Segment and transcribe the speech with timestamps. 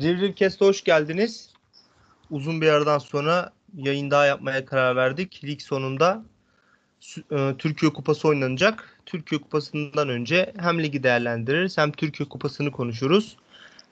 [0.00, 1.50] Drillcast'a hoş geldiniz.
[2.30, 5.44] Uzun bir aradan sonra yayın daha yapmaya karar verdik.
[5.44, 6.22] Lig sonunda
[7.32, 9.00] e, Türkiye Kupası oynanacak.
[9.06, 13.36] Türkiye Kupası'ndan önce hem ligi değerlendiririz hem Türkiye Kupası'nı konuşuruz.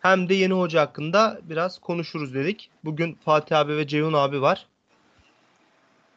[0.01, 2.71] Hem de yeni hoca hakkında biraz konuşuruz dedik.
[2.85, 4.67] Bugün Fatih abi ve Ceyhun abi var.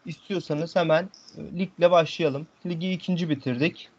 [0.05, 2.47] İstiyorsanız hemen e, ligle başlayalım.
[2.65, 3.89] Ligi ikinci bitirdik.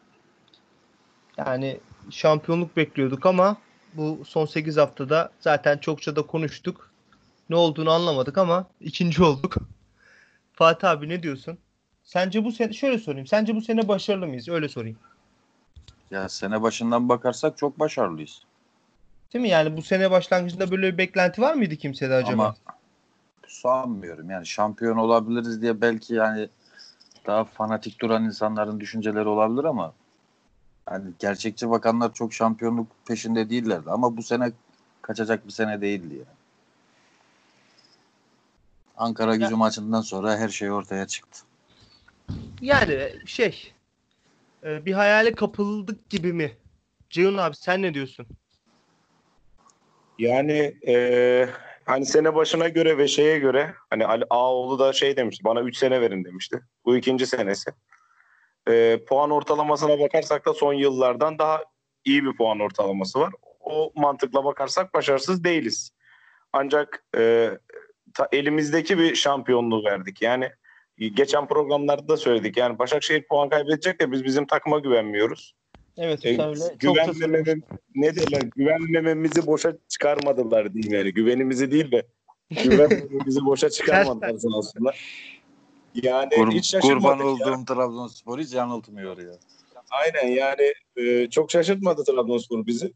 [1.39, 1.81] Yani
[2.11, 3.57] şampiyonluk bekliyorduk ama
[3.95, 6.91] bu son 8 haftada zaten çokça da konuştuk.
[7.51, 9.57] Ne olduğunu anlamadık ama ikinci olduk.
[10.53, 11.59] Fatih abi ne diyorsun?
[12.05, 13.27] Sence bu sene şöyle sorayım.
[13.27, 14.49] Sence bu sene başarılı mıyız?
[14.49, 14.99] Öyle sorayım.
[16.11, 18.43] Ya sene başından bakarsak çok başarılıyız.
[19.35, 19.49] Değil mi?
[19.49, 22.43] Yani bu sene başlangıcında böyle bir beklenti var mıydı kimsede acaba?
[22.43, 22.55] Ama
[23.49, 24.31] sanmıyorum.
[24.31, 26.49] Yani şampiyon olabiliriz diye belki yani
[27.27, 29.93] daha fanatik duran insanların düşünceleri olabilir ama
[30.91, 33.91] yani gerçekçi bakanlar çok şampiyonluk peşinde değillerdi.
[33.91, 34.53] Ama bu sene
[35.03, 36.37] kaçacak bir sene değildi yani.
[38.97, 39.57] Ankara gücü ya.
[39.57, 41.41] maçından sonra her şey ortaya çıktı.
[42.61, 43.73] Yani şey
[44.65, 46.57] e, bir hayale kapıldık gibi mi?
[47.11, 48.27] Ceyhun abi sen ne diyorsun?
[50.19, 51.49] Yani e,
[51.85, 55.77] hani sene başına göre ve şeye göre hani Ali Ağoğlu da şey demişti bana 3
[55.77, 56.61] sene verin demişti.
[56.85, 57.71] Bu ikinci senesi.
[58.69, 61.65] E, puan ortalamasına bakarsak da son yıllardan daha
[62.05, 63.33] iyi bir puan ortalaması var.
[63.61, 65.91] O mantıkla bakarsak başarısız değiliz.
[66.53, 67.51] Ancak e,
[68.15, 70.23] ta, elimizdeki bir şampiyonluğu verdik.
[70.23, 70.51] Yani
[70.99, 72.57] geçen programlarda da söyledik.
[72.57, 75.55] Yani Başakşehir puan kaybedecek de biz bizim takıma güvenmiyoruz.
[75.97, 76.65] Evet e, öyle.
[76.79, 77.55] Güvenmeme,
[77.95, 78.43] ne derler?
[78.57, 81.15] Güvenmememizi boşa çıkarmadılar diyeyim yani.
[81.15, 82.07] Güvenimizi değil de
[82.65, 84.93] güvenmememizi boşa çıkarmadılar aslında.
[85.95, 89.33] Yani Kur, hiç kurban olduğum Trabzonspor hiç yanıltmıyor ya.
[89.91, 92.93] Aynen yani e, çok şaşırtmadı Trabzonspor bizi.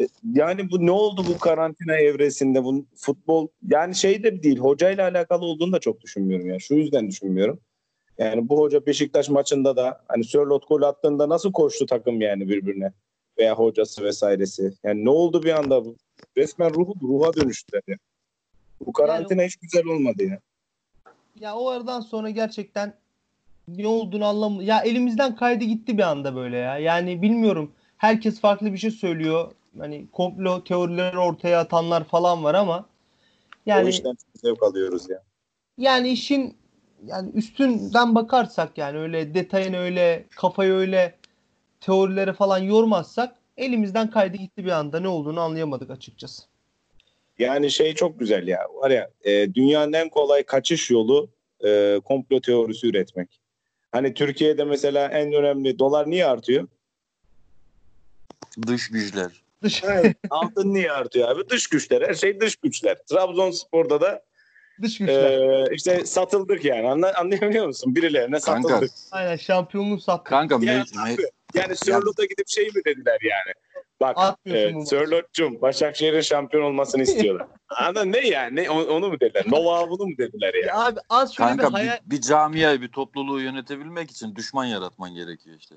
[0.00, 5.08] E, yani bu ne oldu bu karantina evresinde bu futbol yani şey de değil hocayla
[5.08, 6.58] alakalı olduğunu da çok düşünmüyorum ya.
[6.58, 7.60] Şu yüzden düşünmüyorum.
[8.18, 12.92] Yani bu hoca Beşiktaş maçında da hani Sörlot gol attığında nasıl koştu takım yani birbirine
[13.38, 14.72] veya hocası vesairesi.
[14.84, 15.96] Yani ne oldu bir anda bu?
[16.36, 17.96] Resmen ruhu ruha dönüştüler ya.
[18.86, 20.40] Bu karantina yani, hiç güzel olmadı ya.
[21.40, 22.94] Ya o aradan sonra gerçekten
[23.68, 26.78] ne olduğunu anlam ya elimizden kaydı gitti bir anda böyle ya.
[26.78, 27.72] Yani bilmiyorum.
[27.96, 29.52] Herkes farklı bir şey söylüyor.
[29.78, 32.86] Hani komplo teorileri ortaya atanlar falan var ama
[33.66, 35.22] yani o işten zevk alıyoruz ya.
[35.78, 36.56] Yani işin
[37.06, 41.14] yani üstünden bakarsak yani öyle detayını öyle kafayı öyle
[41.80, 46.49] teorilere falan yormazsak elimizden kaydı gitti bir anda ne olduğunu anlayamadık açıkçası.
[47.40, 51.30] Yani şey çok güzel ya var ya e, dünyanın en kolay kaçış yolu
[51.64, 53.40] e, komplo teorisi üretmek.
[53.92, 56.68] Hani Türkiye'de mesela en önemli dolar niye artıyor?
[58.66, 59.30] Dış güçler.
[59.62, 59.84] Dış.
[59.84, 61.48] Evet, altın niye artıyor abi?
[61.48, 62.08] Dış güçler.
[62.08, 62.98] Her şey dış güçler.
[63.10, 64.22] Trabzonspor'da da
[64.82, 65.30] Dış güçler.
[65.32, 66.88] Ee, işte satıldık yani.
[66.88, 67.94] Anla, anlayabiliyor musun?
[67.94, 68.68] Birilerine Kanka.
[68.68, 68.90] satıldık.
[69.10, 70.26] Aynen şampiyonluğu sattık.
[70.26, 73.54] Kanka yani, me- me- yani Sörlot'a gidip şey mi dediler yani?
[74.00, 77.46] Bak e, Sörlot'cum Başakşehir'in şampiyon olmasını istiyorlar.
[77.68, 78.56] Anladın ne yani?
[78.56, 79.44] Ne, onu mu dediler?
[79.50, 80.66] Nova bunu mu dediler yani?
[80.66, 81.98] Ya abi az şöyle Kanka, bir hayal...
[82.06, 85.74] Bir, bir camiayı, bir topluluğu yönetebilmek için düşman yaratman gerekiyor işte.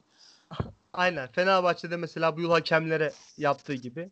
[0.93, 1.27] Aynen.
[1.27, 4.09] Fenerbahçe'de mesela bu yıl hakemlere yaptığı gibi.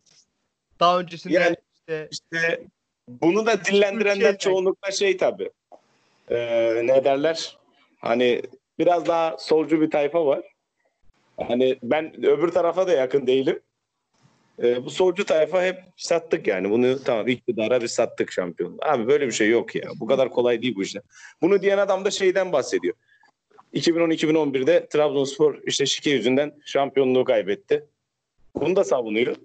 [0.80, 2.62] Daha öncesinde yani, işte, işte
[3.08, 5.50] bunu da dillendirenler çoğunlukla şey tabii.
[6.30, 7.58] Ee, ne derler?
[7.98, 8.42] Hani
[8.78, 10.42] biraz daha solcu bir tayfa var.
[11.36, 13.60] Hani ben öbür tarafa da yakın değilim.
[14.62, 16.70] Ee, bu solcu tayfa hep sattık yani.
[16.70, 18.78] Bunu tamam iktidara bir sattık şampiyon.
[18.82, 19.90] Abi böyle bir şey yok ya.
[20.00, 21.02] Bu kadar kolay değil bu işler.
[21.42, 22.94] Bunu diyen adam da şeyden bahsediyor.
[23.74, 27.84] 2010-2011'de Trabzonspor işte şike yüzünden şampiyonluğu kaybetti.
[28.54, 29.36] Bunu da savunuyor.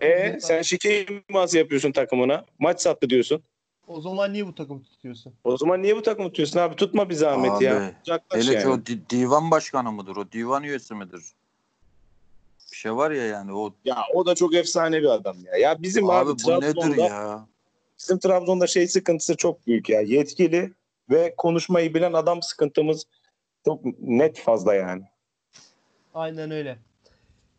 [0.00, 2.44] E sen şike iması yapıyorsun takımına.
[2.58, 3.42] Maç sattı diyorsun.
[3.86, 5.34] O zaman niye bu takımı tutuyorsun?
[5.44, 6.76] O zaman niye bu takımı tutuyorsun abi?
[6.76, 7.94] Tutma bir zahmet abi, ya.
[8.06, 8.62] Uzaklaş hele yani.
[8.62, 10.16] ki o di- divan başkanı mıdır?
[10.16, 11.22] O divan üyesi midir?
[12.74, 13.74] Bir şey var ya yani o.
[13.84, 15.56] Ya o da çok efsane bir adam ya.
[15.56, 17.46] Ya bizim abi, abi bu Trabzon'da, nedir ya?
[17.98, 20.00] Bizim Trabzon'da şey sıkıntısı çok büyük ya.
[20.00, 20.72] Yetkili
[21.10, 23.04] ve konuşmayı bilen adam sıkıntımız
[23.64, 25.02] çok net fazla yani.
[26.14, 26.78] Aynen öyle.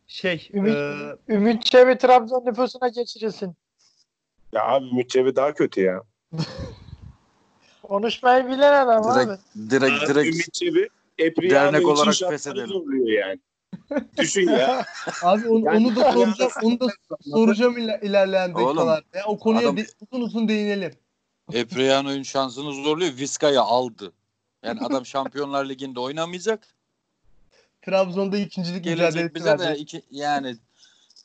[0.07, 1.33] Şey, Ümit, e...
[1.33, 3.55] Ümit Çevi Trabzon nüfusuna geçirilsin.
[4.51, 6.01] Ya abi Ümit Çevi daha kötü ya.
[7.83, 9.69] Konuşmayı bilen adam direkt, abi.
[9.69, 10.89] Direkt direkt Ümit Çevi
[11.49, 13.07] dernek olarak feshedelim.
[13.07, 13.39] yani.
[14.17, 14.85] Düşün ya.
[15.21, 16.87] Abi onu, yani, onu da soracağım, onu da
[17.31, 19.03] soracağım iler, ilerleyen dakikalarda.
[19.27, 20.93] o konuya adam, uzun uzun değinelim.
[21.53, 23.17] Epriano'nun şansını zorluyor.
[23.17, 24.13] Vizca'yı aldı.
[24.63, 26.67] Yani adam Şampiyonlar Ligi'nde oynamayacak.
[27.81, 30.55] Trabzon'da ikincilik mücadelesi bize de iki, yani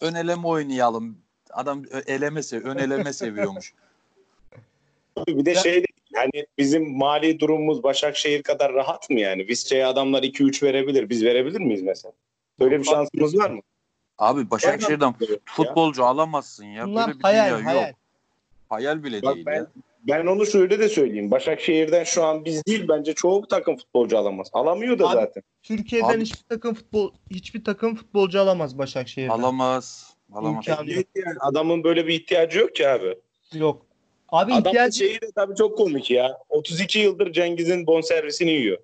[0.00, 1.19] ön eleme oynayalım.
[1.50, 3.75] Adam eleme sev, ön eleme seviyormuş.
[5.29, 9.49] Bir de Ya- şey yani bizim mali durumumuz Başakşehir kadar rahat mı yani?
[9.49, 11.11] Visca'ya adamlar 2-3 verebilir.
[11.11, 12.12] Biz verebilir miyiz mesela?
[12.60, 13.60] Böyle bir şansımız var mı?
[14.18, 15.36] Abi Başakşehir'den Ya.
[15.44, 16.86] futbolcu alamazsın ya.
[16.86, 17.88] Bunlar Böyle bir hayal dünya hayal.
[17.88, 17.96] yok.
[18.68, 19.66] Hayal bile Bak değil ben- ya.
[20.08, 21.30] Ben onu şöyle de söyleyeyim.
[21.30, 24.48] Başakşehir'den şu an biz değil bence çoğu takım futbolcu alamaz.
[24.52, 25.42] Alamıyor da Abi- zaten.
[25.62, 29.32] Türkiye'den Abi- hiçbir takım futbol hiçbir takım futbolcu alamaz Başakşehir'den.
[29.34, 30.14] Alamaz.
[30.32, 30.64] Alamaz.
[30.68, 31.04] Yani
[31.40, 33.14] adamın böyle bir ihtiyacı yok ki abi.
[33.52, 33.86] Yok.
[34.28, 36.38] Abi Adamın ihtiyacı şeyi de tabii çok komik ya.
[36.48, 38.78] 32 yıldır Cengiz'in bonservisini yiyor.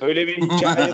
[0.00, 0.92] Öyle bir hikaye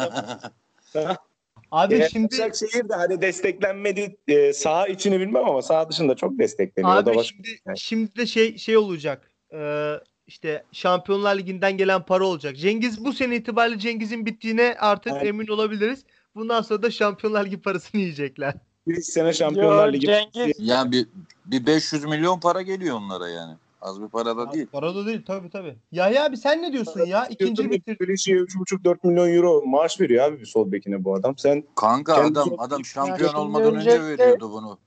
[1.71, 6.39] abi Yani şimdi Başakşehir de hani desteklenmedi e, saha içini bilmem ama saha dışında çok
[6.39, 7.07] destekleniyor.
[7.07, 7.79] da abi şimdi Yani.
[7.79, 9.31] şimdi de şey şey olacak.
[9.53, 9.93] Ee,
[10.27, 12.57] işte Şampiyonlar Ligi'nden gelen para olacak.
[12.57, 15.27] Cengiz bu sene itibariyle Cengiz'in bittiğine artık Evet.
[15.27, 16.05] emin olabiliriz.
[16.35, 18.55] Bundan sonra da Şampiyonlar Ligi parasını yiyecekler.
[18.87, 21.07] bir sene Şampiyonlar Yo, Ligi Cengiz yani bir,
[21.47, 23.57] bir 500 milyon para geliyor onlara yani.
[23.81, 24.67] Az bir para da Abi değil.
[24.73, 25.77] Para da değil tabii tabii.
[25.93, 27.27] Yahya abi sen ne diyorsun ya?
[27.27, 27.97] İkinci bitir.
[27.99, 31.39] Klişeye 3,5-4 milyon euro maaş veriyor abi bir sol bekine bu adam.
[31.39, 34.79] Sen Kanka adam adam şampiyon olmadan önce öncelikle- veriyordu bunu.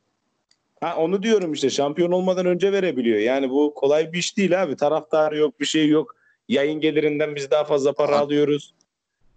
[0.82, 3.20] ha onu diyorum işte şampiyon olmadan önce verebiliyor.
[3.20, 4.76] Yani bu kolay bir iş değil abi.
[4.76, 6.16] Taraftarı yok, bir şey yok.
[6.50, 8.74] Yayın gelirinden biz daha fazla para Abi, alıyoruz.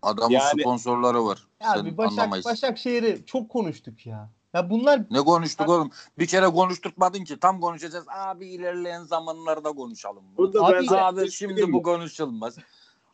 [0.03, 1.47] Adamın Yani- sponsorları var.
[1.63, 2.47] Sen Abi Başak, anlamayız.
[2.47, 4.31] Başakşehir'i çok konuştuk ya.
[4.55, 5.91] Ya bunlar Ne konuştuk oğlum?
[6.19, 7.41] Bir kere konuşturtmadın ki.
[7.41, 8.05] Tam konuşacağız.
[8.09, 10.25] Abi ilerleyen zamanlarda konuşalım.
[10.37, 10.65] bunu.
[10.65, 12.59] Abi- Abi şimdi bu konuşulmaz.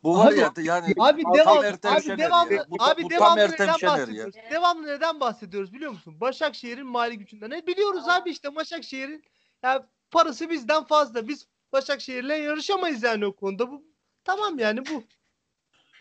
[0.03, 2.65] Bu var Abi- ya yani Abi devam, Ertem abi Şener devamlı, ya.
[2.69, 3.89] Bu, abi bu devamlı neden Şener ya.
[3.89, 4.35] bahsediyoruz?
[4.51, 6.21] Devamlı neden bahsediyoruz biliyor musun?
[6.21, 7.49] Başakşehir'in mali gücünden.
[7.49, 9.23] Ne biliyoruz abi işte Başakşehir'in
[9.63, 11.27] ya parası bizden fazla.
[11.27, 13.71] Biz Başakşehir'le yarışamayız yani o konuda.
[13.71, 13.83] Bu
[14.23, 15.03] tamam yani bu.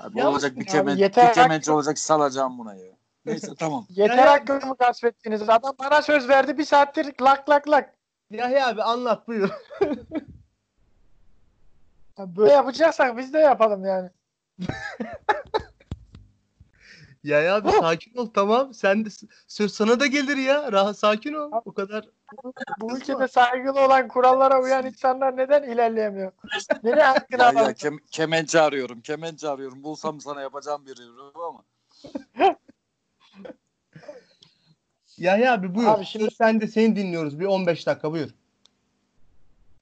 [0.01, 2.98] Abi Ya olacak bir abi kemen, yeter bir kemençe olacak salacağım buna ya.
[3.27, 3.87] Neyse tamam.
[3.91, 5.43] yeter Ya- hakkımı gasp ettiniz.
[5.43, 7.95] Adam bana söz verdi bir saattir lak lak lak.
[8.31, 9.51] Yahya abi anlat buyur.
[12.19, 14.11] Ya Böyle yapacaksak biz de yapalım yani.
[17.25, 18.75] Yahya abi sakin ol tamam.
[18.75, 19.09] Sen de
[19.49, 20.73] söz sana da gelir ya.
[20.73, 21.51] Rahat sakin ol.
[21.65, 22.09] O kadar.
[22.81, 26.33] Bu ülkede saygılı olan kurallara uyan insanlar neden ilerleyemiyor?
[26.83, 29.01] Nereye hakkını Ya, ya kem, kemençe arıyorum.
[29.01, 29.83] Kemençe arıyorum.
[29.83, 30.99] Bulsam sana yapacağım bir
[31.49, 31.65] ama.
[35.19, 35.89] Yahya abi buyur.
[35.89, 37.41] Abi şimdi- sen de seni dinliyoruz.
[37.41, 38.31] Bir 15 dakika buyur.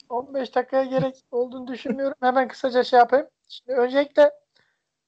[0.09, 2.15] 15 dakikaya gerek olduğunu düşünmüyorum.
[2.21, 3.27] Hemen kısaca şey yapayım.
[3.49, 4.31] Şimdi öncelikle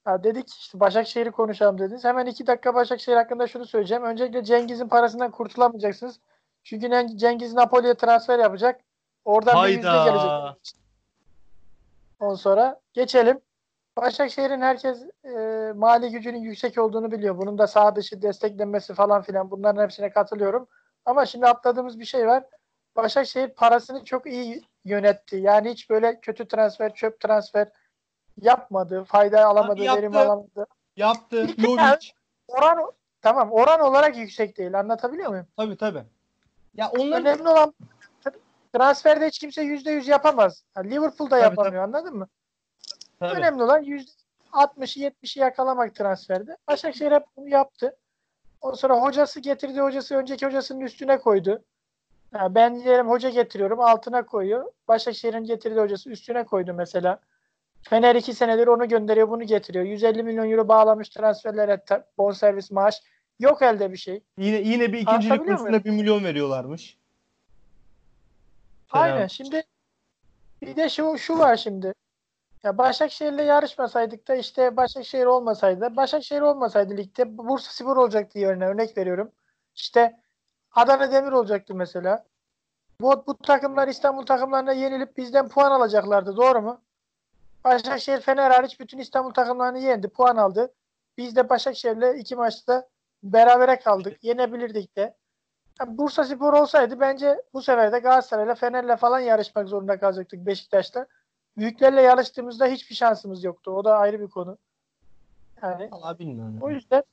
[0.07, 2.03] ya dedik işte Başakşehir'i konuşalım dediniz.
[2.03, 4.03] Hemen 2 dakika Başakşehir hakkında şunu söyleyeceğim.
[4.03, 6.19] Öncelikle Cengiz'in parasından kurtulamayacaksınız.
[6.63, 8.81] Çünkü Cengiz Napoli'ye transfer yapacak.
[9.25, 10.11] Oradan bir yüzde Hayda.
[10.11, 10.75] gelecek.
[12.19, 13.41] Ondan sonra geçelim.
[14.01, 15.29] Başakşehir'in herkes e,
[15.75, 17.37] mali gücünün yüksek olduğunu biliyor.
[17.37, 20.67] Bunun da sağ dışı desteklenmesi falan filan bunların hepsine katılıyorum.
[21.05, 22.43] Ama şimdi atladığımız bir şey var.
[22.95, 25.35] Başakşehir parasını çok iyi yönetti.
[25.35, 27.69] Yani hiç böyle kötü transfer, çöp transfer
[28.41, 29.03] yapmadı.
[29.03, 30.01] Fayda alamadı, yaptı.
[30.01, 30.67] verim alamadı.
[30.95, 31.47] Yaptı.
[31.57, 32.11] Jovic.
[32.47, 32.91] Oran
[33.21, 34.79] tamam oran olarak yüksek değil.
[34.79, 35.47] Anlatabiliyor muyum?
[35.57, 36.03] tabii tabii.
[36.75, 37.73] Ya onların Önemli olan
[38.73, 40.63] transferde hiç kimse yüzde yüz yapamaz.
[40.75, 42.27] Ha, Liverpool'da Tabii, yapamıyor anladın mı?
[43.19, 43.39] Tabii.
[43.39, 44.11] Önemli olan yüzde
[44.51, 46.57] 60'ı 70'i yakalamak transferde.
[46.67, 47.97] Başakşehir hep bunu yaptı.
[48.61, 51.63] Ondan sonra hocası getirdi hocası önceki hocasının üstüne koydu.
[52.33, 54.71] Ha, ben diyelim hoca getiriyorum altına koyuyor.
[54.87, 57.19] Başakşehir'in getirdiği hocası üstüne koydu mesela.
[57.81, 59.85] Fener iki senedir onu gönderiyor bunu getiriyor.
[59.85, 61.81] 150 milyon euro bağlamış transferlere
[62.17, 63.01] bonservis maaş.
[63.39, 64.23] Yok elde bir şey.
[64.37, 66.97] Yine yine bir ikincilik kursuna bir milyon veriyorlarmış.
[68.91, 69.27] Aynen.
[69.27, 69.63] Şimdi
[70.61, 71.93] bir de şu şu var şimdi.
[72.63, 78.97] Ya Başakşehir'le yarışmasaydık da işte Başakşehir olmasaydı Başakşehir olmasaydı ligde Bursa Spor olacaktı yerine örnek
[78.97, 79.31] veriyorum.
[79.75, 80.19] İşte
[80.71, 82.25] Adana Demir olacaktı mesela.
[83.01, 86.37] Bu, bu takımlar İstanbul takımlarına yenilip bizden puan alacaklardı.
[86.37, 86.81] Doğru mu?
[87.63, 90.09] Başakşehir Fener hariç bütün İstanbul takımlarını yendi.
[90.09, 90.73] Puan aldı.
[91.17, 92.87] Biz de Başakşehir'le iki maçta
[93.23, 94.23] berabere kaldık.
[94.23, 95.17] Yenebilirdik de.
[95.79, 101.07] Yani Bursa Spor olsaydı bence bu sefer de Galatasaray'la Fener'le falan yarışmak zorunda kalacaktık Beşiktaş'ta.
[101.57, 103.71] Büyüklerle yarıştığımızda hiçbir şansımız yoktu.
[103.71, 104.57] O da ayrı bir konu.
[105.63, 106.57] Yani Vallahi bilmiyorum.
[106.61, 107.03] o yüzden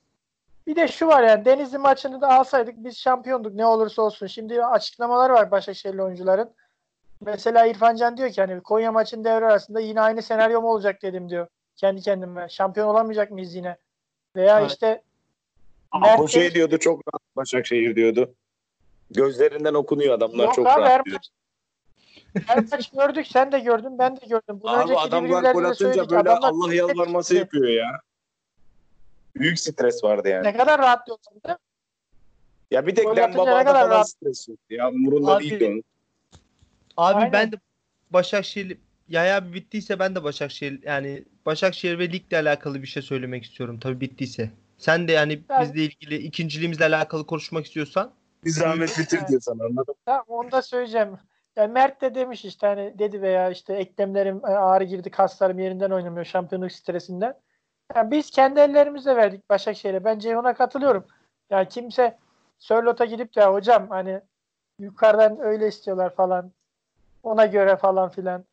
[0.67, 4.27] bir de şu var yani Denizli maçını da alsaydık biz şampiyonduk ne olursa olsun.
[4.27, 6.51] Şimdi açıklamalar var Başakşehirli oyuncuların.
[7.21, 11.01] Mesela İrfan Can diyor ki hani Konya maçın devre arasında yine aynı senaryo mu olacak
[11.01, 11.47] dedim diyor.
[11.75, 12.49] Kendi kendime.
[12.49, 13.77] Şampiyon olamayacak mıyız yine?
[14.35, 14.71] Veya Evet.
[14.71, 15.01] işte
[15.91, 18.33] Ama o Mert'in- şey diyordu çok rahat Başakşehir diyordu.
[19.11, 21.15] Gözlerinden okunuyor adamlar Yok çok abi her rahat diyor.
[21.17, 21.29] maç,
[22.47, 23.27] her maç gördük.
[23.27, 23.99] Sen de gördün.
[23.99, 24.59] Ben de gördüm.
[24.61, 27.39] Bundan Abi önceki adamlar gol de atınca böyle Adamlar Allah yalvarması etti.
[27.39, 28.01] yapıyor ya.
[29.35, 30.43] Büyük stres vardı yani.
[30.43, 31.59] Ne kadar rahatlıyorlar değil mi?
[32.71, 34.09] Ya bir tek Gol Dem atınca ne Baba'da kadar falan rahat.
[34.09, 34.59] stres yok.
[34.69, 35.83] Ya umurunda Abi, değil onun.
[36.97, 37.31] Abi Aynen.
[37.31, 37.55] ben de
[38.09, 38.77] Başakşehir
[39.09, 43.79] Yaya abi bittiyse ben de Başakşehir yani Başakşehir ve ligle alakalı bir şey söylemek istiyorum
[43.79, 44.51] tabii bittiyse.
[44.77, 48.11] Sen de yani Ben- bizle ilgili ikinciliğimizle alakalı konuşmak istiyorsan
[48.45, 49.95] Bir zahmet bitir diyor sana anladın mı?
[50.05, 51.09] Tamam onu da söyleyeceğim.
[51.57, 55.91] Yani Mert de demiş işte hani dedi veya işte eklemlerim e, ağrı girdi kaslarım yerinden
[55.91, 57.33] oynamıyor şampiyonluk stresinden.
[57.95, 60.03] Yani biz kendi ellerimizle verdik Başakşehir'e.
[60.03, 61.05] Ben Ceyhun'a katılıyorum.
[61.49, 62.17] Yani kimse
[62.59, 64.21] Sörlot'a gidip de hocam hani
[64.79, 66.51] yukarıdan öyle istiyorlar falan
[67.23, 68.45] ona göre falan filan.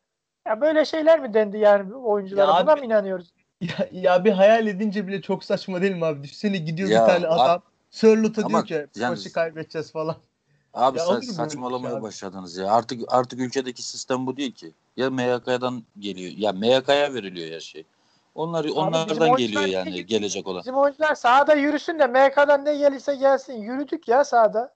[0.47, 2.51] Ya böyle şeyler mi dendi yani oyunculara?
[2.51, 3.33] Ya Buna abi- mı inanıyoruz?
[3.61, 6.23] ya, ya bir hayal edince bile çok saçma değil mi abi?
[6.23, 10.15] Düşünsene gidiyor Ya, bir tane adam Sörlot'a diyor ki maçı kaybedeceğiz falan.
[10.75, 12.01] Abi Ya sa- saçmalamaya şey abi?
[12.03, 12.71] başladınız ya.
[12.71, 14.71] Artık artık ülkedeki sistem bu değil ki.
[14.97, 16.31] Ya MYK'dan geliyor.
[16.37, 17.85] Ya MYK'ya veriliyor ya şey.
[18.35, 20.07] Onlar onlardan geliyor yani gidiyor?
[20.07, 20.59] gelecek olan.
[20.59, 23.53] Bizim oyuncular sahada yürüsün de MK'dan ne gelirse gelsin.
[23.53, 24.73] Yürüdük ya sahada.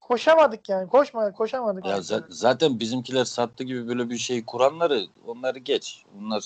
[0.00, 0.88] Koşamadık yani.
[0.88, 1.86] Koşmadık, koşamadık.
[1.86, 6.04] Ya za- zaten bizimkiler sattı gibi böyle bir şey kuranları onları geç.
[6.20, 6.44] Onlar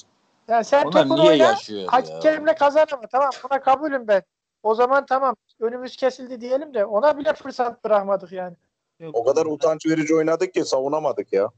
[0.49, 1.89] Yani sen onlar niye oyna, yaşıyor ya?
[1.93, 3.07] hakemle kazanama.
[3.13, 4.23] Tamam buna kabulüm ben.
[4.63, 8.57] O zaman tamam önümüz kesildi diyelim de ona bile fırsat bırakmadık yani.
[9.01, 11.49] Yok, O kadar utanç verici oynadık ki savunamadık ya.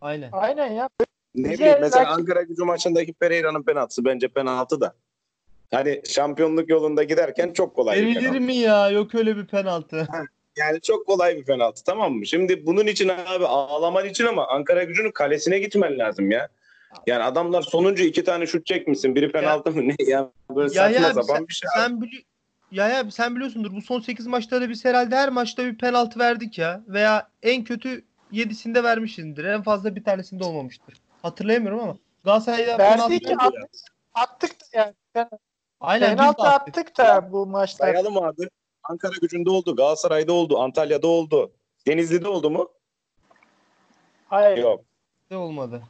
[0.00, 0.28] Aynen.
[0.32, 0.88] Aynen ya.
[1.34, 4.94] Ne Bize bileyim mesela rakip- Ankara gücü maçındaki Pereira'nın penaltısı bence penaltı da.
[5.70, 8.40] Hani şampiyonluk yolunda giderken çok kolay bir Verilir penaltı.
[8.40, 8.90] mi ya?
[8.90, 10.06] Yok öyle bir penaltı.
[10.56, 12.26] Yani çok kolay bir penaltı tamam mı?
[12.26, 16.48] Şimdi bunun için abi ağlaman için ama Ankara gücünün kalesine gitmen lazım ya.
[17.06, 19.14] Yani adamlar sonuncu iki tane şut çekmişsin.
[19.14, 20.30] Biri penaltı mı ne ya?
[20.56, 21.68] Böyle Ya saçma ya sapan sen, bir şey.
[21.76, 22.22] sen bili
[22.72, 26.18] ya ya sen biliyorsundur bu son 8 maçta da biz herhalde her maçta bir penaltı
[26.18, 29.44] verdik ya veya en kötü 7'sinde vermişizdir.
[29.44, 30.94] En fazla bir tanesinde olmamıştır.
[31.22, 33.70] Hatırlayamıyorum ama Galatasaray'da Verdik penaltı- attık,
[34.14, 34.94] attık da yani.
[35.80, 36.78] Aynen de Penaltı attık.
[36.78, 37.84] attık da bu maçta.
[37.84, 38.48] Sayalım abi.
[38.82, 41.52] Ankara gücünde oldu, Galatasaray'da oldu, Antalya'da oldu.
[41.86, 42.68] Denizli'de oldu mu?
[44.28, 44.58] Hayır.
[44.58, 44.84] Yok.
[45.30, 45.82] Ne olmadı.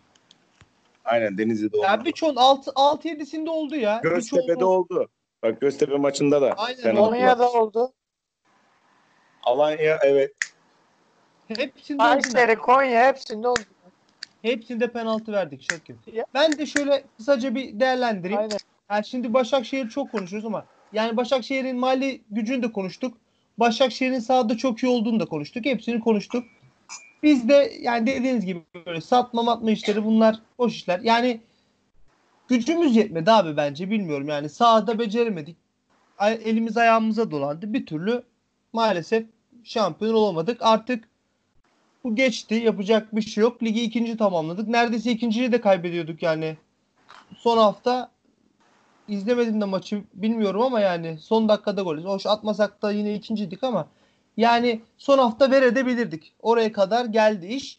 [1.04, 1.84] Aynen Denizli'de oldu.
[1.86, 4.00] Ya birçoğun 6 6 7'sinde oldu ya.
[4.02, 5.08] Göztepe'de Birçoğun- oldu.
[5.42, 6.52] Bak Göztepe maçında da.
[6.52, 6.96] Aynen.
[6.96, 7.92] Konya'da oldu.
[9.42, 10.32] Alanya evet.
[11.48, 12.10] Hepsinde oldu.
[12.10, 13.60] Kayseri, Konya hepsinde oldu.
[14.42, 15.96] Hepsinde penaltı verdik Şakir.
[16.12, 16.24] Ya.
[16.34, 18.40] Ben de şöyle kısaca bir değerlendireyim.
[18.40, 18.58] Aynen.
[18.90, 23.18] Yani şimdi Başakşehir çok konuşuyoruz ama yani Başakşehir'in mali gücünü de konuştuk.
[23.58, 25.64] Başakşehir'in sahada çok iyi olduğunu da konuştuk.
[25.64, 26.44] Hepsini konuştuk.
[27.22, 31.00] Biz de yani dediğiniz gibi böyle satma matma işleri bunlar boş işler.
[31.00, 31.40] Yani
[32.48, 35.56] gücümüz yetmedi abi bence bilmiyorum yani sahada beceremedik.
[36.20, 37.72] Elimiz ayağımıza dolandı.
[37.72, 38.22] Bir türlü
[38.72, 39.26] maalesef
[39.64, 40.58] şampiyon olamadık.
[40.60, 41.08] Artık
[42.04, 42.54] bu geçti.
[42.54, 43.62] Yapacak bir şey yok.
[43.62, 44.68] Ligi ikinci tamamladık.
[44.68, 46.56] Neredeyse ikinciyi de kaybediyorduk yani.
[47.36, 48.10] Son hafta
[49.08, 51.98] izlemedim de maçı bilmiyorum ama yani son dakikada gol.
[51.98, 53.88] Hoş atmasak da yine ikinciydik ama
[54.36, 56.32] yani son hafta verebilirdik.
[56.42, 57.78] Oraya kadar geldi iş.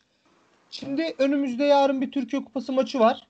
[0.71, 3.27] Şimdi önümüzde yarın bir Türkiye Kupası maçı var.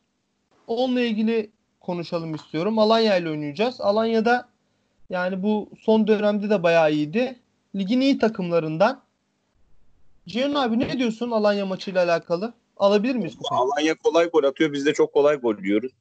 [0.70, 2.80] Onunla ilgili konuşalım istiyorum.
[2.80, 3.82] Alanya ile oynayacağız.
[3.82, 4.50] Alanya'da
[5.10, 7.40] yani bu son dönemde de bayağı iyiydi.
[7.76, 9.02] Ligin iyi takımlarından.
[10.28, 12.54] Cihan abi ne diyorsun Alanya maçıyla alakalı?
[12.78, 13.62] Alabilir miyiz kupayı?
[13.62, 14.74] Alanya kolay gol atıyor.
[14.74, 15.92] Biz de çok kolay gol yiyoruz.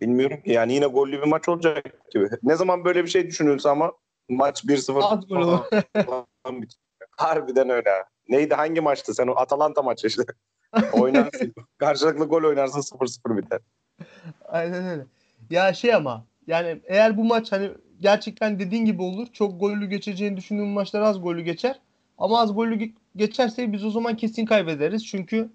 [0.00, 2.28] Bilmiyorum ki yani yine gollü bir maç olacak gibi.
[2.42, 3.92] Ne zaman böyle bir şey düşünülse ama
[4.28, 5.58] maç 1-0 Az gol olur.
[6.06, 6.82] falan bitiyor.
[7.16, 7.90] Harbiden öyle.
[8.28, 10.22] Neydi hangi maçtı sen o Atalanta maçı işte.
[10.92, 11.54] Oynarsın.
[11.78, 13.60] Karşılıklı gol oynarsın 0-0 biter.
[14.44, 15.06] Aynen öyle.
[15.50, 19.26] Ya şey ama yani eğer bu maç hani gerçekten dediğin gibi olur.
[19.32, 21.80] Çok gollü geçeceğini düşündüğüm maçlar az gollü geçer.
[22.18, 25.06] Ama az gollü ge- geçerse biz o zaman kesin kaybederiz.
[25.06, 25.50] Çünkü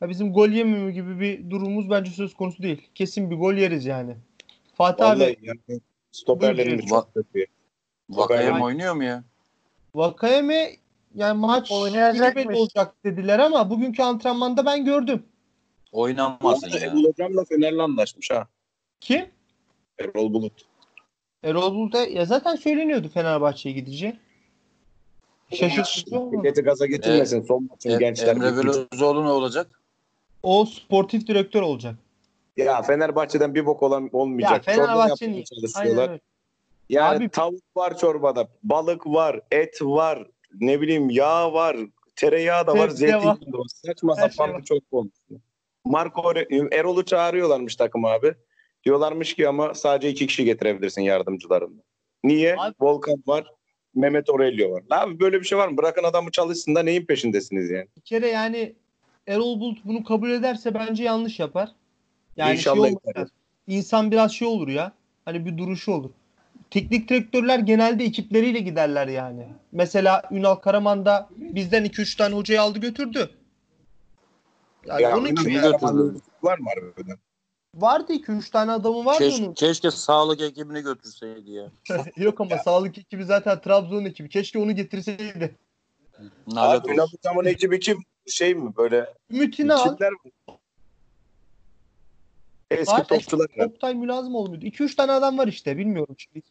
[0.00, 2.88] ya bizim gol yememe gibi bir durumumuz bence söz konusu değil.
[2.94, 4.16] Kesin bir gol yeriz yani.
[4.74, 5.80] Fatih Vallahi abi yani
[6.12, 7.02] stoperlerimiz Buyur.
[7.02, 7.44] çok kötü.
[8.10, 9.24] Vakayem oynuyor mu ya?
[9.94, 10.70] Vakayeme
[11.14, 15.22] yani maç belli olacak dediler ama bugünkü antrenmanda ben gördüm.
[15.92, 16.78] Oynamazsın ya.
[16.78, 18.46] Erol Hocam'la Fener'le anlaşmış ha.
[19.00, 19.26] Kim?
[19.98, 20.52] Erol Bulut.
[21.42, 24.16] Erol Bulut ya zaten söyleniyordu Fenerbahçe'ye gideceği.
[25.54, 26.36] Şaşırtıcı olmadı.
[26.36, 27.42] Milleti gaza getirmesin.
[27.42, 28.28] Son maçın E- gençler.
[28.36, 29.80] Emre Belözoğlu ne olacak?
[30.42, 31.94] O sportif direktör olacak.
[32.56, 34.68] Ya Fenerbahçe'den bir bok olan olmayacak.
[34.68, 36.08] Ya Fenerbahçe'nin yapmaya aynen çalışıyorlar.
[36.10, 36.20] öyle.
[36.88, 40.26] Yani Abi- tavuk var çorbada, balık var, et var,
[40.60, 41.76] ne bileyim yağ var,
[42.16, 43.20] tereyağı da var, Sebze var.
[43.20, 43.66] zeytin de var.
[43.68, 45.12] Saçma Her sapan şey çorba olmuş.
[45.84, 46.32] Marco
[46.72, 48.34] Erol'u çağırıyorlarmış takım abi.
[48.84, 51.84] Diyorlarmış ki ama sadece iki kişi getirebilirsin yardımcılarından.
[52.24, 52.56] Niye?
[52.58, 53.46] Abi- Volkan var,
[53.94, 54.82] Mehmet Aurelio var.
[54.90, 55.76] Abi böyle bir şey var mı?
[55.76, 57.86] Bırakın adamı çalışsın da neyin peşindesiniz yani?
[57.96, 58.74] Bir kere yani
[59.26, 61.68] Erol Bulut bunu kabul ederse bence yanlış yapar.
[62.36, 63.28] Yani İnşallah şey olmaz.
[63.66, 64.92] İnsan biraz şey olur ya.
[65.24, 66.10] Hani bir duruşu olur.
[66.70, 69.48] Teknik direktörler genelde ekipleriyle giderler yani.
[69.72, 73.30] Mesela Ünal Karaman da bizden 2-3 tane hocayı aldı götürdü.
[74.86, 76.20] Yani Ya, onun götürdü.
[76.42, 77.16] Var mı harbiden?
[77.74, 79.54] vardı 2-3 tane adamı vardı Keş- onun.
[79.54, 81.70] keşke sağlık ekibini götürseydi ya.
[82.16, 84.28] Yok ama sağlık ekibi zaten Trabzon ekibi.
[84.28, 85.56] Keşke onu getirseydi.
[86.46, 87.06] Nalet Abi Ünal.
[87.12, 87.98] Hocam'ın ekibi kim?
[88.26, 89.14] Şey mi böyle?
[89.30, 89.96] Ümit'ini al.
[89.96, 90.58] Kimler mi?
[92.70, 93.46] Eski Var, topçular.
[93.56, 93.64] mı?
[93.64, 94.66] Oktay Mülazım olmuyordu.
[94.66, 96.16] 2-3 tane adam var işte bilmiyorum.
[96.18, 96.44] şimdi.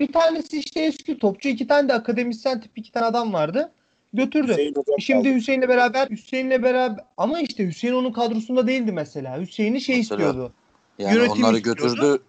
[0.00, 1.48] Bir tanesi işte eski topçu.
[1.48, 3.72] iki tane de akademisyen tip iki tane adam vardı.
[4.12, 4.52] Götürdü.
[4.52, 5.34] Hüseyin Hocam Şimdi kaldı.
[5.36, 9.40] Hüseyin'le beraber Hüseyin'le beraber ama işte Hüseyin onun kadrosunda değildi mesela.
[9.40, 10.16] Hüseyin'i şey Mesela.
[10.16, 10.52] istiyordu.
[10.98, 11.82] Yani yönetim onları istiyordu.
[11.82, 12.22] götürdü.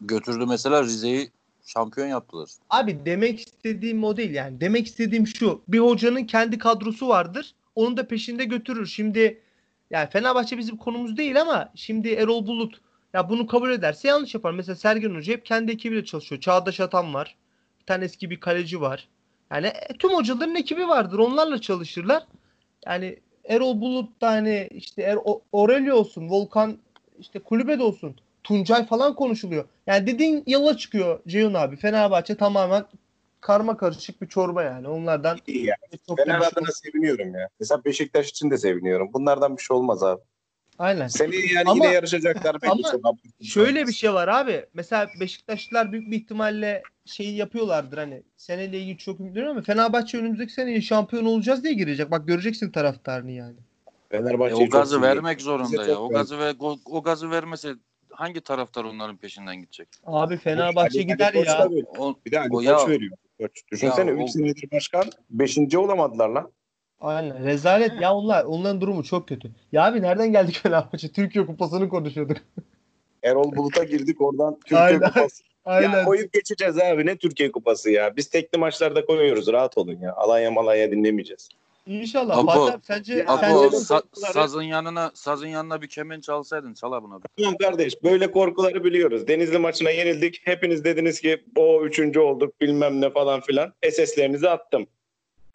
[0.00, 1.30] Götürdü mesela Rize'yi
[1.66, 2.48] şampiyon yaptılar.
[2.70, 4.60] Abi demek istediğim o değil yani.
[4.60, 5.60] Demek istediğim şu.
[5.68, 7.54] Bir hocanın kendi kadrosu vardır.
[7.74, 8.86] Onu da peşinde götürür.
[8.86, 9.40] Şimdi
[9.92, 12.80] yani Fenerbahçe bizim konumuz değil ama şimdi Erol Bulut
[13.14, 14.52] ya bunu kabul ederse yanlış yapar.
[14.52, 16.40] Mesela Sergen Hoca hep kendi ekibiyle çalışıyor.
[16.40, 17.36] Çağdaş Atan var.
[17.80, 19.08] Bir tane eski bir kaleci var.
[19.50, 21.18] Yani e, tüm hocaların ekibi vardır.
[21.18, 22.26] Onlarla çalışırlar.
[22.86, 25.18] Yani Erol Bulut da hani işte er,
[25.52, 26.78] Aurelio olsun, Volkan
[27.18, 28.16] işte kulübede olsun.
[28.44, 29.64] Tuncay falan konuşuluyor.
[29.86, 31.76] Yani dediğin yola çıkıyor Ceyhun abi.
[31.76, 32.84] Fenerbahçe tamamen
[33.42, 34.88] karma karışık bir çorba yani.
[34.88, 35.76] Onlardan İyi ya.
[36.08, 37.48] çok Fener şey adına seviniyorum ya.
[37.60, 39.10] Mesela Beşiktaş için de seviniyorum.
[39.12, 40.20] Bunlardan bir şey olmaz abi.
[40.78, 41.06] Aynen.
[41.06, 42.56] Seni yani Ama- yine yarışacaklar.
[42.62, 43.12] ama.
[43.42, 44.66] Şöyle bir şey var abi.
[44.74, 50.52] Mesela Beşiktaşlılar büyük bir ihtimalle şeyi yapıyorlardır hani seneyle ilgili çok ümitliyim ama Fenerbahçe önümüzdeki
[50.52, 52.10] sene şampiyon olacağız diye girecek.
[52.10, 53.56] Bak göreceksin taraftarını yani.
[54.10, 55.98] E, Fenerbahçe'yi o gazı çok vermek zorunda Bize ya.
[55.98, 57.74] O gazı ve o, o gazı vermese
[58.10, 59.88] hangi taraftar onların peşinden gidecek?
[60.06, 61.68] Abi Fenerbahçe Ali- gider Ali ya.
[61.98, 63.16] O, Bir de Ali O Koç ya- veriyor.
[63.42, 63.62] Koç.
[63.72, 65.78] Düşünsene Ya 3 o- senedir başkan 5.
[65.78, 66.50] olamadılar lan.
[67.00, 67.44] Aynen.
[67.44, 67.92] Rezalet.
[68.00, 69.50] Ya onlar onların durumu çok kötü.
[69.72, 71.12] Ya abi nereden geldik Fenerbahçe?
[71.12, 72.36] Türkiye Kupası'nı konuşuyorduk.
[73.22, 75.00] Erol Bulut'a girdik oradan Türkiye Aynen.
[75.00, 75.42] Kupası.
[75.64, 75.98] Aynen.
[75.98, 78.16] Ya koyup geçeceğiz abi ne Türkiye Kupası ya.
[78.16, 80.12] Biz tekli maçlarda koyuyoruz rahat olun ya.
[80.14, 81.48] Alanya malanya dinlemeyeceğiz.
[81.86, 82.38] İnşallah.
[82.38, 86.20] Apo- Fatih abi sence Ya Apo, sence böyle sa- sazın yanına sazın yanına bir kemen
[86.20, 87.20] çalsaydın çala buna.
[87.38, 89.28] Tamam kardeş böyle korkuları biliyoruz.
[89.28, 90.40] Denizli maçına yenildik.
[90.44, 93.72] Hepiniz dediniz ki o üçüncü olduk bilmem ne falan filan.
[93.90, 94.86] SS'lerinizi attım.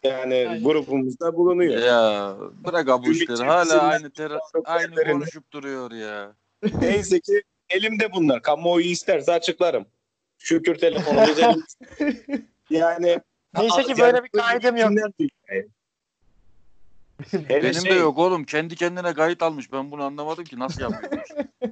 [0.04, 0.64] Yani Aynen.
[0.64, 1.82] grubumuzda bulunuyor.
[1.82, 3.44] Ya bırak abi işleri.
[3.44, 4.32] Hala aynı ter
[4.64, 6.32] aynı konuşup duruyor ya.
[6.80, 8.42] Neyse ki elimde bunlar.
[8.42, 9.86] Kamuoyu isterse açıklarım.
[10.38, 12.46] Şükür telefonumuz elimizde.
[12.70, 13.20] Yani
[13.58, 14.90] Neyse ki yani böyle bir kaydım yok.
[17.48, 18.44] Benim şey, de yok oğlum.
[18.44, 19.72] Kendi kendine kayıt almış.
[19.72, 21.28] Ben bunu anlamadım ki nasıl yapıyormuş.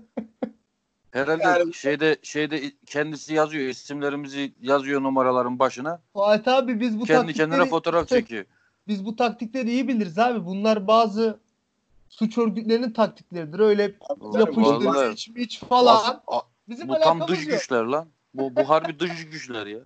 [1.10, 6.00] Herhalde Yani- şeyde şeyde kendisi yazıyor isimlerimizi yazıyor numaraların başına.
[6.12, 8.44] Fatih abi biz bu kendi kendine taktikleri fotoğraf çekiyor.
[8.88, 10.46] biz bu taktikleri iyi biliriz abi.
[10.46, 11.38] Bunlar bazı
[12.08, 13.58] suç örgütlerinin taktikleridir.
[13.58, 13.82] Öyle
[14.34, 15.96] yapıştır, iç falan.
[15.96, 17.50] As- a- Bizim bu tam dış yok.
[17.50, 18.08] güçler lan.
[18.34, 19.78] Bu, bu harbi dış güçler ya.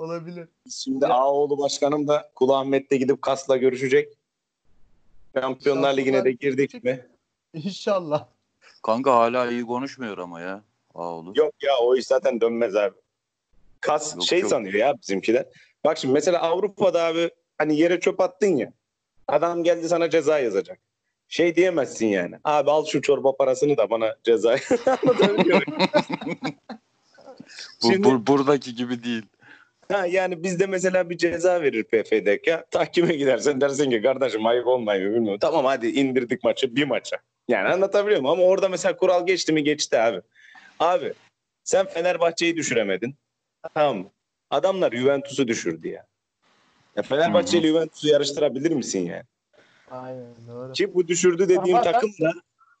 [0.00, 0.48] Olabilir.
[0.70, 4.12] Şimdi Ağoğlu başkanım da Kulu Ahmet'te gidip Kas'la görüşecek.
[5.34, 7.06] Şampiyonlar İnşallah Ligi'ne de girdik mi?
[7.54, 8.26] İnşallah.
[8.82, 10.62] Kanka hala iyi konuşmuyor ama ya.
[10.94, 11.32] Ağoğlu.
[11.36, 12.94] Yok ya o iş zaten dönmez abi.
[13.80, 14.50] Kas Yok, şey yok.
[14.50, 15.46] sanıyor ya bizimkiler.
[15.84, 18.72] Bak şimdi mesela Avrupa'da abi hani yere çöp attın ya.
[19.28, 20.78] Adam geldi sana ceza yazacak.
[21.28, 22.36] Şey diyemezsin yani.
[22.44, 24.50] Abi al şu çorba parasını da bana ceza.
[24.86, 25.90] Anlatabiliyor muyum?
[27.82, 29.26] Bu, Şimdi- bu- buradaki gibi değil.
[29.90, 32.70] Ha, yani bizde mesela bir ceza verir PFDK.
[32.70, 35.38] Tahkime gidersen dersin ki kardeşim ayıp olmayı bilmiyorum.
[35.40, 37.16] Tamam hadi indirdik maçı bir maça.
[37.48, 38.32] Yani anlatabiliyor muyum?
[38.32, 40.20] Ama orada mesela kural geçti mi geçti abi.
[40.78, 41.12] Abi
[41.64, 43.14] sen Fenerbahçe'yi düşüremedin.
[43.74, 44.10] Tamam mı?
[44.50, 46.06] Adamlar Juventus'u düşürdü ya.
[46.96, 49.24] ya Fenerbahçe ile Juventus'u yarıştırabilir misin yani?
[49.90, 50.72] Aynen doğru.
[50.72, 52.32] Ki bu düşürdü dediğim Ama takım da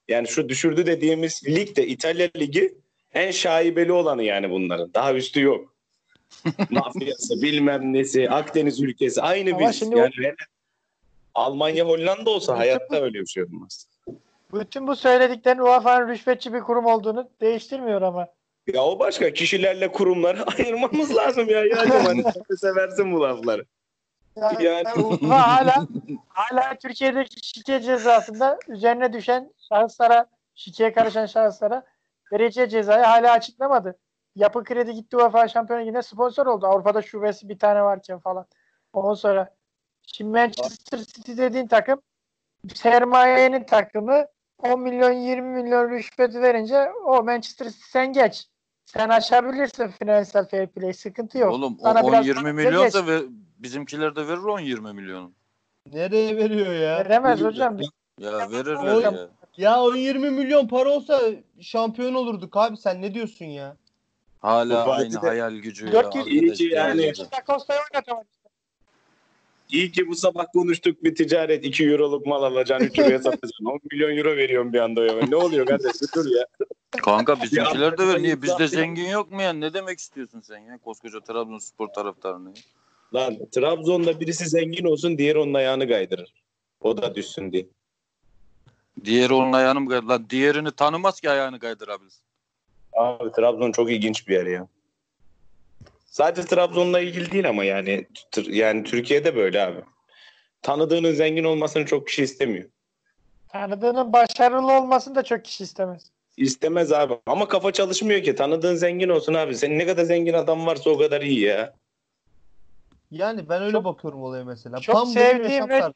[0.08, 2.74] yani şu düşürdü dediğimiz lig de İtalya Ligi
[3.14, 4.94] en şaibeli olanı yani bunların.
[4.94, 5.74] Daha üstü yok.
[6.70, 9.78] Mafyası bilmem nesi Akdeniz ülkesi aynı Ama biz.
[9.78, 10.34] şimdi yani hele
[11.34, 13.86] Almanya Hollanda olsa hayatta öyle bir şey olmaz.
[14.52, 18.28] Bütün bu söylediklerin UEFA'nın rüşvetçi bir kurum olduğunu değiştirmiyor ama.
[18.66, 21.64] Ya o başka kişilerle kurumları ayırmamız lazım ya.
[21.64, 22.24] Yani hani
[22.58, 23.64] seversin bu lafları.
[24.36, 25.86] Yani, Yani- UEFA hala
[26.28, 31.82] hala Türkiye'deki şike cezasında üzerine düşen şahıslara, şikeye karışan şahıslara
[32.32, 33.98] vereceği cezayı hala açıklamadı.
[34.36, 36.66] Yapı Kredi gitti UEFA Şampiyonlar Ligi'ne sponsor oldu.
[36.66, 38.46] Avrupa'da şubesi bir tane varken falan.
[38.92, 39.54] Ondan sonra
[40.06, 42.00] şimdi Manchester City dediğin takım
[42.74, 44.26] sermayenin takımı
[44.58, 48.46] 10 milyon 20 milyon rüşvet verince o Manchester City sen geç.
[48.84, 50.92] Sen aşabilirsin finansal fair play.
[50.92, 51.52] Sıkıntı yok.
[51.52, 53.22] Oğlum o Sana biraz 10-20 daha milyonsa ve
[53.58, 55.32] bizimkiler de verir 10-20 milyonu.
[55.92, 56.98] Nereye veriyor ya?
[56.98, 57.78] Veremez hocam.
[58.18, 59.28] Ya verirler ya.
[59.56, 61.20] Ya o 20 milyon para olsa
[61.60, 63.76] şampiyon olurduk abi sen ne diyorsun ya?
[64.40, 65.92] Hala Bu aynı de- hayal gücüyle.
[65.92, 67.12] 400 İyi ki yani.
[67.46, 68.26] Costa'yı oynatamadı.
[69.68, 73.64] İyi ki bu sabah konuştuk bir ticaret 2 euroluk mal alacaksın 3 euroya satacaksın.
[73.64, 75.14] 10 milyon euro veriyorum bir anda ya.
[75.28, 76.46] Ne oluyor kardeş dur ya.
[76.90, 78.22] Kanka bizimkiler de ver.
[78.22, 79.52] Niye bizde zengin yok mu ya?
[79.52, 80.78] Ne demek istiyorsun sen ya?
[80.78, 82.52] Koskoca Trabzonspor taraftarını.
[83.14, 86.34] Lan Trabzon'da birisi zengin olsun diğeri onun ayağını kaydırır.
[86.80, 87.66] O da düşsün diye.
[89.04, 90.06] Diğeri onun ayağını mı kaydır?
[90.06, 92.22] Lan diğerini tanımaz ki ayağını kaydırabilsin.
[92.92, 94.66] Abi Trabzon çok ilginç bir yer ya.
[96.06, 98.06] Sadece Trabzon'la ilgili değil ama yani
[98.48, 99.80] yani Türkiye'de böyle abi.
[100.62, 102.68] Tanıdığının zengin olmasını çok kişi istemiyor.
[103.48, 106.10] Tanıdığının başarılı olmasını da çok kişi istemez.
[106.36, 107.14] İstemez abi.
[107.26, 108.34] Ama kafa çalışmıyor ki.
[108.34, 109.54] Tanıdığın zengin olsun abi.
[109.54, 111.74] Senin ne kadar zengin adam varsa o kadar iyi ya.
[113.10, 114.80] Yani ben öyle Çok- bakıyorum olaya mesela.
[114.80, 115.94] çok Tam sevdiğim ve- tarzı.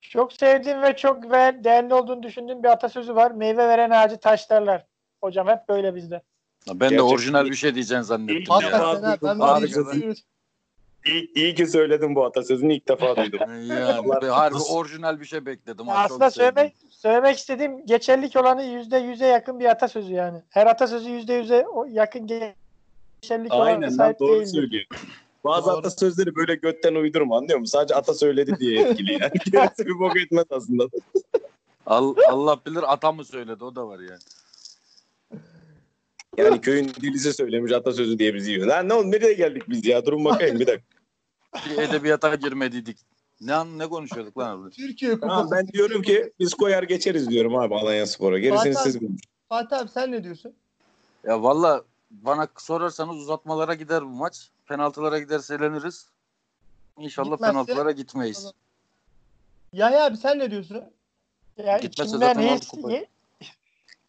[0.00, 1.22] Çok sevdiğim ve çok
[1.64, 3.30] değerli olduğunu düşündüğüm bir atasözü var.
[3.30, 4.84] Meyve veren ağacı taşlarlar.
[5.24, 6.22] Hocam hep böyle bizde.
[6.68, 9.18] Ben de Gerçekten- orijinal bir şey diyeceğini zannettim İlk ya.
[9.22, 9.38] ben.
[9.38, 10.20] Abi, böyle sözü- düşünüyorum.
[11.06, 13.40] İyi, iyi ki söyledim bu atasözünü ilk defa duydum.
[13.68, 15.86] Yani harbi orijinal bir şey bekledim.
[15.86, 20.42] Çok Aslında söylemek, söylemek istediğim geçerlik olanı yüzde yüze yakın bir atasözü yani.
[20.50, 24.46] Her atasözü yüzde yüze o- yakın geçerlik Aynen lan sahip doğru değildir.
[24.46, 24.84] söylüyor.
[25.44, 25.76] Bazı Doğru.
[25.76, 27.78] atasözleri böyle götten uydurma anlıyor musun?
[27.78, 29.32] Sadece ata söyledi diye etkili yani.
[29.52, 30.84] Gerisi bir bok etmez aslında.
[31.86, 34.20] Al- Allah bilir ata mı söyledi o da var yani.
[36.38, 38.66] Yani köyün dilisi söylemiş atasözü diye bizi yiyor.
[38.66, 40.06] Lan ne oldu nereye geldik biz ya?
[40.06, 40.84] Durun bakayım bir dakika.
[41.70, 42.98] Bir edebiyata girmediydik.
[43.40, 44.70] Ne an- ne konuşuyorduk lan orada?
[44.70, 45.50] Türkiye Ha, Kupası.
[45.50, 48.38] ben diyorum ki biz koyar geçeriz diyorum abi Alanya Spor'a.
[48.38, 49.18] Gerisini Fatih siz konuşun.
[49.48, 50.52] Fatih abi sen ne diyorsun?
[51.24, 54.48] Ya valla bana sorarsanız uzatmalara gider bu maç.
[54.66, 56.08] Penaltılara giderse eleniriz.
[56.98, 58.52] İnşallah Gitmezse- penaltılara gitmeyiz.
[59.72, 60.82] Yahya abi sen ne diyorsun?
[61.56, 63.06] Ya Gitmezse içimden zaten aldı his, kupayı.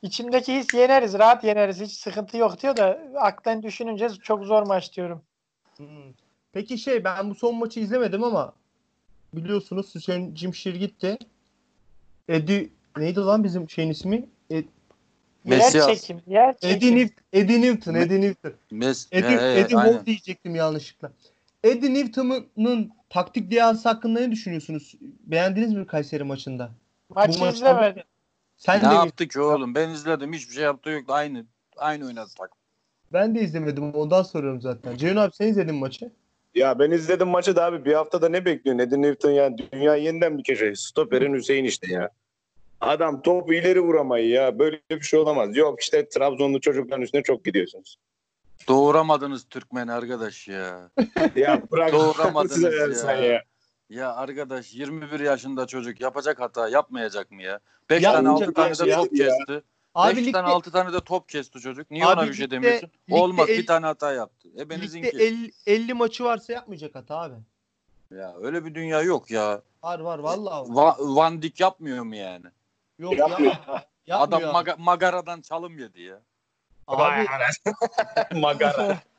[0.01, 1.81] İçimdeki his yeneriz, rahat yeneriz.
[1.81, 5.21] Hiç sıkıntı yok diyor da aklen düşününce çok zor maç diyorum.
[5.77, 6.13] Hmm.
[6.53, 8.53] Peki şey ben bu son maçı izlemedim ama
[9.33, 11.17] biliyorsunuz Hüseyin Cimşir gitti.
[12.29, 14.25] Edi neydi lan bizim şeyin ismi?
[14.51, 14.63] E,
[15.43, 16.77] Messi yer çekim, yer çekim.
[16.77, 18.53] Eddie, Newt, Eddie Newton, Eddie Newton.
[18.71, 19.75] Mes Eddie, he, Eddie.
[19.75, 21.11] Hall diyecektim yanlışlıkla.
[21.63, 24.95] Eddie Newton'un taktik dehası hakkında ne düşünüyorsunuz?
[25.01, 26.71] Beğendiniz mi Kayseri maçında?
[27.09, 28.03] Maçı Bu maçta- izlemedim.
[28.57, 29.75] Sen Ne de yaptı ki oğlum?
[29.75, 30.33] Ben izledim.
[30.33, 31.03] Hiçbir şey yaptı yok.
[31.07, 31.45] Aynı
[31.77, 32.57] aynı oynadı takım.
[33.13, 34.97] ben de izlemedim ondan soruyorum zaten.
[34.97, 36.11] Ceyhun abi sen izledin maçı?
[36.55, 38.79] Ya ben izledim maçı da abi bir haftada ne bekliyorsun?
[38.83, 40.75] Edin Newton ya dünya yeniden bir kere.
[40.75, 42.09] Stoperin Hüseyin işte ya.
[42.81, 44.59] Adam topu ileri vuramayı ya.
[44.59, 45.57] Böyle bir şey olamaz.
[45.57, 47.97] Yok işte Trabzonlu çocukların üstüne çok gidiyorsunuz.
[48.67, 50.89] Doğuramadınız Türkmen arkadaş ya.
[51.35, 51.93] Ya bırak.
[51.93, 53.43] Doğuramadınız ya.
[53.89, 57.59] Ya arkadaş 21 yaşında çocuk yapacak hata yapmayacak mı ya?
[57.89, 58.97] 5 Ya tane 6 olacak tane ya, de ya.
[58.97, 59.63] top kesti.
[59.95, 61.91] Abi 5 ligde, tane 6 tane de top kesti çocuk.
[61.91, 62.89] Niye Abi ona bir şey ligde- demiyorsun?
[63.09, 64.47] ligde Olmaz el- bir tane hata yaptı.
[64.57, 67.35] E ligde 50, 50 maçı varsa yapmayacak hata abi.
[68.11, 69.61] Ya öyle bir dünya yok ya.
[69.83, 70.93] Var var vallahi var.
[70.95, 72.45] Va- Van Dijk yapmıyor mu yani?
[72.99, 73.51] Yok Yapmıyor.
[73.51, 73.79] yapmıyor.
[74.09, 74.53] Adam Yapmıyor.
[74.53, 76.21] maga- magaradan çalım yedi ya.
[76.87, 77.25] Abi,
[78.39, 78.97] Magara.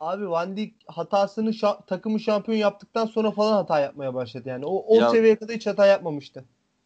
[0.00, 4.66] abi Van Dijk hatasını şa- takımı şampiyon yaptıktan sonra falan hata yapmaya başladı yani.
[4.66, 6.44] O, o Ya- seviyeye kadar hiç hata yapmamıştı.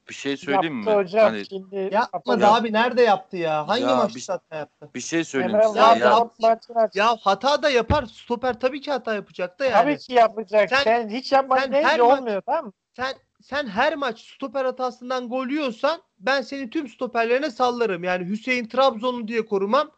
[0.08, 0.96] Bir şey söyleyeyim Yaptı mi?
[1.04, 1.90] hocam Hani şimdi.
[1.92, 3.68] Yapmadı Ya- abi nerede yaptı ya?
[3.68, 4.88] Hangi Ya maçta bir- hata yaptı?
[4.94, 5.78] bir şey söyleyeyim Emre size.
[5.78, 6.10] Ya- Ya,
[6.70, 8.06] Var, Ya hata da yapar.
[8.06, 9.82] Stoper tabii ki hata yapacak da yani.
[9.84, 10.70] Tabii ki yapacak.
[10.70, 12.72] Sen- Sen, hiç yapmadın sen deyince her maç- olmuyor tamam mı?
[12.96, 18.04] Sen sen her maç stoper hatasından gol yiyorsan ben seni tüm stoperlerine sallarım.
[18.04, 19.90] Yani Hüseyin Trabzonlu diye korumam.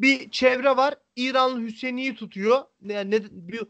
[0.00, 0.94] Bir çevre var.
[1.16, 2.64] İranlı Hüseyin'i tutuyor.
[2.82, 3.62] Yani ne, bir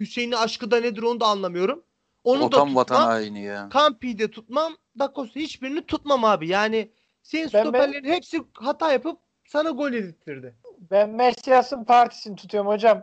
[0.00, 1.82] Hüseyin'i aşkı da nedir onu da anlamıyorum.
[2.24, 2.76] Onu o da tam tutmam.
[2.76, 3.68] vatan haini ya.
[3.68, 4.76] Kampi'yi de tutmam.
[4.98, 6.48] Dakosta hiçbirini tutmam abi.
[6.48, 6.90] Yani
[7.22, 10.54] senin Ben- stoperlerin hepsi hata yapıp sana gol yedirtirdi.
[10.90, 13.02] Ben Messias'ın partisini tutuyorum hocam.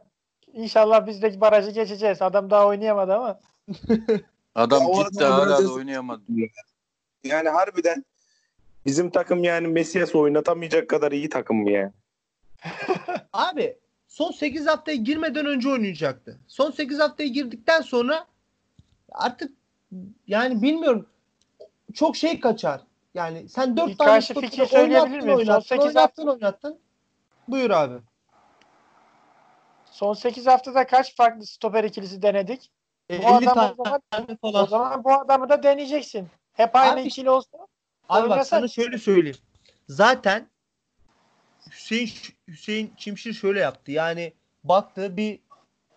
[0.54, 2.22] İnşallah biz de barajı geçeceğiz.
[2.22, 3.40] Adam daha oynayamadı ama.
[4.56, 6.22] Adam Ya gitti hala da oynayamadı.
[7.24, 8.06] Yani harbiden
[8.86, 11.92] bizim takım yani Messias oynatamayacak kadar iyi takım mı ya?
[13.34, 16.40] Abi son 8 haftaya girmeden önce oynayacaktı.
[16.48, 18.28] Son 8 haftaya girdikten sonra
[19.12, 19.52] artık
[20.28, 21.10] yani bilmiyorum
[21.94, 22.82] çok şey kaçar.
[23.14, 25.30] Yani sen 4 Bir tane karşı fikir söyleyebilir oynattın, miyim?
[25.32, 26.80] Son oynattın, sekiz oynattın, oynattın.
[27.48, 27.96] Buyur abi.
[29.86, 32.72] Son 8 haftada kaç farklı stoper ikilisi denedik?
[33.10, 34.66] 50 adam o tane zaman- O falan.
[34.66, 36.28] zaman bu adamı da deneyeceksin.
[36.54, 37.58] Hep aynı Abi- ikili olsa.
[38.10, 39.38] Abi bak sana şöyle söyleyeyim.
[39.88, 40.48] Zaten
[41.74, 42.10] Hüseyin
[42.48, 43.92] Hüseyin Çimşir şöyle yaptı.
[43.92, 44.34] Yani
[44.64, 45.40] baktı bir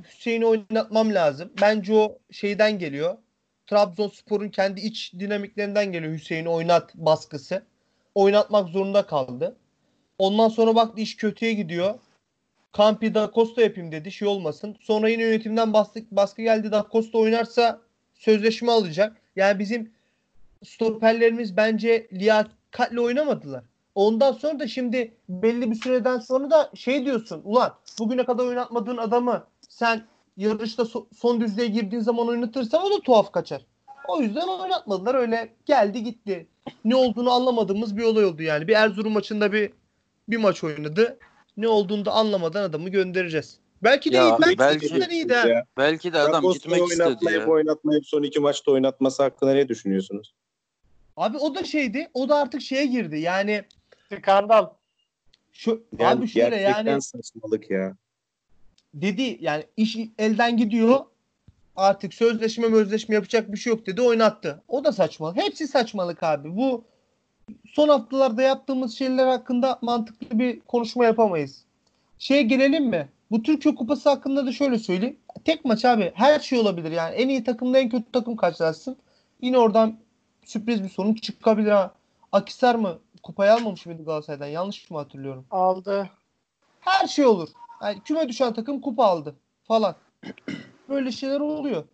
[0.04, 1.52] Hüseyin'i oynatmam lazım.
[1.60, 3.16] Bence o şeyden geliyor.
[3.66, 7.62] Trabzonspor'un kendi iç dinamiklerinden geliyor Hüseyin'i oynat baskısı.
[8.14, 9.56] Oynatmak zorunda kaldı.
[10.18, 11.94] Ondan sonra baktı iş kötüye gidiyor.
[12.76, 14.12] Campi da Costa yapayım dedi.
[14.12, 14.76] Şey olmasın.
[14.80, 16.72] Sonra yine yönetimden baskı, baskı geldi.
[16.72, 17.80] Da Costa oynarsa
[18.14, 19.16] sözleşme alacak.
[19.36, 19.92] Yani bizim
[20.64, 23.64] stoperlerimiz bence liyakatli oynamadılar.
[23.96, 27.40] Ondan sonra da şimdi belli bir süreden sonra da şey diyorsun.
[27.44, 30.02] Ulan bugüne kadar oynatmadığın adamı sen
[30.37, 33.62] yarışta so- son düzlüğe girdiğin zaman oynatırsan o da tuhaf kaçar.
[34.09, 35.14] O yüzden oynatmadılar.
[35.14, 36.46] Öyle geldi gitti.
[36.85, 38.68] Ne olduğunu anlamadığımız bir olay oldu yani.
[38.68, 39.70] Bir Erzurum maçında bir
[40.28, 41.18] bir maç oynadı.
[41.56, 43.59] Ne olduğunu da anlamadan adamı göndereceğiz.
[43.82, 44.37] Belki de Ya, iyi.
[44.42, 45.35] Belki, belki- de iyi de.
[45.37, 45.48] ha.
[45.48, 47.46] Ya, Belki de adam Rakos'u gitmek istedi oynatmayıp ya.
[47.48, 50.35] oynatmayıp son iki maçta oynatması hakkında ne düşünüyorsunuz?
[51.16, 52.09] Abi o da şeydi.
[52.14, 53.18] O da artık şeye girdi.
[53.18, 53.64] Yani
[54.12, 54.71] Skandal.
[55.53, 57.97] şu Yani abi şöyle gerçekten yani saçmalık ya.
[58.95, 61.01] dedi yani iş elden gidiyor.
[61.77, 64.62] Artık sözleşme sözleşme yapacak bir şey yok dedi oynattı.
[64.69, 65.37] O da saçmalık.
[65.37, 66.57] Hepsi saçmalık abi.
[66.57, 66.85] Bu
[67.64, 71.64] son haftalarda yaptığımız şeyler hakkında mantıklı bir konuşma yapamayız.
[72.19, 73.09] Şeye gelelim mi?
[73.31, 75.16] Bu Türkiye Kupası hakkında da şöyle söyleyeyim.
[75.45, 76.12] Tek maç abi.
[76.14, 77.14] Her şey olabilir yani.
[77.14, 78.97] En iyi takımla en kötü takım karşılaşsın.
[79.42, 79.97] Yine oradan
[80.45, 81.95] sürpriz bir sonuç çıkabilir ha.
[82.33, 82.99] Akisar mı?
[83.26, 84.46] Kupayı almamış mıydı Galatasaray'dan?
[84.46, 85.46] Yanlış mı hatırlıyorum?
[85.50, 86.10] Aldı.
[86.80, 87.48] Her şey olur.
[87.82, 89.34] Yani küme düşen takım kupa aldı
[89.64, 89.96] falan.
[90.88, 91.84] Böyle şeyler oluyor.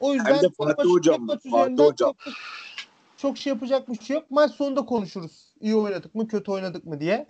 [0.00, 2.12] O yüzden Hem de Fatih maç- Hocam maç Fatih Hocam.
[2.24, 2.34] Çok,
[3.16, 4.30] çok şey yapacak bir şey yok.
[4.30, 5.52] Maç sonunda konuşuruz.
[5.60, 7.26] İyi oynadık mı, kötü oynadık mı diye.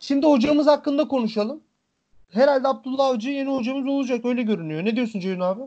[0.00, 1.60] Şimdi hocamız hakkında konuşalım.
[2.30, 4.24] Herhalde Abdullah Avcı yeni hocamız olacak.
[4.24, 4.84] Öyle görünüyor.
[4.84, 5.62] Ne diyorsun Ceyhun abi?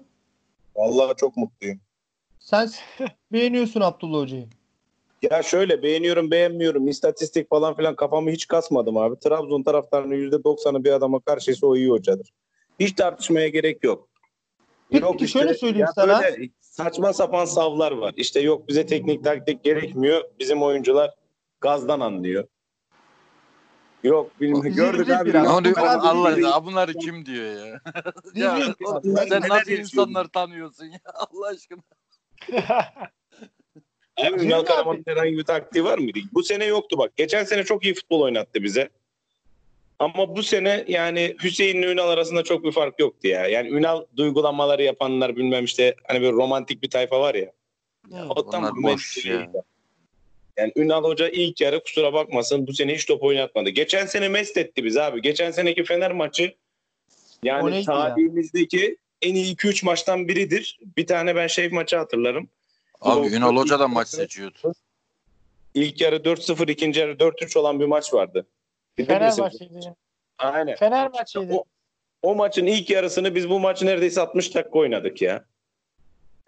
[0.76, 1.80] Vallahi çok mutluyum.
[2.40, 2.70] Sen
[3.32, 4.48] beğeniyorsun Abdullah Hoca'yı.
[5.22, 6.88] Ya şöyle beğeniyorum beğenmiyorum.
[6.88, 9.20] İstatistik falan filan kafamı hiç kasmadım abi.
[9.20, 12.34] Trabzon taraftarının %90'ı bir adama karşıysa o iyi hocadır.
[12.80, 14.10] Hiç tartışmaya gerek yok.
[14.92, 16.22] Peki şöyle söyleyeyim ya sana.
[16.22, 18.14] böyle saçma sapan savlar var.
[18.18, 20.24] İşte yok bize teknik taktik gerekmiyor.
[20.40, 21.14] Bizim oyuncular
[21.62, 22.48] gazdan anlıyor.
[24.04, 24.74] Yok bilmiyorum.
[24.76, 25.30] Gördük abi.
[25.30, 25.48] biraz.
[25.48, 25.76] Oluyor?
[25.76, 27.82] Biraz Allah Allah bunları kim diyor ya?
[28.36, 31.82] ya oğlum, sen nasıl insanları tanıyorsun ya Allah aşkına?
[34.18, 34.64] Abi Ünal.
[34.64, 36.20] Karaman'ın herhangi bir taktiği var mıydı?
[36.34, 37.12] Bu sene yoktu bak.
[37.16, 38.90] Geçen sene çok iyi futbol oynattı bize.
[40.00, 43.48] Ama bu sene yani Hüseyin'le Ünal arasında çok bir fark yoktu ya.
[43.48, 47.52] Yani Ünal duygulamaları yapanlar bilmem işte hani böyle romantik bir tayfa var ya.
[48.12, 49.52] O Onlar tamamen boş ya.
[50.58, 53.70] Yani Ünal Hoca ilk yarı kusura bakmasın bu sene hiç top oynatmadı.
[53.70, 55.22] Geçen sene mest etti biz abi.
[55.22, 57.84] Geçen seneki Fener maçı O yani neydi ya?
[57.84, 60.80] tarihimizdeki en iyi 2-3 maçtan biridir.
[60.98, 62.50] Bir tane ben şey maçı hatırlarım.
[63.02, 64.74] Abi O- Ünal Hoca da maç seçiyordu.
[65.74, 68.48] İlk yarı 4-0, ikinci yarı 4-3 olan bir maç vardı.
[68.98, 69.44] Bilir Fener misin?
[69.44, 69.96] maçıydı.
[70.38, 70.76] Aynen.
[70.76, 71.54] Fener maçıydı.
[71.54, 71.64] O,
[72.22, 75.46] o maçın ilk yarısını biz bu maçı neredeyse 60 dakika oynadık ya.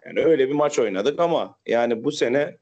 [0.06, 2.56] Yani öyle bir maç oynadık ama yani bu sene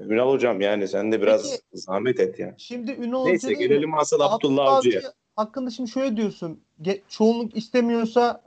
[0.00, 2.54] Ünal hocam yani sen de biraz Peki- zahmet et ya.
[2.58, 4.98] Şimdi Ünal Neyse Hoca gelelim asıl Abdullah Avcı'ya.
[4.98, 6.60] Avcı hakkında şimdi şöyle diyorsun.
[6.82, 8.42] Ge- çoğunluk istemiyorsa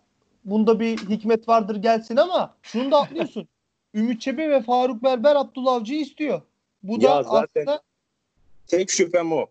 [0.46, 3.48] bunda bir hikmet vardır gelsin ama şunu da atlıyorsun.
[3.94, 6.42] Ümit Çebi ve Faruk Berber Abdullah Avcı'yı istiyor.
[6.84, 7.82] Bu da Ya zaten- aslında
[8.68, 9.48] Tek şüphem o.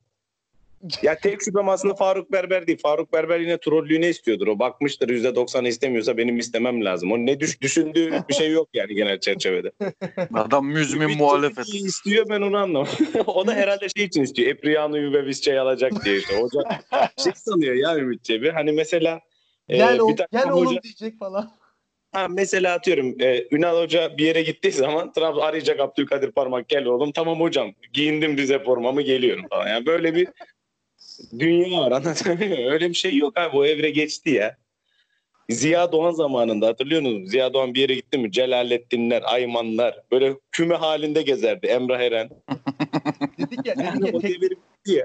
[1.03, 2.79] Ya tek şüphem aslında Faruk Berber değil.
[2.83, 4.47] Faruk Berber yine trollüğüne istiyordur.
[4.47, 7.13] O bakmıştır %90'ı istemiyorsa benim istemem lazım.
[7.13, 9.73] O ne düş düşündüğü bir şey yok yani genel çerçevede.
[10.35, 11.69] Adam müzmin muhalefet.
[11.69, 13.07] İstiyor ben onu anlamadım.
[13.27, 14.51] o da herhalde şey için istiyor.
[14.51, 16.41] Epriano Juve alacak diye işte.
[16.41, 16.61] Hoca
[17.17, 18.51] şey sanıyor ya Ümit Çebi.
[18.51, 19.21] Hani mesela
[19.69, 21.51] e, gel, bir tane gel oğlum hoca, diyecek falan.
[22.13, 26.85] Ha, mesela atıyorum e, Ünal Hoca bir yere gittiği zaman Trabzon arayacak Abdülkadir Parmak gel
[26.85, 29.69] oğlum tamam hocam giyindim Rize formamı geliyorum falan.
[29.69, 30.29] Yani böyle bir
[31.39, 32.73] dünya var anlatabiliyor muyum?
[32.73, 34.57] Öyle bir şey yok abi o evre geçti ya.
[35.51, 37.31] Ziya Doğan zamanında hatırlıyor musunuz?
[37.31, 38.33] Ziya Doğan bir yere gitti mi?
[38.33, 41.67] Celalettinler, Aymanlar böyle küme halinde gezerdi.
[41.67, 42.31] Emrah Eren.
[43.39, 45.05] Dedik ya, dedik ya tek-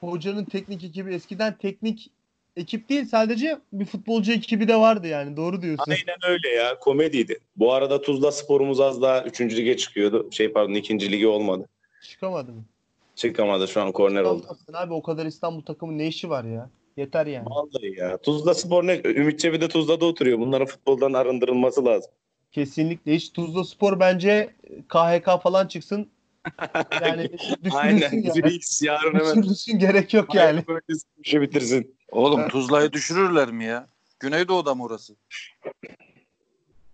[0.00, 2.10] hocanın teknik ekibi eskiden teknik
[2.56, 5.92] ekip değil sadece bir futbolcu ekibi de vardı yani doğru diyorsun.
[5.92, 7.38] Aynen öyle ya komediydi.
[7.56, 9.40] Bu arada Tuzla sporumuz az daha 3.
[9.40, 10.28] lige çıkıyordu.
[10.30, 11.12] Şey pardon 2.
[11.12, 11.68] ligi olmadı.
[12.02, 12.64] Çıkamadı mı?
[13.14, 14.46] Çıkamadı şu an korner oldu.
[14.74, 16.70] Abi o kadar İstanbul takımın ne işi var ya?
[16.96, 17.46] Yeter yani.
[17.46, 18.16] Vallahi ya.
[18.16, 19.00] Tuzla Spor ne?
[19.04, 20.38] Ümit Çebi de Tuzla'da oturuyor.
[20.38, 22.10] Bunların futboldan arındırılması lazım.
[22.52, 24.50] Kesinlikle hiç Tuzla Spor bence
[24.88, 26.08] KHK falan çıksın.
[27.02, 27.30] Yani
[27.72, 27.96] Aynen.
[27.98, 28.50] düşürülsün yani.
[28.50, 30.64] Hiç yarın hemen Düşürülsün gerek yok yani.
[30.68, 30.80] böyle
[31.22, 31.96] şey bitirsin.
[32.10, 33.88] Oğlum Tuzla'yı düşürürler mi ya?
[34.20, 35.16] Güneydoğu'da mı orası?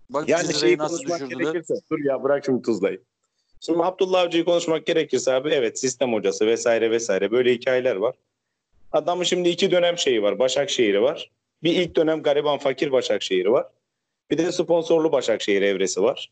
[0.09, 1.63] Bak Yani şeyi nasıl düşürdüler?
[1.91, 3.01] Dur ya bırak şimdi Tuzla'yı.
[3.59, 8.15] Şimdi Abdullah Avcı'yı konuşmak gerekirse abi evet sistem hocası vesaire vesaire böyle hikayeler var.
[8.91, 10.39] Adamın şimdi iki dönem şeyi var.
[10.39, 11.31] Başakşehir'i var.
[11.63, 13.67] Bir ilk dönem gariban fakir Başakşehir'i var.
[14.31, 16.29] Bir de sponsorlu Başakşehir evresi var.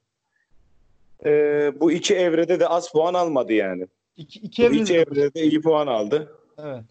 [1.26, 3.88] Ee, bu iki evrede de az puan almadı yani.
[4.18, 6.38] İki, iki evrede iki de- evrede de iyi puan aldı.
[6.58, 6.84] Evet.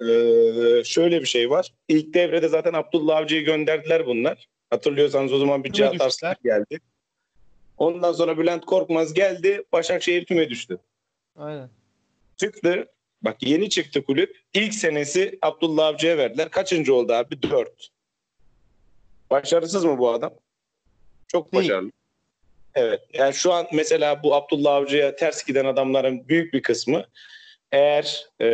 [0.00, 1.72] Ee, şöyle bir şey var.
[1.88, 4.48] İlk devrede zaten Abdullah Avcı'yı gönderdiler bunlar.
[4.70, 6.80] Hatırlıyorsanız o zaman bir Cihat Arslan geldi.
[7.78, 9.62] Ondan sonra Bülent Korkmaz geldi.
[9.72, 10.78] Başakşehir küme düştü.
[11.36, 11.70] Aynen.
[12.36, 12.88] Çıktı.
[13.22, 14.40] Bak yeni çıktı kulüp.
[14.54, 16.50] İlk senesi Abdullah Avcı'ya verdiler.
[16.50, 17.42] Kaçıncı oldu abi?
[17.42, 17.88] Dört.
[19.30, 20.34] Başarısız mı bu adam?
[21.28, 21.64] Çok Değil.
[21.64, 21.90] başarılı.
[22.74, 23.00] Evet.
[23.12, 27.04] Yani şu an mesela bu Abdullah Avcı'ya ters giden adamların büyük bir kısmı
[27.72, 28.46] eğer e,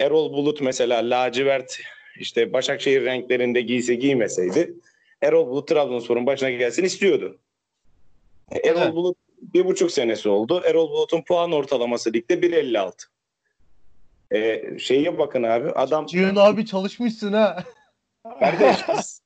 [0.00, 1.80] Erol Bulut mesela lacivert
[2.18, 4.74] işte Başakşehir renklerinde giyse giymeseydi
[5.22, 7.38] Erol Bulut Trabzonspor'un başına gelsin istiyordu.
[8.64, 8.94] Erol Evet.
[8.94, 10.62] Bulut bir buçuk senesi oldu.
[10.64, 12.92] Erol Bulut'un puan ortalaması ligde 1.56.
[14.34, 17.64] E, şeye bakın abi adam Cihan abi çalışmışsın ha.
[18.40, 19.25] Kardeş biz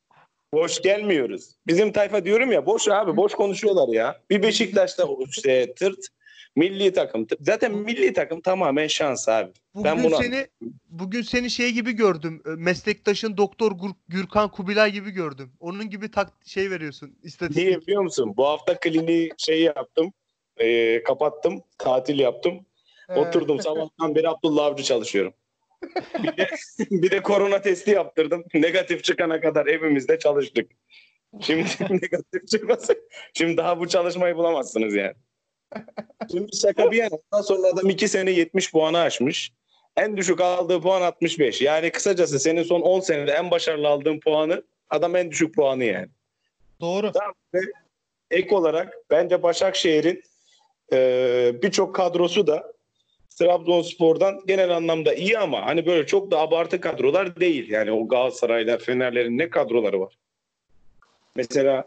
[0.54, 1.50] boş gelmiyoruz.
[1.66, 4.20] Bizim tayfa diyorum ya boş abi boş konuşuyorlar ya.
[4.30, 5.98] Bir Beşiktaş'ta işte tırt
[6.56, 7.26] milli takım.
[7.40, 9.52] Zaten milli takım tamamen şans abi.
[9.74, 10.46] Bugün Ben bunu- seni
[10.88, 12.42] bugün seni şey gibi gördüm.
[12.44, 13.72] Meslektaşın Doktor
[14.08, 15.52] Gürkan Kubilay gibi gördüm.
[15.60, 17.18] Onun gibi tak şey veriyorsun.
[17.22, 17.66] istatistik.
[17.66, 18.34] Niye biliyor musun?
[18.36, 20.12] Bu hafta kliniği şey yaptım.
[20.56, 21.62] e, kapattım.
[21.78, 22.66] Tatil yaptım.
[23.08, 23.14] He.
[23.20, 25.32] Oturdum sabahtan beri Abdullah Avcı çalışıyorum.
[26.22, 26.48] Bir de,
[26.90, 28.44] bir de korona testi yaptırdım.
[28.54, 30.70] Negatif çıkana kadar evimizde çalıştık.
[31.40, 32.96] Şimdi negatif çıkmasın.
[33.34, 35.14] Şimdi daha bu çalışmayı bulamazsınız yani.
[36.30, 37.10] Şimdi şaka bir yana.
[37.32, 39.52] Ondan sonra adam 2 sene 70 puanı aşmış.
[39.96, 41.60] En düşük aldığı puan 65.
[41.60, 46.08] Yani kısacası senin son 10 senede en başarılı aldığın puanı adam en düşük puanı yani.
[46.80, 47.12] Doğru.
[48.30, 50.22] Ek olarak bence Başakşehir'in
[50.92, 52.72] e, birçok kadrosu da
[53.40, 57.70] Trabzonspor'dan genel anlamda iyi ama hani böyle çok da abartı kadrolar değil.
[57.70, 60.14] Yani o Galatasaray'lar, Fenerlerin ne kadroları var?
[61.37, 61.85] Mesela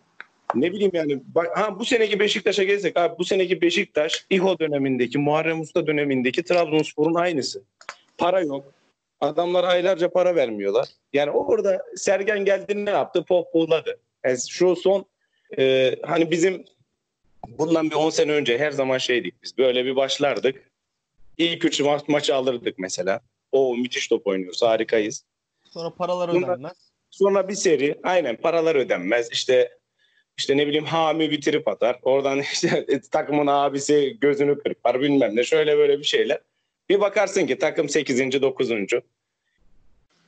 [0.56, 5.18] ne bileyim yani bak, ha, bu seneki Beşiktaş'a gelsek abi bu seneki Beşiktaş İHO dönemindeki
[5.18, 7.64] Muharrem Usta dönemindeki Trabzonspor'un aynısı.
[8.18, 8.74] Para yok.
[9.22, 10.88] Adamlar aylarca para vermiyorlar.
[11.14, 13.26] Yani orada Sergen geldi ne yaptı?
[13.26, 14.00] Pohpohladı.
[14.26, 15.06] Yani şu son
[15.58, 16.66] e, hani bizim
[17.48, 19.58] bundan bir 10 sene önce her zaman şeydik biz.
[19.58, 20.73] Böyle bir başlardık.
[21.38, 23.22] İlk üç ma- maçı alırdık mesela.
[23.52, 24.62] O müthiş top oynuyoruz.
[24.62, 25.26] Harikayız.
[25.64, 26.92] Sonra paralar Bunlar- ödenmez.
[27.12, 29.32] Sonra bir seri aynen paralar ödenmez.
[29.32, 29.78] İşte
[30.38, 32.00] işte ne bileyim Hami bir trip atar.
[32.02, 35.44] Oradan işte takımın abisi gözünü kırpar bilmem ne.
[35.44, 36.40] Şöyle böyle bir şeyler.
[36.90, 38.42] Bir bakarsın ki takım 8.
[38.42, 38.70] 9.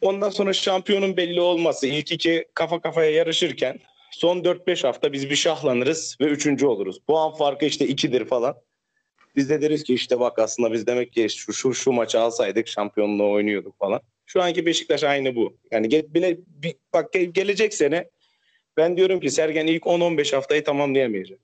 [0.01, 1.87] Ondan sonra şampiyonun belli olması.
[1.87, 3.79] ilk iki kafa kafaya yarışırken
[4.11, 6.99] son 4-5 hafta biz bir şahlanırız ve üçüncü oluruz.
[7.07, 8.55] Puan farkı işte 2'dir falan.
[9.35, 12.67] Biz de deriz ki işte bak aslında biz demek ki şu şu, şu maçı alsaydık
[12.67, 14.01] şampiyonluğu oynuyorduk falan.
[14.25, 15.53] Şu anki Beşiktaş aynı bu.
[15.71, 18.09] Yani ge- bile bir, bak ge- gelecek sene
[18.77, 21.39] ben diyorum ki Sergen ilk 10-15 haftayı tamamlayamayacak.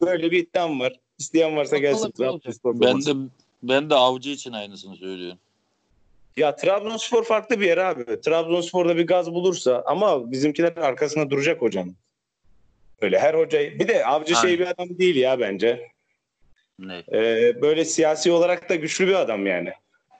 [0.00, 1.00] Böyle bir iddiam var.
[1.18, 2.12] İsteyen varsa gelsin.
[2.64, 3.30] Ben de
[3.62, 5.38] ben de avcı için aynısını söylüyorum.
[6.36, 8.20] Ya Trabzonspor farklı bir yer abi.
[8.20, 11.96] Trabzonspor'da bir gaz bulursa ama bizimkiler arkasında duracak hocanın.
[13.00, 14.58] Öyle her hocayı bir de avcı şey Aynen.
[14.58, 15.90] bir adam değil ya bence.
[16.78, 17.02] Ne?
[17.12, 19.72] Ee, böyle siyasi olarak da güçlü bir adam yani.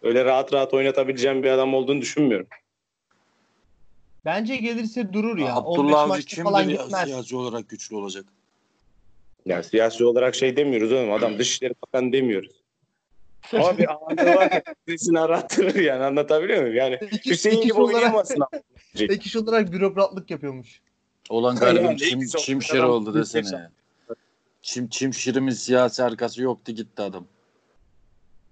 [0.03, 2.47] Öyle rahat rahat oynatabileceğim bir adam olduğunu düşünmüyorum.
[4.25, 5.57] Bence gelirse durur ya.
[5.57, 7.05] 15 Abdullah Avcı kim falan bir gitmez.
[7.05, 8.25] siyasi olarak güçlü olacak?
[9.47, 11.13] Yani siyasi olarak şey demiyoruz oğlum.
[11.13, 12.53] Adam Dışişleri Bakanı demiyoruz.
[13.53, 14.63] Ama bir anı var ya.
[14.89, 16.77] Birisini arattırır yani anlatabiliyor muyum?
[16.77, 19.05] Yani Ek, Hüseyin gibi abi.
[19.05, 20.81] ek iş olarak bürokratlık yapıyormuş.
[21.29, 23.71] Olan Yani son çimşir adam oldu desene.
[24.63, 27.27] Çim, çimşirimin siyasi arkası yoktu gitti adam.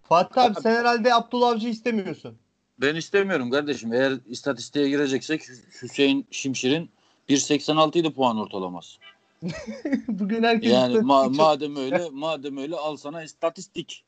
[0.03, 2.39] Fatih abi sen herhalde Abdullah Avcı istemiyorsun.
[2.81, 3.93] Ben istemiyorum kardeşim.
[3.93, 6.91] Eğer istatistiğe gireceksek Hü- Hüseyin Şimşir'in
[7.29, 8.99] 1.86 idi puan ortalaması.
[10.09, 14.05] Bugün herkes Yani ma- madem öyle madem öyle al sana istatistik.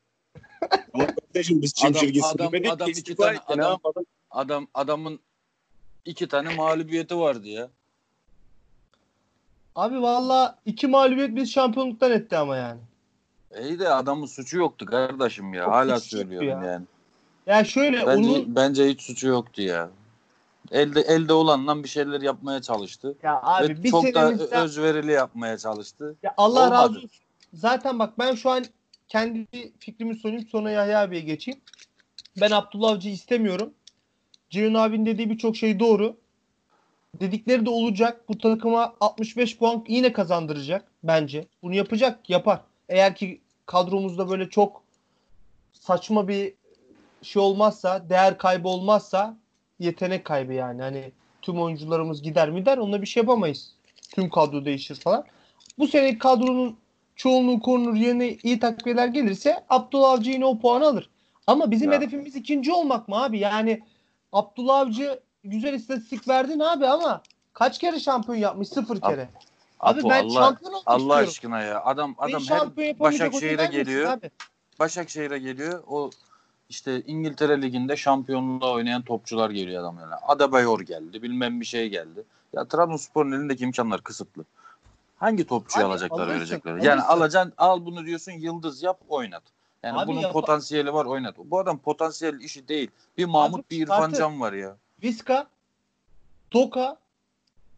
[0.93, 3.79] Ama kardeşim biz Adam- gitsin adam- demedik adam ki iki tane- adam-?
[4.31, 5.19] Adam adamın
[6.05, 7.69] iki tane mağlubiyeti vardı ya.
[9.75, 12.79] Abi valla iki mağlubiyet biz şampiyonluktan etti ama yani.
[13.61, 15.63] İyi de adamın suçu yoktu kardeşim ya.
[15.63, 16.71] Çok Hala söylüyorum ya.
[16.71, 16.85] yani.
[17.45, 19.89] Ya şöyle Bence onun bence hiç suçu yoktu ya.
[20.71, 23.15] Elde elde olanla bir şeyler yapmaya çalıştı.
[23.23, 26.15] ya abi Ve bir çok da senemizde özverili yapmaya çalıştı.
[26.23, 26.73] ya Allah olmadı.
[26.81, 27.09] razı olsun.
[27.53, 28.65] Zaten bak ben şu an
[29.07, 29.47] kendi
[29.79, 31.59] fikrimi söyleyeyim sonra Yahya abiye geçeyim.
[32.41, 33.73] Ben Abdullah Avcı'yı istemiyorum.
[34.49, 36.17] Ceyhun abinin dediği birçok şey doğru.
[37.19, 38.29] Dedikleri de olacak.
[38.29, 41.47] Bu takıma 65 puan yine kazandıracak bence.
[41.63, 42.61] Bunu yapacak, yapar.
[42.89, 44.83] Eğer ki kadromuzda böyle çok
[45.73, 46.53] saçma bir
[47.21, 49.37] şey olmazsa, değer kaybı olmazsa
[49.79, 50.81] yetenek kaybı yani.
[50.81, 53.73] Hani tüm oyuncularımız gider mi der onunla bir şey yapamayız.
[54.15, 55.25] Tüm kadro değişir falan.
[55.79, 56.77] Bu sene kadronun
[57.15, 61.09] çoğunluğu korunur yerine iyi takviyeler gelirse Abdullah Avcı yine o puanı alır.
[61.47, 61.97] Ama bizim Ya.
[61.97, 63.39] hedefimiz ikinci olmak mı abi?
[63.39, 63.79] Yani
[64.33, 67.21] Abdullah Avcı güzel istatistik verdin abi ama
[67.53, 68.69] kaç kere şampiyon yapmış?
[68.69, 69.29] Sıfır kere.
[69.79, 71.29] Abi, ben Allah, şampiyon olmak Allah istiyorum.
[71.29, 71.83] aşkına ya.
[71.83, 74.11] Adam adam her Başakşehir'e geliyor.
[74.11, 74.31] Abi.
[74.79, 75.83] Başakşehir'e geliyor.
[75.87, 76.09] O
[76.69, 80.13] işte İngiltere Ligi'nde şampiyonluğa oynayan topçular geliyor adam yani.
[80.27, 81.21] Adebayor geldi.
[81.21, 82.23] Bilmem bir şey geldi.
[82.53, 84.45] Ya Trabzonspor'un elindeki imkanlar kısıtlı.
[85.17, 86.77] Hangi topçuyu Abi, alacaklar, alırsın, verecekler?
[86.77, 87.21] Yani alırsın.
[87.21, 89.43] alacaksın, al bunu diyorsun, yıldız yap, oynat.
[89.83, 91.37] Yani Abi bunun yap- potansiyeli var, oynat.
[91.37, 92.91] Bu adam potansiyel işi değil.
[93.17, 94.13] Bir Mahmut, Abi bir İrfan.
[94.13, 94.75] Can var ya.
[95.03, 95.47] Viska,
[96.51, 96.97] Toka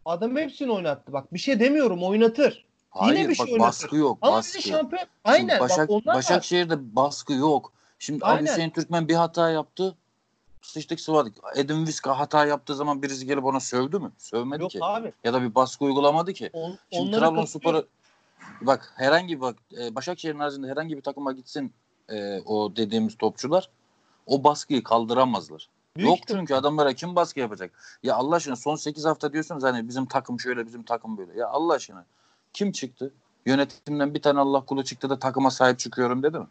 [0.04, 1.12] adam hepsini oynattı.
[1.12, 2.64] Bak bir şey demiyorum oynatır.
[2.90, 3.68] Hayır, bir şey bak oynatır.
[3.68, 4.58] baskı yok, Ama baskı.
[4.58, 5.00] bir şampiyon.
[5.02, 6.14] Şimdi Aynen Başak, bak onlar var.
[6.14, 7.72] Başakşehir'de baskı yok.
[7.98, 8.50] Şimdi abi Aynen.
[8.52, 9.96] Hüseyin Türkmen bir hata yaptı.
[10.62, 11.34] Sıçtık sıvadık.
[11.56, 14.12] Edin Viska hata yaptığı zaman birisi gelip ona sövdü mü?
[14.18, 14.78] Sövmedi Yok ki.
[14.82, 15.12] abi.
[15.24, 16.50] Ya da bir baskı uygulamadı ki.
[16.52, 17.82] On, Şimdi onlara Trabzonspor'a
[18.60, 21.72] bak herhangi bak e, Başakşehir'in haricinde herhangi bir takıma gitsin
[22.08, 23.70] e, o dediğimiz topçular
[24.26, 25.68] o baskıyı kaldıramazlar.
[25.96, 27.98] Büyük Yok ihtimal- çünkü adamlara kim baskı yapacak?
[28.02, 31.38] Ya Allah aşkına son 8 hafta diyorsunuz hani bizim takım şöyle bizim takım böyle.
[31.38, 32.04] Ya Allah aşkına
[32.52, 33.12] kim çıktı?
[33.46, 36.46] Yönetimden bir tane Allah kulu çıktı da takıma sahip çıkıyorum dedi mi?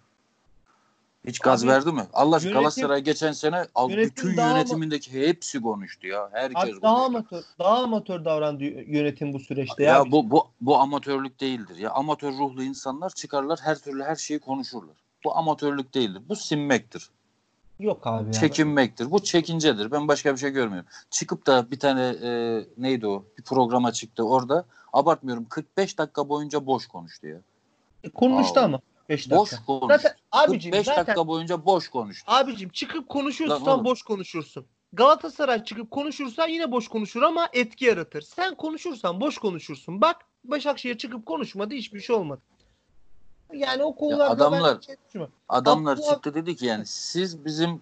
[1.27, 2.07] Hiç gaz Abi, verdi mi?
[2.13, 6.29] Allah aşkına Galatasaray geçen sene yönetim bütün daha ama- yönetimindeki hepsi konuştu ya.
[6.31, 9.83] Herkes Abi daha amatör, daha amatör davrandı yönetim bu süreçte.
[9.83, 11.77] Ya, Ya, bu, bu bu amatörlük değildir.
[11.77, 14.95] Ya amatör ruhlu insanlar çıkarlar her türlü her şeyi konuşurlar.
[15.23, 16.21] Bu amatörlük değildir.
[16.29, 17.09] Bu sinmektir.
[17.81, 18.31] Yok abi ya.
[18.31, 19.11] Çekinmektir.
[19.11, 19.91] Bu çekincedir.
[19.91, 20.89] Ben başka bir şey görmüyorum.
[21.09, 23.25] Çıkıp da bir tane e, neydi o?
[23.37, 24.65] Bir programa çıktı orada.
[24.93, 27.41] Abartmıyorum 45 dakika boyunca boş konuştu ya.
[28.13, 28.79] Konuştu Aa, ama
[29.09, 29.37] 5 dakika.
[29.37, 29.87] Boş konuştu.
[29.87, 32.31] Zaten abicim 45 zaten dakika boyunca boş konuştu.
[32.31, 34.65] abicim çıkıp konuşuyorsan Lan boş konuşursun.
[34.93, 38.21] Galatasaray çıkıp konuşursa yine boş konuşur ama etki yaratır.
[38.21, 40.01] Sen konuşursan boş konuşursun.
[40.01, 42.41] Bak Başakşehir çıkıp konuşmadı hiçbir şey olmadı.
[43.53, 45.21] Yani o konularda adamlar- ben şey.
[45.49, 47.81] Adamlar Abdullah- çıktı dedi ki yani siz bizim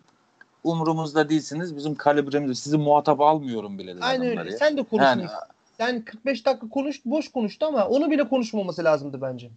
[0.63, 1.75] umurumuzda değilsiniz.
[1.75, 4.51] Bizim kalibremizde sizi muhatap almıyorum bile dedi Aynen öyle.
[4.51, 4.57] ya.
[4.57, 5.29] Sen de konuşmak Yani
[5.77, 9.49] Sen 45 dakika konuş, boş konuştu ama onu bile konuşmaması lazımdı bence.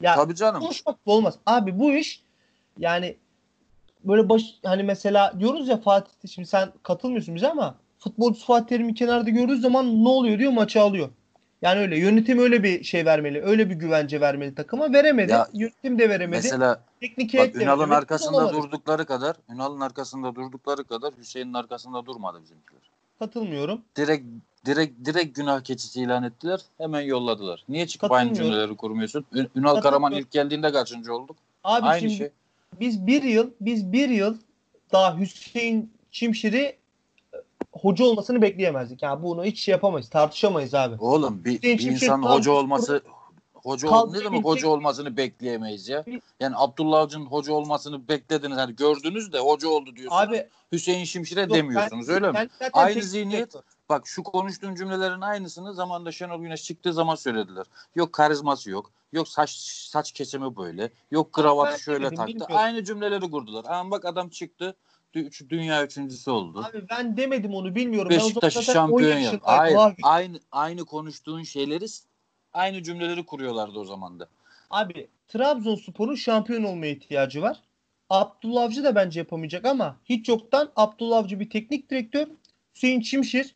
[0.00, 0.60] Ya tabii canım.
[0.60, 1.34] konuşmak da olmaz.
[1.46, 2.22] Abi bu iş
[2.78, 3.16] yani
[4.04, 8.94] böyle baş hani mesela diyoruz ya Fatih şimdi sen katılmıyorsun bize ama futbolcu Fatih Terim'i
[8.94, 11.08] kenarda gördüğü zaman ne oluyor diyor maçı alıyor.
[11.62, 13.42] Yani öyle yönetim öyle bir şey vermeli.
[13.42, 14.92] Öyle bir güvence vermeli takıma.
[14.92, 15.32] Veremedi.
[15.32, 16.40] Ya, yönetim de veremedi.
[16.42, 17.96] Mesela teknik heyet de Ünal'ın veremedi.
[17.96, 18.56] arkasında Olamadı.
[18.56, 22.80] durdukları kadar, Ünal'ın arkasında durdukları kadar Hüseyin'in arkasında durmadı bizimkiler.
[23.18, 23.80] Katılmıyorum.
[23.96, 24.24] Direkt
[24.66, 26.60] direkt direkt günah keçisi ilan ettiler.
[26.78, 27.64] Hemen yolladılar.
[27.68, 29.24] Niye çıkıp aynı cümleleri kurmuyorsun?
[29.34, 31.36] Ün- Ünal Karaman ilk geldiğinde kaçıncı olduk?
[31.64, 32.30] Abi aynı şimdi şey.
[32.80, 34.36] biz bir yıl biz bir yıl
[34.92, 36.76] daha Hüseyin Çimşir'i
[37.80, 39.02] hoca olmasını bekleyemezdik.
[39.02, 40.08] Yani bunu hiç şey yapamayız.
[40.08, 40.96] Tartışamayız abi.
[40.98, 43.02] Oğlum bir, bir insan hoca olması
[43.54, 46.04] hoca ol, ne demek gidecek- hoca olmasını bekleyemeyiz ya.
[46.40, 48.56] Yani Abdullah Avcı'nın hoca olmasını beklediniz.
[48.56, 50.22] Hani gördünüz de hoca oldu diyorsunuz.
[50.22, 52.48] Abi Hüseyin Şimşir'e yok, demiyorsunuz ben- öyle mi?
[52.60, 53.54] ben Aynı zihniyet.
[53.88, 57.66] Bak şu konuştuğun cümlelerin aynısını zamanda Şenol Güneş çıktığı zaman söylediler.
[57.94, 58.90] Yok karizması yok.
[59.12, 59.50] Yok saç
[59.90, 60.90] saç kesimi böyle.
[61.10, 62.26] Yok kravatı şöyle taktı.
[62.26, 62.56] bilmiyorum.
[62.58, 63.64] Aynı cümleleri kurdular.
[63.68, 64.76] Ama bak adam çıktı.
[65.14, 66.66] Üç- Dünya üçüncüsü oldu.
[66.70, 68.12] Abi ben demedim onu bilmiyorum.
[68.12, 69.20] O Beşiktaş'ı zaten 10 şampiyon yap.
[69.22, 69.42] yaşındaydım
[69.76, 69.76] Hayır.
[69.76, 69.96] Abi.
[70.02, 71.84] Aynı aynı konuştuğun şeyleri
[72.52, 74.28] aynı cümleleri kuruyorlardı o zaman da.
[74.70, 77.60] abi Trabzonspor'un şampiyon olmaya ihtiyacı var.
[78.10, 82.26] Abdullah Avcı da bence yapamayacak ama hiç yoktan Abdullah Avcı bir teknik direktör.
[82.74, 83.54] Hüseyin Çimşir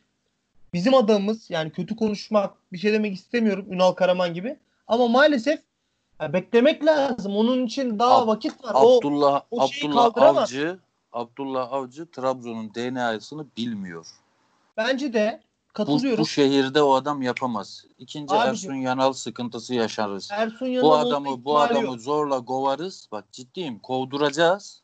[0.73, 4.57] bizim adamımız yani kötü konuşmak bir şey demek istemiyorum Ünal Karaman gibi.
[4.87, 5.59] Ama maalesef
[6.21, 7.35] beklemek lazım.
[7.35, 8.71] Onun için daha Ab- vakit var.
[8.75, 10.37] O Abdullah o şeyi Abdullah.
[10.37, 10.79] Avcı
[11.13, 14.07] Abdullah Avcı Trabzon'un DNA'sını bilmiyor.
[14.77, 16.21] bence de Bu, katılıyorum.
[16.23, 17.85] bu şehirde o adam yapamaz.
[17.99, 20.29] İkinci Abicim- Ersun Yanal sıkıntısı yaşarız.
[20.31, 21.99] Ersun Yanal bu adamı bu adamı yok.
[21.99, 23.07] zorla kovarız.
[23.11, 23.79] Bak ciddiyim.
[23.79, 24.81] Kovduracağız.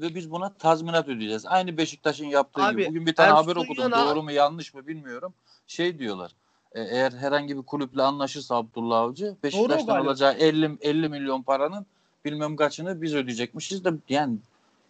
[0.00, 1.46] Ve biz buna tazminat ödeyeceğiz.
[1.46, 2.88] Aynı Beşiktaş'ın yaptığı Abi, gibi.
[2.88, 3.82] Bugün bir tane Ersun haber okudum.
[3.82, 5.34] Yanal- Doğru mu yanlış mı bilmiyorum.
[5.66, 6.30] Şey diyorlar.
[6.72, 11.86] e, Eğer herhangi bir kulüple anlaşırsa Abdullah Avcı Beşiktaş'tan alacağı 50 50 milyon paranın
[12.24, 14.36] bilmem kaçını biz ödeyecekmişiz de yani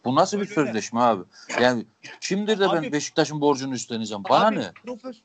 [0.04, 0.54] bu nasıl bir Öyle.
[0.54, 1.22] sözleşme abi?
[1.60, 1.84] Yani
[2.20, 4.22] kimdir de Abi- ben Beşiktaş'ın borcunu üstleneceğim?
[4.30, 4.70] Bana Abi, ne?
[4.86, 5.20] profes-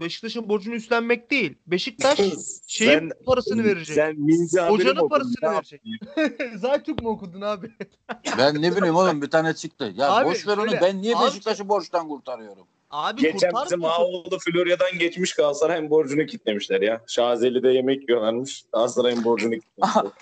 [0.00, 1.54] Beşiktaş'ın borcunu üstlenmek değil.
[1.66, 2.18] Beşiktaş
[2.66, 3.94] şeyin parasını verecek.
[3.96, 5.82] Sen Minzi Hocanın parasını verecek.
[6.56, 7.70] Zaytürk mu okudun abi?
[8.38, 9.92] Ben ne bileyim oğlum bir tane çıktı.
[9.96, 12.66] Ya Abi, boş ver onu şöyle, ben niye abi- Beşiktaş'ı borçtan kurtarıyorum?
[12.90, 13.84] Abi Geçen bizim.
[13.84, 17.00] Ağoğlu Florya'dan geçmiş Galatasaray'ın borcunu kitlemişler ya.
[17.06, 18.64] Şazeli'de yemek yiyorlarmış.
[18.72, 20.12] Galatasaray'ın borcunu kitlemişler.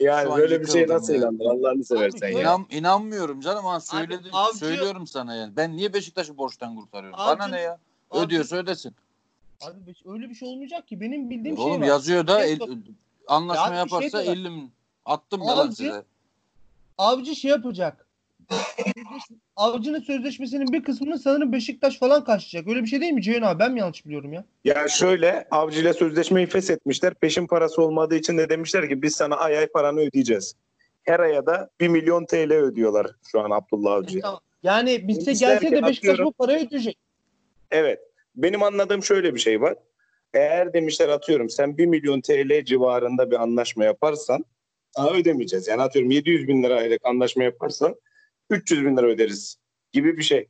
[0.00, 1.18] Yani Şu böyle bir şey nasıl ya.
[1.18, 2.40] ilandır Allah'ını seversen ya.
[2.40, 5.56] İnan, inanmıyorum canım ama söyledim, avcı- söylüyorum sana yani.
[5.56, 7.18] Ben niye Beşiktaş'ı borçtan kurtarıyorum?
[7.20, 7.78] Avcı- Bana ne ya?
[8.10, 8.94] Abi- Ödüyorsa ödesin.
[9.62, 9.74] Abi
[10.06, 11.00] öyle bir şey olmayacak ki.
[11.00, 11.86] Benim bildiğim Oğlum şey var.
[11.86, 12.60] yazıyor da Şey el-
[13.26, 14.32] anlaşma Ya şey yaparsa diyorlar.
[14.40, 14.72] 50 min.
[15.04, 16.02] Attım ya lan Avcı- size.
[16.98, 18.03] Avcı şey yapacak.
[19.56, 22.68] Avcı'nın sözleşmesinin bir kısmını sanırım Beşiktaş falan karşılayacak.
[22.74, 23.58] Öyle bir şey değil mi Ceyhun abi?
[23.58, 24.44] Ben mi yanlış biliyorum ya?
[24.64, 27.14] Ya şöyle Avcı ile sözleşmeyi feshetmişler.
[27.14, 30.54] Peşin parası olmadığı için de demişler ki biz sana ay ay paranı ödeyeceğiz.
[31.02, 34.22] Her aya da 1 milyon TL ödüyorlar şu an Abdullah Avcı'ya.
[34.22, 34.40] Tamam.
[34.62, 36.98] Yani Demişler gelse de Beşiktaş atıyorum- bu parayı ödeyecek.
[37.70, 38.00] Evet.
[38.36, 39.74] Benim anladığım şöyle bir şey var.
[40.34, 44.44] Eğer demişler atıyorum sen 1 milyon TL civarında bir anlaşma yaparsan
[44.98, 45.68] daha ödemeyeceğiz.
[45.68, 47.94] Yani atıyorum 700 bin lira aylık anlaşma yaparsan
[48.50, 49.56] 300 bin lira öderiz
[49.92, 50.48] gibi bir şey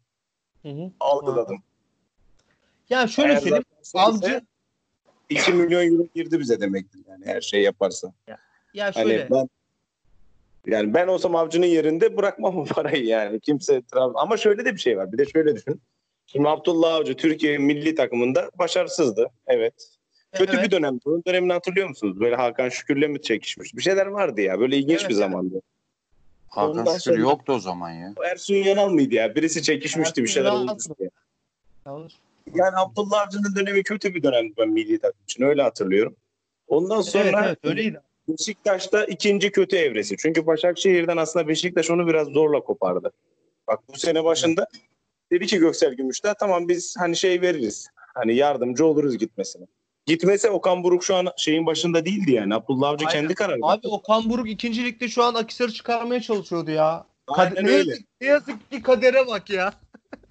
[0.63, 0.91] Hı hı.
[1.01, 1.63] algıladım.
[2.91, 3.65] Yani şöyle Eğer söyleyeyim.
[3.95, 4.45] Avcı şeyse
[5.29, 8.13] 2 milyon euro girdi bize demektir yani her şey yaparsa.
[8.75, 9.31] ya Hani şöyle.
[9.31, 9.49] ben
[10.67, 13.41] yani ben olsam avcının yerinde bırakmam o parayı yani.
[13.41, 15.13] Kimse Trabzon ama şöyle de bir şey var.
[15.13, 15.81] Bir de şöyle düşün.
[16.27, 19.31] Şimdi Abdullah Avcı Türkiye milli takımında başarısızdı.
[19.47, 19.91] Evet.
[20.33, 20.65] Kötü Evet.
[20.65, 20.99] bir dönem.
[21.05, 22.21] Bunun dönemini hatırlıyor musunuz?
[22.21, 23.75] Böyle Hakan Şükür'le mi çekişmiş?
[23.75, 24.61] Bir şeyler vardı ya.
[24.61, 25.25] Böyle ilginç Evet, bir evet.
[26.57, 28.15] Hakan Ondan Şükür sonra- yoktu o zaman ya.
[28.31, 29.35] Ersun Yanal mıydı ya?
[29.35, 30.53] Birisi çekişmişti bir şeyler.
[31.87, 32.15] Yanlış.
[32.55, 35.45] Yani Abdullah Avcı'nın dönemi kötü bir dönemdi ben milli takım için.
[35.45, 36.17] Öyle hatırlıyorum.
[36.69, 38.01] Ondan sonra Evet evet öyleydi.
[38.29, 40.17] Beşiktaş'ta ikinci kötü evresi.
[40.17, 43.13] Çünkü Başakşehir'den aslında Beşiktaş onu biraz zorla kopardı.
[43.69, 44.67] Bak bu sene başında
[45.33, 47.89] dedi ki Göksel Gümüşler tamam biz hani şey veririz.
[48.15, 49.67] Hani yardımcı oluruz gitmesine.
[50.07, 52.55] Gitmese Okan Buruk şu an şeyin başında değildi yani.
[52.55, 53.21] Abdullah Avcı Aynen.
[53.21, 53.59] kendi kararı.
[53.63, 57.07] Abi Okan Buruk ikinci ligde şu an Akisar'ı çıkarmaya çalışıyordu ya.
[57.29, 57.91] Aynen ne, öyle.
[57.91, 59.73] yazık, ne yazık ki kadere bak ya.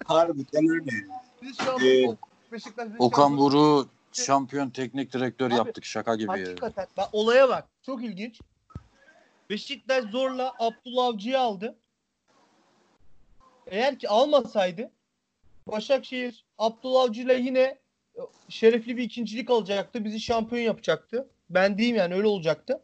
[0.04, 0.90] Harbiden öyle.
[1.42, 2.16] Biz şu an Ee,
[2.52, 6.28] Beşiktaş Okan Buruk'u şampiyon teknik direktör Abi, yaptık şaka gibi.
[6.28, 6.86] Hakikaten.
[6.96, 7.68] Bak olaya bak.
[7.82, 8.40] Çok ilginç.
[9.50, 11.76] Beşiktaş zorla Abdullah Avcı'yı aldı.
[13.66, 14.90] Eğer ki almasaydı
[15.66, 17.78] Başakşehir Abdullah Avcı'yla yine
[18.48, 20.04] şerefli bir ikincilik alacaktı.
[20.04, 21.28] Bizi şampiyon yapacaktı.
[21.50, 22.80] Ben diyeyim yani öyle olacaktı.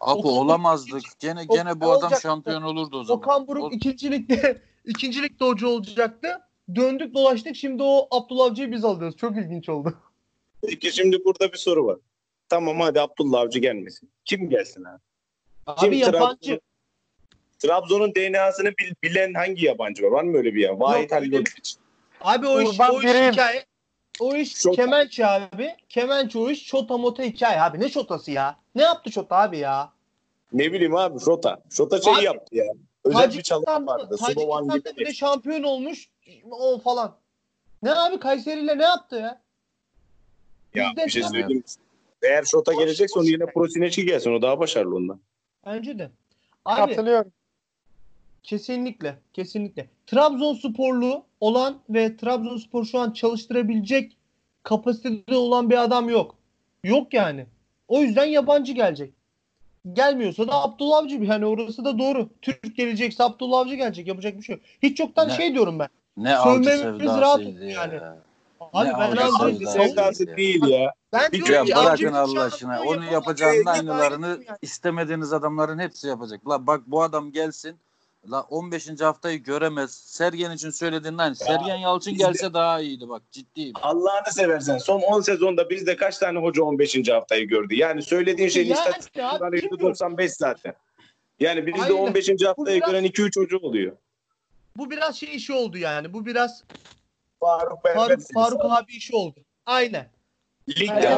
[0.00, 1.02] Okan Buruk olamazdık.
[1.18, 2.22] Gene O- gene bu adam olacak.
[2.22, 3.18] şampiyon olurdu o zaman.
[3.18, 6.40] Okan Buruk O- ikincilikte ikincilikte hoca olacaktı.
[6.74, 9.16] Döndük dolaştık şimdi o Abdullah Avcı'yı biz alıyoruz.
[9.16, 9.94] Çok ilginç oldu.
[10.66, 11.98] Peki şimdi burada bir soru var.
[12.48, 14.10] Tamam hadi Abdullah Avcı gelmesin.
[14.24, 15.00] Kim gelsin abi?
[15.66, 16.50] Abi Kim yabancı.
[16.52, 16.60] Trabzon-
[17.58, 20.10] Trabzon'un DNA'sını bil- bilen hangi yabancı var?
[20.10, 20.80] Var mı öyle bir ya?
[20.80, 21.76] Vahit Halilhodzic.
[22.20, 23.64] Abi o iş, o iş hikaye.
[24.20, 24.76] O iş Şota.
[24.76, 25.76] kemençe abi.
[25.88, 27.80] Kemençe o iş çota mota hikaye abi.
[27.80, 28.56] Ne çotası ya?
[28.74, 29.92] Ne yaptı çota abi ya?
[30.52, 31.60] Ne bileyim abi Şota.
[31.70, 32.64] Şota şey Abi, yaptı ya.
[33.04, 34.16] Özel bir çalışma vardı.
[34.20, 34.96] Tacikistan'da gibi.
[34.96, 36.08] bir de şampiyon olmuş.
[36.50, 37.16] O falan.
[37.82, 39.40] Ne abi Kayseri'yle ne yaptı ya?
[40.74, 41.64] Ya Bizde bir şey söyleyeyim.
[42.22, 43.52] Eğer Şota gelecekse onu boş yine ver.
[43.52, 44.32] Prosineçi gelsin.
[44.32, 45.20] O daha başarılı ondan.
[45.66, 46.10] Bence de.
[46.64, 47.32] Abi Katılıyorum.
[48.42, 49.18] Kesinlikle.
[49.32, 49.88] Kesinlikle.
[50.06, 54.16] Trabzonsporlu olan ve Trabzonspor şu an çalıştırabilecek
[54.62, 56.34] kapasitede olan bir adam yok.
[56.84, 57.46] Yok yani.
[57.88, 59.12] O yüzden yabancı gelecek.
[59.92, 61.16] Gelmiyorsa da Abdullah Avcı.
[61.16, 62.28] Yani orası da doğru.
[62.42, 64.06] Türk gelecekse Abdullah Avcı gelecek.
[64.06, 64.64] Yapacak bir şey yok.
[64.82, 65.32] Hiç yoktan Ne?
[65.32, 65.88] şey diyorum ben.
[66.16, 67.70] Ne avcı Sövmemiz rahat sevdasıydı ya.
[67.70, 68.00] yani.
[68.72, 69.72] Abi Ne ben avcı sevdası.
[69.72, 70.92] Sevdası değil ya.
[71.12, 72.82] Ben Bir Ya bırakın Allah aşkına.
[72.82, 74.58] Onu yapacağının aynılarını yani.
[74.62, 76.48] istemediğiniz adamların hepsi yapacak.
[76.48, 77.76] La bak bu adam gelsin.
[78.30, 79.00] La 15.
[79.00, 79.90] haftayı göremez.
[79.94, 81.36] Sergen için söylediğin aynı.
[81.36, 83.72] Sergen Yalçın biz de- gelse daha iyiydi bak ciddiyim.
[83.82, 87.08] Allah'ını seversen son 10 sezonda bizde kaç tane hoca 15.
[87.12, 87.74] haftayı gördü?
[87.74, 89.78] Yani söylediğin şeyin Ya istatistik işte abi, oranı bilmiyorum.
[89.92, 90.74] %95 zaten.
[91.40, 91.94] Yani bizde Aynen.
[91.94, 92.28] 15.
[92.46, 93.96] haftayı biraz- gören 2-3 hoca oluyor.
[94.76, 96.12] Bu biraz şey işi oldu yani.
[96.12, 96.64] Bu biraz
[97.40, 97.82] Faruk.
[97.94, 99.40] Faruk, Faruk abi işi oldu.
[99.66, 100.10] Aynen.
[100.68, 101.08] Ligde.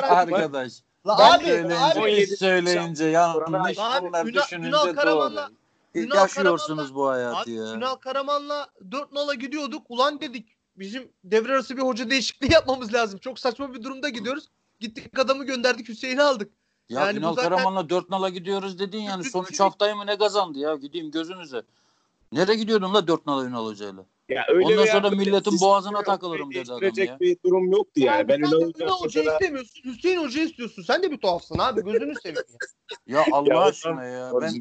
[0.00, 0.72] Arkadaş.
[1.06, 3.78] La Ben abi, söyleyince, abi, 17 biz söyleyince yanlış.
[3.78, 4.94] Abi, düşününce Ünal doğru.
[4.94, 5.50] Karaman'la-
[5.94, 7.74] Ünal Yaşıyorsunuz bu hayatı abi ya.
[7.74, 9.86] Ünal Karaman'la 4 nala gidiyorduk.
[9.88, 13.18] Ulan dedik bizim devre arası bir hoca değişikliği yapmamız lazım.
[13.18, 14.48] Çok saçma bir durumda gidiyoruz.
[14.80, 16.52] Gittik adamı gönderdik Hüseyin'i aldık.
[16.88, 20.06] Ya Yani Ünal zaten- Karaman'la 4 nala gidiyoruz dedin yani son 3 şey- haftayı mı
[20.06, 21.62] ne kazandı ya gideyim gözünüze.
[22.32, 24.04] Nereye gidiyordun la 4 nala Ünal Hoca'yla?
[24.28, 27.20] Ya öyle Ondan sonra milletin boğazına takılırım dedi adam ya.
[27.20, 28.20] bir durum yoktu yani.
[28.20, 29.84] Abi ben sen de Ünal Ünal Hoca Hoca'da istemiyorsun.
[29.84, 30.82] Hüseyin Hoca istiyorsun.
[30.82, 31.84] Sen de bir tuhafsın abi.
[31.84, 32.46] Gözünü seveyim.
[33.06, 33.18] ya.
[33.18, 34.52] Ya Allah Ya aşkına ya ben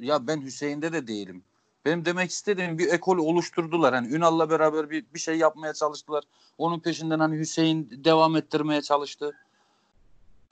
[0.00, 1.42] ya ben Hüseyin'de de değilim.
[1.84, 3.94] Benim demek istediğim bir ekol oluşturdular.
[3.94, 6.24] Hani Ünal'la beraber bir, bir şey yapmaya çalıştılar.
[6.58, 9.36] Onun peşinden hani Hüseyin devam ettirmeye çalıştı.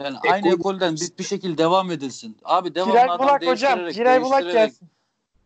[0.01, 2.37] Yani Ekol- aynı ekolden bir, bir şekilde devam edilsin.
[2.45, 3.89] Abi devamlı Giray adam Bulak hocam.
[3.89, 4.89] Giray Bulak gelsin.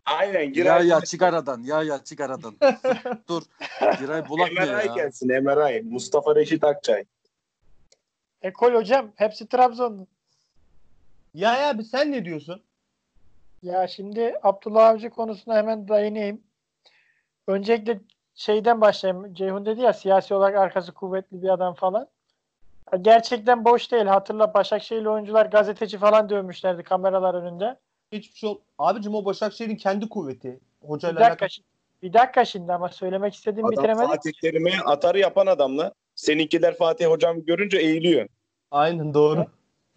[0.07, 1.63] Aynen Ya Giray ya çık aradan.
[1.63, 2.55] Ya ya çık aradan.
[3.29, 3.43] Dur.
[3.99, 4.95] Giray Bulak MRI ya?
[4.95, 5.83] gelsin MRI.
[5.83, 7.05] Mustafa Reşit Akçay.
[8.43, 9.13] Ekol hocam.
[9.17, 10.07] Hepsi Trabzonlu.
[11.35, 12.63] Ya ya abi sen ne diyorsun?
[13.63, 16.43] Ya şimdi Abdullah Avcı konusuna hemen değineyim.
[17.47, 18.01] Öncelikle
[18.35, 19.35] şeyden başlayayım.
[19.35, 22.09] Ceyhun dedi ya siyasi olarak arkası kuvvetli bir adam falan.
[23.01, 24.07] Gerçekten boş değil.
[24.07, 27.79] Hatırla Başakşehirli oyuncular gazeteci falan dövmüşlerdi kameralar önünde.
[28.13, 28.59] Hiçbir şey ol.
[28.79, 30.61] Abicim o Başakşehir'in kendi kuvveti.
[30.81, 31.51] hocayla Bir dakika, alakalı.
[31.51, 31.67] şimdi,
[32.03, 34.09] bir dakika şimdi ama söylemek istediğimi Adam bitiremedim.
[34.09, 35.93] Fatih Terim'e atarı yapan adamla.
[36.15, 38.29] Seninkiler Fatih hocam görünce eğiliyor.
[38.71, 39.47] Aynen doğru.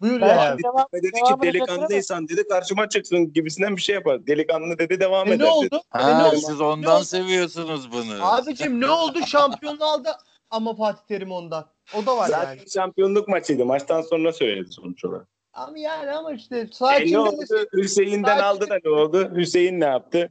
[0.00, 0.52] Buyur Ben ya.
[0.52, 0.62] abi.
[0.62, 4.26] devam, dedi ki delikanlıysan dedi karşıma çıksın gibisinden bir şey yapar.
[4.26, 5.38] Delikanlı dedi devam E eder.
[5.38, 5.50] ne dedi.
[5.50, 5.80] oldu?
[5.94, 6.36] E ne Ha, oldu?
[6.36, 7.04] siz Ne ondan oldu?
[7.04, 8.14] seviyorsunuz bunu.
[8.32, 9.18] Abicim ne oldu?
[9.26, 10.08] Şampiyonluğu aldı
[10.50, 11.66] ama Fatih Terim ondan.
[11.98, 12.70] O da var Zaten yani.
[12.70, 13.64] şampiyonluk maçıydı.
[13.66, 15.28] Maçtan sonra söyledi sonuç olarak.
[15.52, 17.42] Ama yani ama işte E sakin ne oldu?
[17.72, 19.34] Hüseyin'den Sakin- aldı da ne oldu?
[19.36, 20.30] Hüseyin ne yaptı?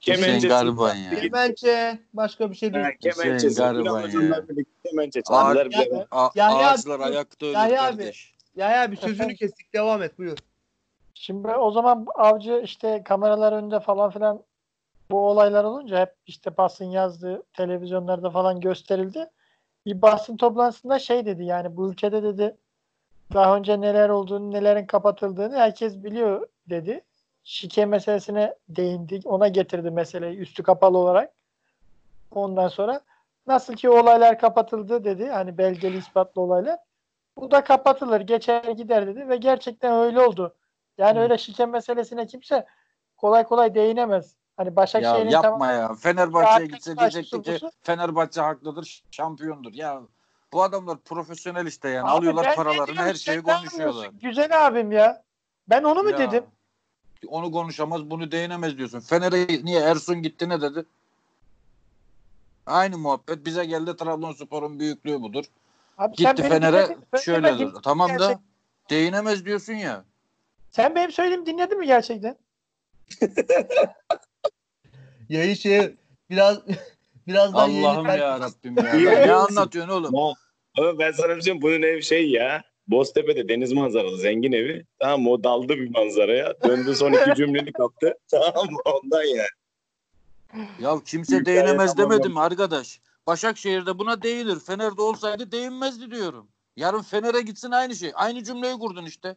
[0.00, 1.20] Kemençe Gariban ya.
[1.20, 2.84] Kemençe başka bir şey değil.
[2.84, 3.48] Ha, Kemençe.
[3.48, 4.48] Gariban ya.
[4.48, 5.68] birlikte kemençe çaldılar.
[6.10, 8.34] Ağaçlar abi, ayakta ölür kardeş.
[8.56, 10.38] Ya ya bir sözünü kestik devam et buyur.
[11.14, 14.42] Şimdi o zaman avcı işte kameralar önünde falan filan
[15.10, 19.30] bu olaylar olunca hep işte basın yazdığı televizyonlarda falan gösterildi.
[19.86, 22.56] Bir basın toplantısında şey dedi yani bu ülkede dedi
[23.34, 27.04] daha önce neler olduğunu, nelerin kapatıldığını herkes biliyor dedi.
[27.44, 29.20] Şike meselesine değindi.
[29.24, 31.32] Ona getirdi meseleyi üstü kapalı olarak.
[32.30, 33.00] Ondan sonra
[33.46, 35.28] nasıl ki olaylar kapatıldı dedi.
[35.28, 36.78] Hani belgeli ispatlı olaylar.
[37.38, 40.54] Bu da kapatılır, geçer gider dedi ve gerçekten öyle oldu.
[40.98, 41.22] Yani Hı.
[41.22, 42.66] öyle şike meselesine kimse
[43.16, 44.36] kolay kolay değinemez.
[44.56, 45.94] Hani Ya Başakşehir'in yapma tamam ya.
[45.94, 47.58] Fenerbahçe'ye Ya, gitse diyecekti ki.
[47.82, 49.72] Fenerbahçe haklıdır, şampiyondur.
[49.72, 50.02] Ya
[50.56, 52.08] bu adamlar profesyonel işte yani.
[52.08, 54.10] Abi Alıyorlar paralarını, her şeyi konuşuyorlar.
[54.22, 55.22] Güzel abim ya.
[55.68, 56.44] Ben onu mu Ya, dedim?
[57.28, 59.00] Onu konuşamaz, bunu değinemez diyorsun.
[59.00, 60.84] Fener'e niye Ersun gitti ne dedi?
[62.66, 63.46] Aynı muhabbet.
[63.46, 65.44] Bize geldi Trabzonspor'un büyüklüğü budur.
[65.98, 67.72] Abi sen Gitti Fener'e şöyle dedi.
[67.82, 68.40] Tamam da
[68.90, 70.04] değinemez diyorsun ya.
[70.70, 72.36] Sen benim söylediğimi dinledin mi gerçekten?
[75.28, 75.96] Yayı şey
[76.30, 76.58] biraz
[77.26, 78.94] birazdan Allah'ım ya Rabbim ya.
[78.94, 80.36] Ne anlatıyorsun oğlum?
[80.78, 82.64] Ama ben sana bir şey bunun ev şey ya.
[82.88, 84.84] Boztepe'de deniz manzaralı zengin evi.
[84.98, 85.30] Tamam mı?
[85.30, 86.54] o daldı bir manzaraya.
[86.64, 88.14] Döndü son iki cümleni kaptı.
[88.30, 88.78] Tamam mı?
[88.84, 89.48] Ondan yani.
[90.80, 93.00] Ya kimse değinemez tamam demedim arkadaş.
[93.26, 94.58] Başakşehir'de buna değinir.
[94.66, 96.48] Fener'de olsaydı değinmezdi diyorum.
[96.76, 98.12] Yarın Fener'e gitsin aynı şey.
[98.14, 99.36] Aynı cümleyi kurdun işte.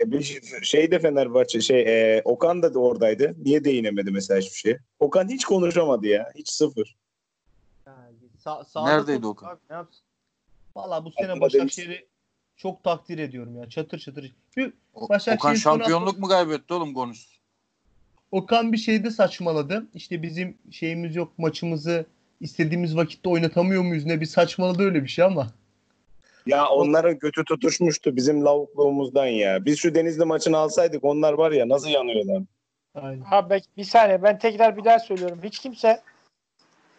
[0.00, 3.34] E bir şey- şey de Fenerbahçe şey e, Okan da oradaydı.
[3.44, 4.76] Niye değinemedi mesela hiçbir şey?
[4.98, 6.32] Okan hiç konuşamadı ya.
[6.34, 6.96] Hiç sıfır.
[8.46, 9.46] Sa- sağda Neredeydi Okan?
[9.48, 10.02] Abi ne yapsın?
[10.76, 12.06] Valla bu sene Başakşehir'i
[12.56, 13.68] çok takdir ediyorum ya.
[13.68, 14.32] Çatır çatır.
[14.94, 17.26] Başakşehir Okan şampiyonluk hafta- mu kaybetti oğlum konuş.
[18.30, 19.86] Okan bir şeyde saçmaladı.
[19.94, 22.06] İşte bizim şeyimiz yok maçımızı
[22.40, 25.46] istediğimiz vakitte oynatamıyor muyuz ne bir saçmaladı öyle bir şey ama.
[26.46, 29.64] Ya onların götü tutuşmuştu bizim lavukluğumuzdan ya.
[29.64, 32.42] Biz şu Denizli maçını alsaydık onlar var ya nasıl yanıyorlar.
[32.94, 33.24] Aynen.
[33.30, 35.40] Abi bir saniye ben tekrar bir daha söylüyorum.
[35.42, 36.02] Hiç kimse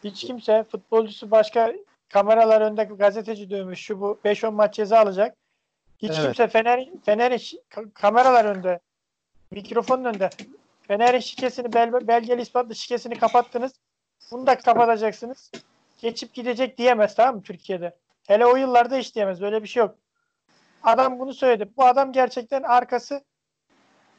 [0.04, 1.74] hiç kimse futbolcusu başka
[2.10, 5.38] kameralar önünde gazeteci dövmüş şu bu 5-10 maç ceza alacak.
[5.98, 6.22] Hiç Evet.
[6.24, 6.80] kimse Fener
[7.70, 8.80] ka- kameralar önünde
[9.52, 10.30] mikrofonun önünde
[10.88, 13.74] Fener'in şikesini bel, belgeli ispatlı şikesini kapattınız.
[14.32, 15.52] Bunu da kapatacaksınız.
[15.98, 17.96] Geçip gidecek diyemez tamam mı Türkiye'de?
[18.28, 19.42] Hele o yıllarda hiç diyemez.
[19.42, 19.96] Böyle bir şey yok.
[20.84, 21.70] Adam bunu söyledi.
[21.78, 23.24] Bu adam gerçekten arkası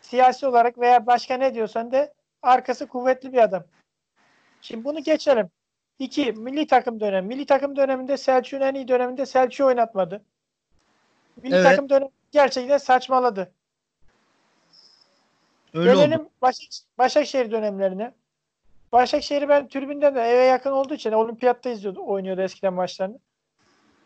[0.01, 2.13] siyasi olarak veya başka ne diyorsan de
[2.43, 3.65] arkası kuvvetli bir adam.
[4.61, 5.51] Şimdi bunu geçelim.
[5.99, 7.29] İki, milli takım dönemi.
[7.29, 10.23] Milli takım döneminde Selçuk'un en iyi döneminde Selçuk'u oynatmadı.
[11.43, 11.65] Milli Evet.
[11.65, 13.53] takım dönemi gerçekten saçmaladı.
[15.75, 16.01] Öyle oldu.
[16.01, 16.69] Gelelim Başak,
[16.99, 18.13] Başakşehir dönemlerine.
[18.93, 23.19] Başakşehir'i ben tribünden de eve yakın olduğu için olimpiyatta izliyordu, oynuyordu eskiden maçlarını.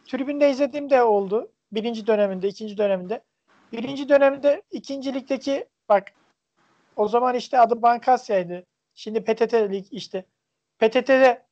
[0.07, 1.53] Tribünde izlediğim de oldu.
[1.73, 3.23] Birinci döneminde, ikinci döneminde.
[3.73, 6.13] Birinci döneminde ikinci ligdeki bak
[6.97, 8.65] o zaman işte adı Bankasya'ydı.
[8.95, 10.25] Şimdi PTT Lig işte.
[10.79, 11.43] PTT'de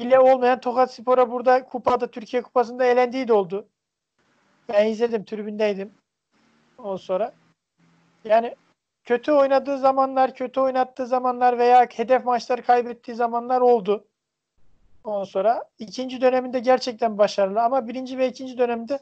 [0.00, 3.68] bile olmayan Tokat Spor'a burada kupada Türkiye Kupası'nda elendiği de oldu.
[4.68, 5.94] Ben izledim, tribündeydim.
[6.78, 7.32] O sonra.
[8.24, 8.54] Yani
[9.04, 14.04] kötü oynadığı zamanlar, kötü oynattığı zamanlar veya hedef maçları kaybettiği zamanlar oldu.
[15.04, 18.98] Ondan sonra ikinci döneminde gerçekten başarılı ama birinci ve ikinci dönemde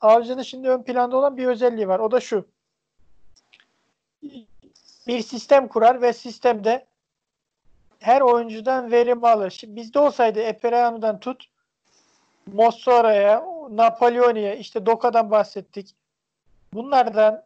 [0.00, 1.98] Avcı'nın şimdi ön planda olan bir özelliği var.
[1.98, 2.48] O da şu.
[5.06, 6.86] Bir sistem kurar ve sistemde
[8.00, 9.50] her oyuncudan verim alır.
[9.50, 11.44] Şimdi bizde olsaydı Epereano'dan tut
[12.52, 15.94] Mossora'ya, Napoleoni'ye, işte Doka'dan bahsettik.
[16.72, 17.44] Bunlardan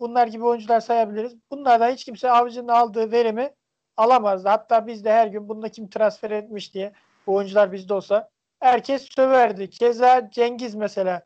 [0.00, 1.34] bunlar gibi oyuncular sayabiliriz.
[1.50, 3.50] Bunlardan hiç kimse Avcı'nın aldığı verimi
[3.96, 4.48] alamazdı.
[4.48, 6.92] Hatta biz de her gün bunda kim transfer etmiş diye
[7.26, 8.28] bu oyuncular bizde olsa
[8.60, 9.70] herkes söverdi.
[9.70, 11.22] Keza Cengiz mesela.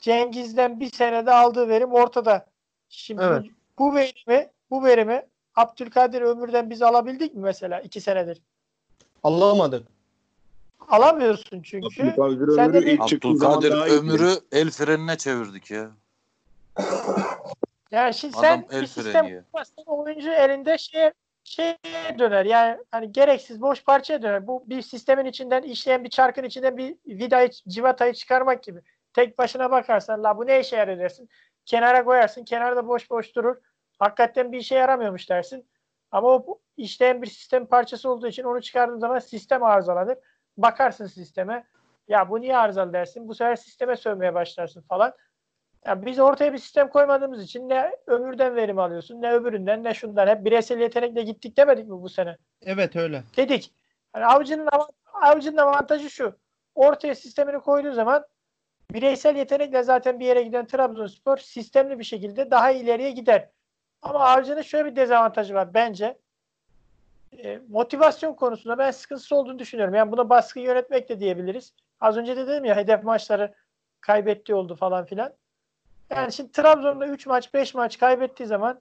[0.00, 2.46] Cengiz'den bir senede aldığı verim ortada.
[2.88, 3.46] Şimdi Evet.
[3.78, 5.26] bu verimi bu verimi
[5.56, 8.42] Abdülkadir Ömür'den biz alabildik mi mesela iki senedir?
[9.22, 9.86] Anlamadık.
[10.88, 11.86] Alamıyorsun çünkü.
[11.86, 15.90] Abdülkadir Sen Ömür'ü ilk Abdülkadir ömrü el frenine çevirdik ya.
[17.90, 21.10] Yani şimdi Adam sen el bir freni sistem kurmazsan oyuncu elinde şey
[21.44, 21.78] şeye
[22.18, 22.44] döner.
[22.44, 24.46] Yani hani gereksiz boş parçaya döner.
[24.46, 28.80] Bu bir sistemin içinden işleyen bir çarkın içinden bir vidayı, civatayı çıkarmak gibi.
[29.12, 31.28] Tek başına bakarsan la bu ne işe yarar dersin.
[31.66, 32.44] Kenara koyarsın.
[32.44, 33.56] Kenarda boş boş durur.
[34.00, 35.66] Hakikaten bir işe yaramıyormuş dersin.
[36.10, 40.18] Ama o işleyen bir sistem parçası olduğu için onu çıkardığın zaman sistem arızalanır.
[40.56, 41.64] Bakarsın sisteme.
[42.08, 43.28] Ya bu niye arızalı dersin.
[43.28, 45.12] Bu sefer sisteme sövmeye başlarsın falan.
[45.86, 50.26] Ya biz ortaya bir sistem koymadığımız için ne ömürden verim alıyorsun, ne öbüründen, ne şundan.
[50.26, 52.36] Hep bireysel yetenekle gittik demedik mi bu sene?
[52.62, 53.22] Evet öyle.
[53.36, 53.74] Dedik.
[54.12, 56.38] Hani avcının, avant- avcının avantajı şu.
[56.74, 58.24] Ortaya sistemini koyduğu zaman
[58.92, 63.48] bireysel yetenekle zaten bir yere giden Trabzonspor sistemli bir şekilde daha ileriye gider.
[64.02, 66.18] Ama avcının şöyle bir dezavantajı var bence.
[67.38, 69.94] E, motivasyon konusunda ben sıkıntısı olduğunu düşünüyorum.
[69.94, 71.72] Yani buna baskı yönetmek de diyebiliriz.
[72.00, 73.54] Az önce de dedim ya hedef maçları
[74.00, 75.32] kaybettiği oldu falan filan.
[76.10, 78.80] Yani şimdi Trabzon'da 3 maç 5 maç kaybettiği zaman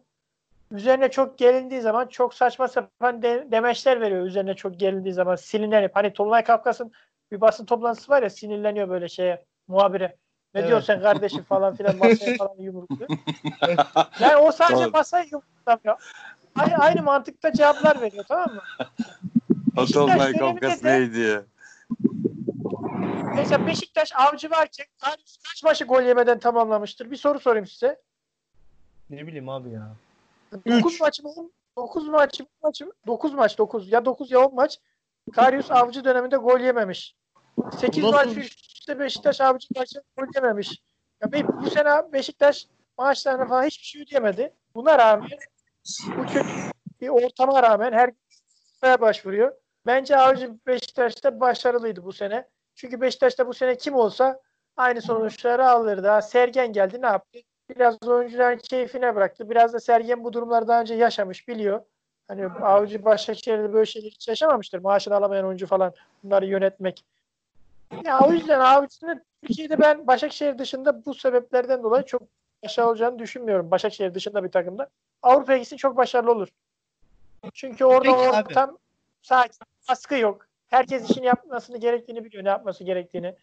[0.71, 5.95] üzerine çok gelindiği zaman çok saçma sapan de, demeçler veriyor üzerine çok gelindiği zaman sinirlenip
[5.95, 6.91] hani Tolunay Kafkas'ın
[7.31, 10.15] bir basın toplantısı var ya sinirleniyor böyle şeye muhabire.
[10.53, 10.69] Ne Evet.
[10.69, 13.09] diyorsun sen kardeşim falan filan masaya falan yumrukluyor.
[14.19, 16.01] yani o sadece masaya yumruklamıyor.
[16.55, 18.61] Aynı, aynı mantıkta cevaplar veriyor tamam mı?
[19.75, 21.43] Kafkas de- neydi ya?
[23.35, 27.11] Mesela Beşiktaş avcı varken kaç maçı gol yemeden tamamlamıştır?
[27.11, 28.01] Bir soru sorayım size.
[29.09, 29.91] Ne bileyim abi ya.
[30.51, 31.01] 9 Üç.
[31.01, 31.31] maç mı?
[31.77, 34.79] 9 maç, maç 9 maç 9 ya 9 ya 10 maç
[35.33, 37.15] Karius avcı döneminde gol yememiş.
[37.77, 38.27] 8 Bu maç
[38.89, 40.81] üste Beşiktaş avcı maçı gol yememiş.
[41.21, 42.67] Ya bu sene Beşiktaş
[42.97, 44.53] maaşlarına falan hiçbir şey ödeyemedi.
[44.75, 45.29] Buna rağmen
[46.17, 46.47] bu kötü
[47.01, 49.53] bir ortama rağmen her gün başvuruyor.
[49.85, 52.47] Bence Avcı Beşiktaş'ta başarılıydı bu sene.
[52.75, 54.39] Çünkü Beşiktaş'ta bu sene kim olsa
[54.77, 56.07] aynı sonuçları alırdı.
[56.07, 57.39] Ha, Sergen geldi ne yaptı?
[57.69, 59.49] Biraz oyuncuların keyfine bıraktı.
[59.49, 61.81] Biraz da Sergen bu durumları daha önce yaşamış biliyor.
[62.27, 64.79] Hani Avcı Başakşehir'de böyle şeyleri hiç yaşamamıştır.
[64.79, 67.05] Maaşını alamayan oyuncu falan bunları yönetmek.
[68.05, 72.21] Ya o yüzden Avcı'nın Türkiye'de ben Başakşehir dışında bu sebeplerden dolayı çok
[72.63, 73.71] başarılı olacağını düşünmüyorum.
[73.71, 74.89] Başakşehir dışında bir takımda.
[75.21, 76.47] Avrupa gitsin çok başarılı olur.
[77.53, 78.77] Çünkü orada Peki ortam
[79.21, 79.59] sakin,
[79.89, 80.47] baskı yok.
[80.67, 83.35] Herkes işini yapmasını gerektiğini biliyor, ne yapması gerektiğini.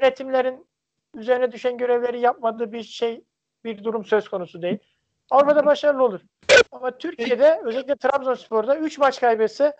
[0.00, 0.66] Yönetimlerin
[1.14, 3.24] üzerine düşen görevleri yapmadığı bir şey,
[3.64, 4.78] bir durum söz konusu değil.
[5.30, 6.20] Avrupa'da başarılı olur.
[6.72, 9.76] Ama Türkiye'de özellikle Trabzonspor'da 3 maç kaybetse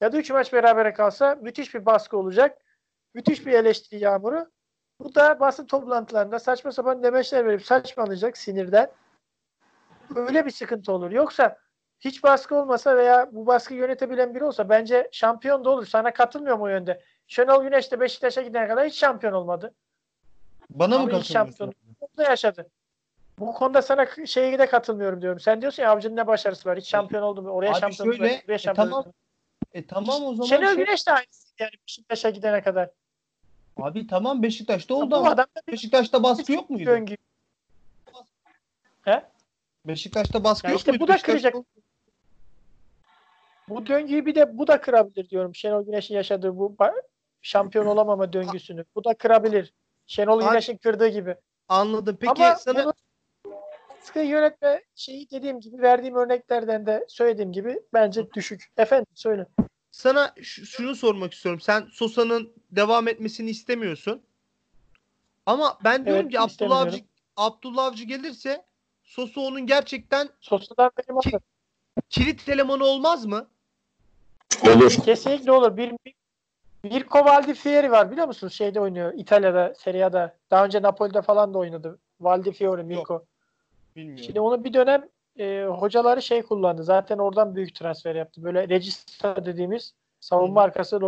[0.00, 2.58] ya da 3 maç berabere kalsa müthiş bir baskı olacak.
[3.14, 4.50] Müthiş bir eleştiri yağmuru.
[5.00, 8.90] Bu da basın toplantılarında saçma sapan demeçler verip saçmalayacak sinirden.
[10.16, 11.10] Öyle bir sıkıntı olur.
[11.10, 11.58] Yoksa
[12.00, 15.86] hiç baskı olmasa veya bu baskıyı yönetebilen biri olsa bence şampiyon da olur.
[15.86, 17.02] Sana katılmıyorum o yönde.
[17.26, 19.74] Şenol Güneş de Beşiktaş'a gidene kadar hiç şampiyon olmadı.
[20.70, 21.74] Bana mı Ama hiç katılmıyorsun?
[22.18, 22.70] da yaşadı.
[23.38, 25.40] Bu konuda sana şeye de katılmıyorum diyorum.
[25.40, 26.78] Sen diyorsun ya avcının ne başarısı var?
[26.78, 27.50] Hiç şampiyon oldu mu?
[27.50, 28.42] Oraya Abi şampiyon şöyle, oldu.
[28.44, 29.00] Buraya e, şampiyon tamam.
[29.00, 29.14] oldu.
[29.78, 30.48] E tamam o zaman.
[30.48, 32.90] Şenol şey- Güneş de aynısı yani Beşiktaş'a gidene kadar.
[33.76, 36.86] Abi tamam Beşiktaş'ta oldu ama adam Beşiktaş'ta baskı yok muydu?
[36.86, 37.16] döngü.
[39.02, 39.24] He?
[39.86, 41.02] Beşiktaş'ta baskı Ya yok işte muydu?
[41.02, 41.54] bu da kıracak.
[43.68, 45.54] Bu döngüyü bir de bu da kırabilir diyorum.
[45.54, 46.76] Şenol Güneş'in yaşadığı bu
[47.42, 48.84] şampiyon olamama döngüsünü.
[48.94, 49.72] Bu da kırabilir.
[50.06, 51.36] Şenol Güneş'in kırdığı gibi.
[51.68, 52.16] Anladım.
[52.20, 52.92] Peki Ama sana bunu
[53.98, 58.72] baskı yönetme şeyi dediğim gibi verdiğim örneklerden de söylediğim gibi bence düşük.
[58.76, 59.46] Efendim söyle.
[59.90, 61.60] sana şunu sormak istiyorum.
[61.60, 64.22] Sen Sosa'nın devam etmesini istemiyorsun.
[65.46, 66.80] Ama ben diyorum Evet, ki Abdullah.
[66.80, 67.04] Avcı,
[67.36, 68.64] Abdullah Avcı gelirse
[69.02, 71.38] Sosa onun gerçekten Sosadan benim Ki-
[72.08, 73.48] kilit elemanı olmaz mı?
[74.62, 74.96] Olur.
[75.04, 75.76] Kesinlikle olur.
[75.76, 76.14] Bir, bir
[76.84, 78.48] Mirko Valdifieri var biliyor musun?
[78.48, 79.12] Şeyde oynuyor.
[79.16, 80.36] İtalya'da, Serie A'da.
[80.50, 81.98] Daha önce Napoli'de falan da oynadı.
[82.20, 83.24] Valdifieri, Mirko.
[83.98, 84.24] Bilmiyorum.
[84.24, 86.84] Şimdi onu bir dönem e, hocaları şey kullandı.
[86.84, 88.44] Zaten oradan büyük transfer yaptı.
[88.44, 90.64] Böyle regista dediğimiz savunma Hı.
[90.64, 91.00] arkası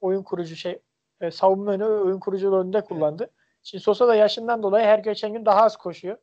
[0.00, 0.78] oyun kurucu şey
[1.20, 3.30] e, savunma önü oyun kurucu rolünde kullandı.
[3.62, 6.16] Şimdi Sosa da yaşından dolayı her geçen gün daha az koşuyor.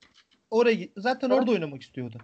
[0.52, 1.40] Oraya zaten Evet.
[1.40, 2.18] orada oynamak istiyordu.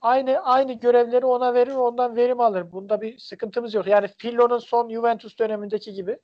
[0.00, 2.72] Aynı aynı görevleri ona verir, ondan verim alır.
[2.72, 3.86] Bunda bir sıkıntımız yok.
[3.86, 6.18] Yani Pirlo'nun son Juventus dönemindeki gibi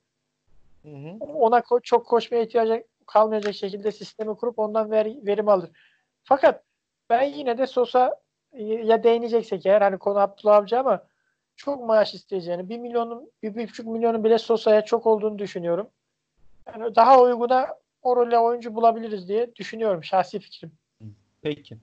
[0.82, 1.24] Hı hı.
[1.24, 5.70] ona ko- çok koşmaya ihtiyacı kalmayacak şekilde sistemi kurup ondan ver- verim alır.
[6.24, 6.62] Fakat
[7.11, 8.20] ben yine de Sosa
[8.52, 11.06] e, ya değineceksek eğer hani konu Abdullah Avcı ama
[11.56, 15.88] çok maaş isteyeceğini, bir milyonun, bir, bir buçuk milyonun bile Sosa'ya çok olduğunu düşünüyorum.
[16.66, 17.68] Yani daha uyguna
[18.02, 20.04] o role oyuncu bulabiliriz diye düşünüyorum.
[20.04, 20.72] Şahsi fikrim.
[21.42, 21.76] Peki.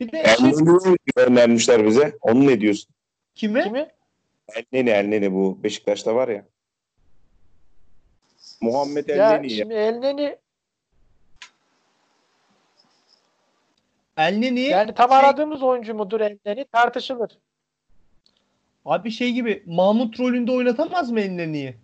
[0.00, 2.16] Bir de şey, Elneni göndermişler bize.
[2.20, 2.94] Onu ne diyorsun?
[3.34, 3.62] kime?
[3.62, 3.88] Kimi?
[4.54, 6.44] Elneni Elneni bu Beşiktaş'ta var ya.
[8.60, 9.58] Muhammed Ya Elneni ya.
[9.58, 10.36] şimdi Elneni
[14.28, 17.38] Elneni Yani tam şey- aradığımız oyuncu mudur Elneni tartışılır.
[18.84, 21.76] abi şey gibi Mahmut rolünde oynatamaz mı Elneni'yi?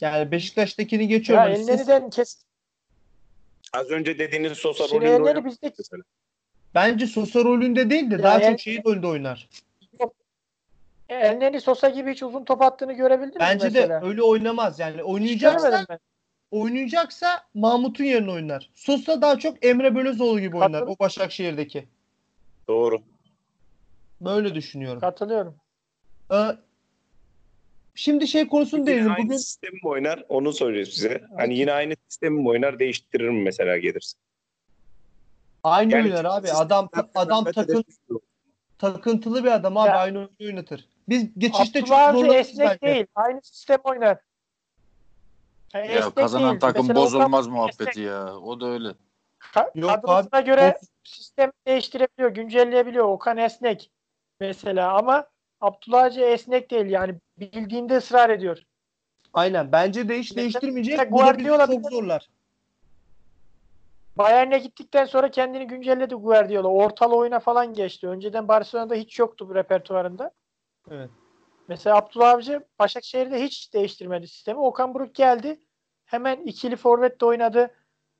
[0.00, 1.44] Yani Beşiktaş'takini geçiyorum.
[1.44, 2.42] Ya Hani siz- Elneni'den kes.
[3.72, 5.72] Az önce dediğiniz Sosa Şimdi rolünde Elneni bizde.
[6.74, 9.48] Bence Sosa rolünde değil de Ya daha yani- çok şey rolünde oynar.
[11.08, 14.02] Elneni Sosa gibi hiç uzun top attığını görebildin mi Bence mesela?
[14.02, 14.78] de öyle oynamaz.
[14.78, 15.86] Yani oynayacaksa.
[16.60, 18.70] Oynayacaksa Mahmut'un yerine oynar.
[18.74, 20.72] Sosa daha çok Emre Belözoğlu gibi oynar.
[20.72, 20.88] Katılır.
[20.92, 21.88] O Başakşehir'deki.
[22.68, 22.98] Doğru.
[24.20, 25.00] Böyle düşünüyorum.
[25.00, 25.56] Katılıyorum.
[26.32, 26.36] Ee,
[27.94, 29.10] şimdi şey konusunu Yine değinelim.
[29.12, 30.24] aynı Bugün sistemi mi oynar?
[30.28, 31.24] Onu soruyoruz size.
[31.36, 32.78] Hani yine aynı sistemi mi oynar?
[32.78, 34.18] Değiştirir mi mesela gelirse?
[35.64, 36.46] aynı Yani oynar abi.
[36.48, 37.84] sistem Adam adam takın,
[38.78, 39.88] takıntılı bir adam abi.
[39.88, 40.88] Ya- Aynı oyunu oynatır.
[41.08, 42.86] Biz geçişte çok Abdullah zorlanırız esnek belki.
[42.86, 43.06] değil.
[43.14, 44.18] Aynı sistem oynar.
[45.74, 46.60] Ya Ya kazanan değil.
[46.60, 47.96] takım Mesela bozulmaz muhabbeti esnek.
[47.96, 48.36] ya.
[48.36, 48.88] O da öyle.
[49.40, 53.04] Ka- Yok kadrosuna abi, göre sistem değiştirebiliyor, güncelleyebiliyor.
[53.04, 53.90] Okan esnek
[54.40, 55.26] mesela ama
[55.60, 56.86] Abdullah Avcı esnek değil.
[56.86, 58.58] Yani bildiğinde ısrar ediyor.
[59.32, 59.72] Aynen.
[59.72, 61.12] Bence de hiç Mesela değiştirmeyecek.
[61.12, 62.28] Bu da bizi çok zorlar.
[64.18, 66.68] Bayern'e gittikten sonra kendini güncelledi Guardiola.
[66.68, 68.08] Ortalı oyuna falan geçti.
[68.08, 70.30] Önceden Barcelona'da hiç yoktu bu repertuarında.
[70.90, 71.10] Evet.
[71.68, 74.58] Mesela Abdullah Avcı Başakşehir'de hiç değiştirmedi sistemi.
[74.60, 75.60] Okan Buruk geldi.
[76.04, 77.70] Hemen ikili forvet de oynadı.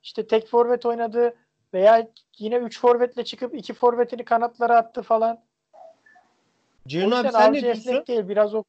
[0.03, 1.35] İşte tek forvet oynadı.
[1.73, 5.43] Veya yine 3 forvetle çıkıp iki forvetini kanatlara attı falan.
[6.87, 7.81] Ceyhun abi sen ne Avcı diyorsun?
[7.81, 8.27] esnek değil.
[8.27, 8.63] Biraz o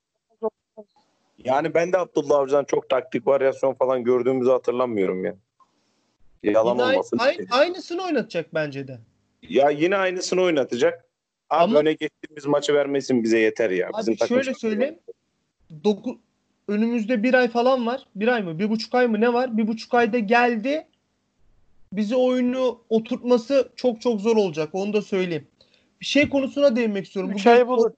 [1.39, 5.37] Yani ben de Abdullah Avcı'dan çok taktik varyasyon falan gördüğümüzü hatırlamıyorum ya.
[6.43, 7.18] Yalan Yine olmasın.
[7.18, 8.99] aynı- aynısını oynatacak bence de.
[9.43, 11.05] Ya yine aynısını oynatacak.
[11.51, 13.90] Abi Ama- öne geçtiğimiz maçı vermesin bize yeter ya.
[13.99, 14.99] Bizim Abi şöyle söyleyeyim.
[15.84, 16.18] Doku,
[16.68, 18.07] önümüzde bir ay falan var.
[18.16, 18.59] Bir ay mı?
[18.59, 19.57] Bir buçuk ay mı ne var?
[19.57, 20.86] Bir buçuk ayda geldi.
[21.92, 24.68] Bizi oyunu oturtması çok çok zor olacak.
[24.72, 25.46] Onu da söyleyeyim.
[26.01, 27.30] Bir şey konusuna değinmek istiyorum.
[27.30, 27.90] 3 Bugün ayı bulur.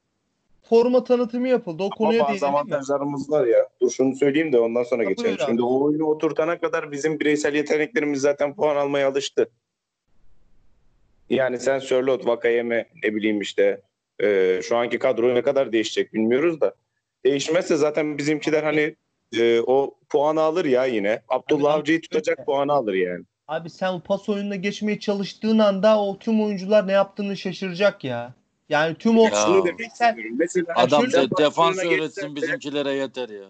[0.62, 1.82] forma tanıtımı yapıldı.
[1.82, 2.56] O Ama konuya bazı değinelim mi?
[2.56, 3.68] avantajlarımız var ya.
[3.82, 5.36] Dur şunu söyleyeyim de ondan sonra geçelim.
[5.46, 9.50] Şimdi o oyunu oturtana kadar bizim bireysel yeteneklerimiz zaten puan almaya alıştı.
[11.30, 13.80] Yani sen Sörlot, Vakayeme ne bileyim işte
[14.22, 16.74] e, şu anki kadro ne kadar değişecek bilmiyoruz da.
[17.24, 18.96] Değişmezse zaten bizimkiler hani
[19.38, 21.22] e, o puanı alır ya yine.
[21.28, 22.44] Abdullah Abi, Avcı'yı tutacak öyle.
[22.44, 23.24] puanı alır yani.
[23.48, 28.34] Abi sen pas oyununa geçmeye çalıştığın anda o tüm oyuncular ne yaptığını şaşıracak ya.
[28.68, 29.30] Yani tüm o Ya.
[29.30, 30.36] Şunu demek Sen-.
[30.38, 33.46] Mesela Adam de, defans öğretsin de- bizimkilere yeter ya.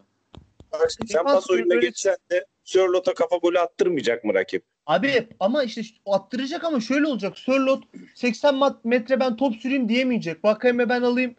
[0.89, 4.65] Sen Defans pas oyununa geçsen de Sörlot'a kafa golü attırmayacak mı rakip?
[4.91, 7.39] Abi ama işte attıracak ama şöyle olacak.
[7.39, 7.85] Sörlot
[8.15, 10.45] 80 mat- metre ben top süreyim diyemeyecek.
[10.45, 11.35] Vakayeme ben alayım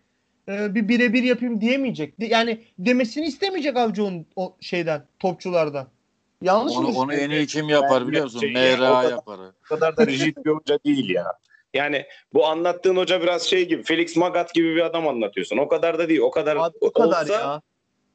[0.49, 2.13] e, bir birebir yapayım diyemeyecek.
[2.19, 5.87] Yani demesini istemeyecek avcı onun o şeyden topçulardan.
[6.41, 6.97] Yanlış Onu, mı?
[6.99, 8.39] onu en iyi kim yapar Ben- biliyor musun?
[8.39, 9.39] şey kadar- yapar.
[9.65, 11.25] O kadar da rigid bir hoca değil ya.
[11.73, 15.57] Yani bu anlattığın hoca biraz şey gibi Felix Magath gibi bir adam anlatıyorsun.
[15.57, 16.19] O kadar da değil.
[16.19, 17.61] O kadar Abi o kadar olsa, ya.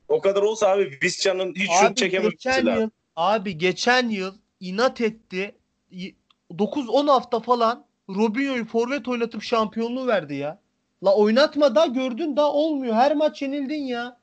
[0.08, 2.82] O kadar olsa abi Visca'nın hiç Abi şut çekememesi geçen lazım.
[2.82, 5.54] yıl abi geçen yıl inat etti.
[5.90, 6.14] Y-
[6.50, 10.60] 9-10 hafta falan Robinho'yu forvet oynatıp şampiyonluğu verdi ya.
[11.04, 12.94] La oynatma da gördün daha olmuyor.
[12.94, 14.18] Her maç yenildin ya.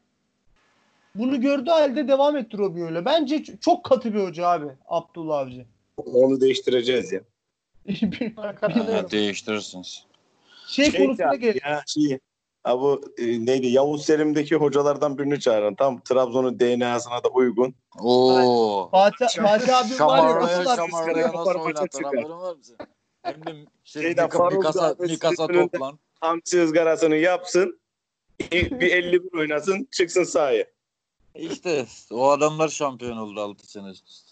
[1.16, 3.06] Bunu gördüğü halde devam etti Robinho'yla.
[3.06, 5.66] Bence ç- çok katı bir hoca abi Abdullah Avcı.
[5.98, 7.22] Onu değiştireceğiz ya.
[8.36, 10.06] Ha, değiştirirsiniz.
[10.68, 11.60] şey, konusuna ya, gel.
[11.66, 12.20] ya şey,
[12.64, 15.76] ha bu e, neydi Yavuz Selim'deki hocalardan birini çağırın.
[15.76, 17.76] Tam Trabzon'un DNA'sına da uygun.
[17.94, 18.90] Fatih, Oo.
[18.92, 22.26] Fatih abi var ya Şamarlaya nasıl Kapar nasıl maça oynatır çıkar.
[23.24, 26.00] Hem de şey, Şeyden Faruk Mikasa, Mikasa toplan.
[26.22, 27.80] Hamsi ızgarasını yapsın.
[28.52, 30.66] bir bir 51 oynasın çıksın sahaya.
[31.36, 34.32] İşte o adamlar şampiyon oldu 6 sene üst üste.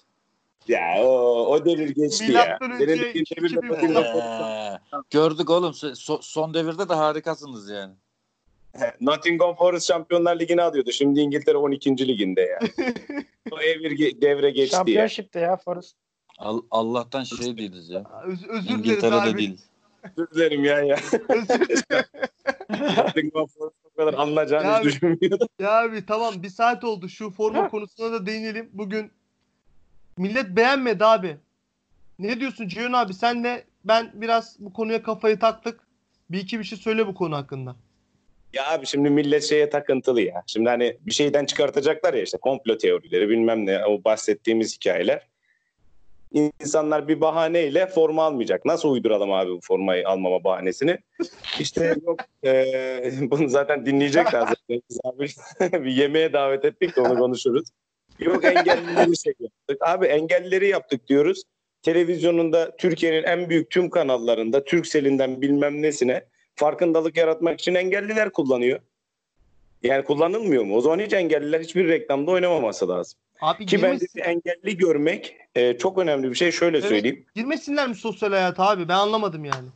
[0.67, 1.09] Ya o,
[1.45, 2.29] o devir geçti ya.
[2.43, 4.03] Milattan önce dediğin iki- devirde iki bin Fatih falan.
[4.03, 4.79] Lopez- Ee,
[5.09, 5.71] gördük oğlum.
[5.71, 7.93] So- son devirde de harikasınız yani.
[9.01, 10.91] Nottingham Forest Şampiyonlar Ligi'ni alıyordu.
[10.91, 12.07] Şimdi İngiltere 12.
[12.07, 12.59] liginde ya.
[13.51, 14.77] o evir ge- devre geçti ya.
[14.77, 15.95] Şampiyonşipte ya Forrest.
[16.37, 18.03] Al- Allah'tan şey değiliz ya.
[18.25, 19.37] Öz- özür İngiltere'de abi.
[19.37, 19.61] değil.
[20.17, 20.95] Özür dilerim ya ya.
[22.69, 25.47] Nottingham Forest o kadar anlayacağını Ya- hiç düşünmüyordum.
[25.59, 27.09] Ya abi tamam bir saat oldu.
[27.09, 28.69] Şu forma konusuna da değinelim.
[28.73, 29.11] Bugün
[30.17, 31.37] millet beğenmedi abi.
[32.19, 33.13] Ne diyorsun Ceyhun abi?
[33.13, 35.79] Sen de ben biraz bu konuya kafayı taktık.
[36.29, 37.75] Bir iki bir şey söyle bu konu hakkında.
[38.53, 40.43] Ya abi şimdi millet şeye takıntılı ya.
[40.47, 45.27] Şimdi hani bir şeyden çıkartacaklar ya işte komplo teorileri bilmem ne o bahsettiğimiz hikayeler.
[46.31, 48.65] İnsanlar bir bahaneyle forma almayacak.
[48.65, 50.97] Nasıl uyduralım abi bu formayı almama bahanesini?
[51.59, 54.81] İşte yok eee, bunu zaten dinleyecekler zaten.
[54.89, 55.27] Biz abi
[55.85, 57.69] bir yemeğe davet ettik de onu konuşuruz.
[58.19, 59.77] Yok engellileri şey yaptık.
[59.81, 61.43] Abi engellileri yaptık diyoruz.
[61.81, 66.23] televizyonunda Türkiye'nin en büyük tüm kanallarında Turkcell'inden bilmem nesine
[66.55, 68.79] farkındalık yaratmak için engelliler kullanıyor.
[69.83, 70.75] Yani kullanılmıyor mu?
[70.77, 73.19] O zaman hiç engelliler hiçbir reklamda oynamaması lazım.
[73.41, 76.51] Abi Ki bence bir engelli görmek e, çok önemli bir şey.
[76.51, 76.89] Şöyle Evet.
[76.89, 77.25] söyleyeyim.
[77.35, 78.87] girmesinler mi sosyal hayata abi?
[78.87, 79.67] Ben anlamadım yani.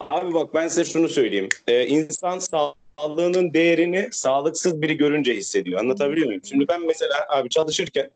[0.00, 1.48] Abi bak ben size şunu söyleyeyim.
[1.68, 5.80] Ee, insan sağlığının değerini sağlıksız biri görünce hissediyor.
[5.80, 6.42] Anlatabiliyor muyum?
[6.44, 8.10] Şimdi ben mesela abi çalışırken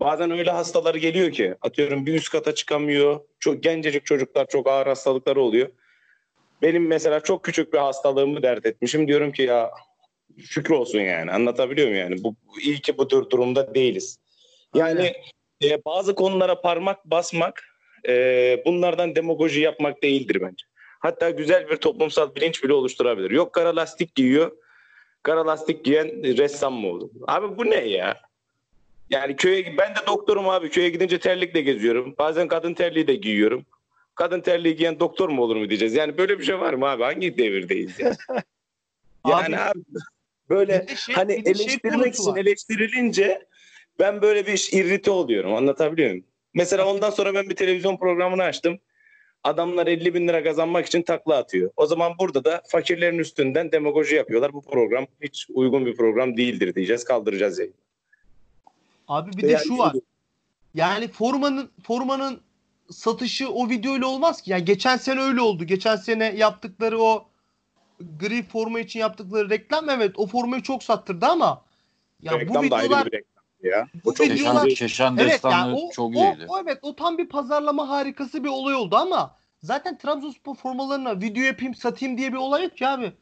[0.00, 3.20] bazen öyle hastaları geliyor ki atıyorum bir üst kata çıkamıyor.
[3.40, 5.68] Çok gencecik çocuklar çok ağır hastalıkları oluyor.
[6.62, 9.08] Benim mesela çok küçük bir hastalığımı dert etmişim.
[9.08, 9.70] Diyorum ki ya
[10.38, 11.30] şükür olsun yani.
[11.30, 12.24] Anlatabiliyor muyum yani?
[12.24, 14.18] Bu iyi ki bu tür durumda değiliz.
[14.74, 15.12] Yani
[15.64, 17.64] e, bazı konulara parmak basmak
[18.08, 20.66] e, bunlardan demagoji yapmak değildir bence.
[21.00, 23.30] Hatta güzel bir toplumsal bilinç bile oluşturabilir.
[23.30, 24.52] Yok kara lastik giyiyor.
[25.22, 27.10] Kara lastik giyen ressam mı olur?
[27.26, 28.20] Abi bu ne ya?
[29.10, 30.70] Yani köye ben de doktorum abi.
[30.70, 32.14] Köye gidince terlikle geziyorum.
[32.18, 33.66] Bazen kadın terliği de giyiyorum.
[34.18, 35.94] Kadın terliği giyen doktor mu olur mu diyeceğiz.
[35.94, 37.02] Yani böyle bir şey var mı abi?
[37.02, 38.16] Hangi devirdeyiz ya?
[39.28, 39.80] yani abi,
[40.48, 42.36] böyle Bir de şey- hani şey eleştirmek konusu için var.
[42.36, 43.46] eleştirilince
[43.98, 45.54] ben böyle bir irrite oluyorum.
[45.54, 46.24] Anlatabiliyor muyum?
[46.54, 48.78] Mesela ondan sonra ben bir televizyon programını açtım.
[49.44, 51.70] Adamlar 50 bin lira kazanmak için takla atıyor.
[51.76, 54.52] O zaman burada da fakirlerin üstünden demagoji yapıyorlar.
[54.52, 57.04] Bu program hiç uygun bir program değildir diyeceğiz.
[57.04, 57.74] Kaldıracağız yayını.
[59.08, 59.92] Abi bir de Yani şu var.
[60.74, 62.40] Yani formanın formanın
[62.90, 64.50] satışı o videoyla olmaz ki.
[64.50, 65.64] Yani geçen sene öyle oldu.
[65.64, 67.28] Geçen sene yaptıkları o
[68.20, 71.62] gri forma için yaptıkları reklam evet o formayı çok sattırdı ama
[72.22, 73.86] ya bu reklam da ayrı videolar bir reklam ya.
[74.04, 74.74] bu O çok videolar- iyi.
[74.74, 76.46] Keşan, Keşan evet yani o, çok o, iyiydi.
[76.48, 81.42] o evet o tam bir pazarlama harikası bir olay oldu ama zaten Trabzonspor formalarına video
[81.42, 83.12] yapayım satayım diye bir olay yok ki abi.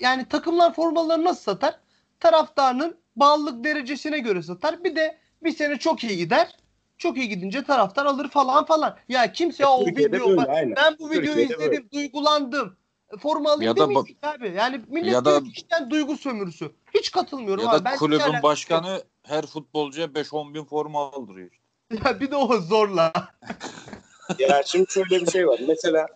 [0.00, 1.74] Yani takımlar formalarını nasıl satar?
[2.20, 4.84] Taraftarının bağlılık derecesine göre satar.
[4.84, 6.56] Bir de bir sene çok iyi gider.
[6.98, 8.96] Çok iyi gidince taraftar alır falan falan.
[9.08, 10.76] Ya kimse ya o Türkiye'de video böyle, aynen.
[10.76, 12.76] ben bu videoyu Türkiye'de izledim, duygulandım.
[13.14, 14.52] E, Forma alayım Ya da demeyecek abi.
[14.56, 16.70] Yani millet ya da- işten duygu sömürüsü.
[16.94, 17.80] Hiç katılmıyorum Ya abi.
[17.80, 21.50] da Ben kulübün başkanı her futbolcuya 5-10 bin forma aldırıyor.
[21.52, 21.66] işte.
[22.04, 23.12] Ya bir de o zorla.
[24.38, 25.60] Ya şimdi şöyle bir şey var.
[25.68, 26.06] Mesela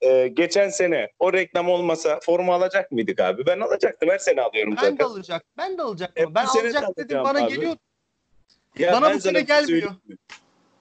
[0.00, 3.46] e, geçen sene o reklam olmasa forma alacak mıydık abi?
[3.46, 4.08] Ben alacaktım.
[4.10, 5.04] Her sene alıyorum Ben de zaten.
[5.04, 5.44] alacak.
[5.58, 6.26] Ben de alacaktım.
[6.26, 7.54] Hep ben alacak de dedim bana abi.
[7.54, 7.76] geliyor.
[8.78, 9.92] Ya Bana ben bu sene şey gelmiyor.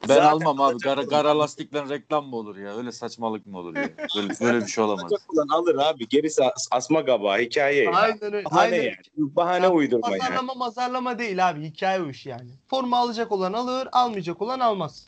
[0.01, 0.75] Ben Zaten almam abi.
[0.87, 2.77] olan- kara lastikle reklam mı olur ya?
[2.77, 3.89] Öyle saçmalık mı olur ya?
[4.15, 5.03] Böyle, böyle bir şey olamaz.
[5.11, 6.07] Alacak olan alır abi.
[6.07, 7.83] Gerisi as- asma gaba hikaye.
[7.83, 7.91] ya.
[7.91, 8.45] Aynen öyle.
[8.45, 8.83] Bahane Aynen.
[8.83, 8.95] yani.
[9.17, 10.19] Bahane Ya, uydurma yani.
[10.19, 11.61] Pazarlama mazarlama değil abi.
[11.65, 12.49] Hikaye o iş yani.
[12.67, 15.07] Forma alacak olan alır, almayacak olan almaz.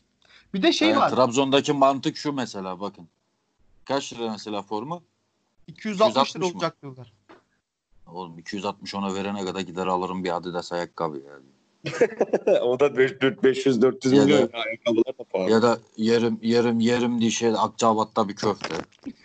[0.54, 1.10] Bir de şey Yani var.
[1.10, 3.08] Trabzon'daki mantık şu mesela bakın.
[3.84, 5.00] Kaç lira mesela forma?
[5.66, 6.56] 260 lira 260 mı?
[6.56, 7.12] olacak diyorlar.
[8.06, 11.32] Oğlum 260 ona verene kadar gider alırım bir Adidas ayakkabı ya.
[12.62, 15.50] o da 500-400 Ya da- milyon ayakkabılar da pahalı.
[15.50, 18.74] Ya da yerim yerim yerim diye şey Akçabat'ta bir köfte.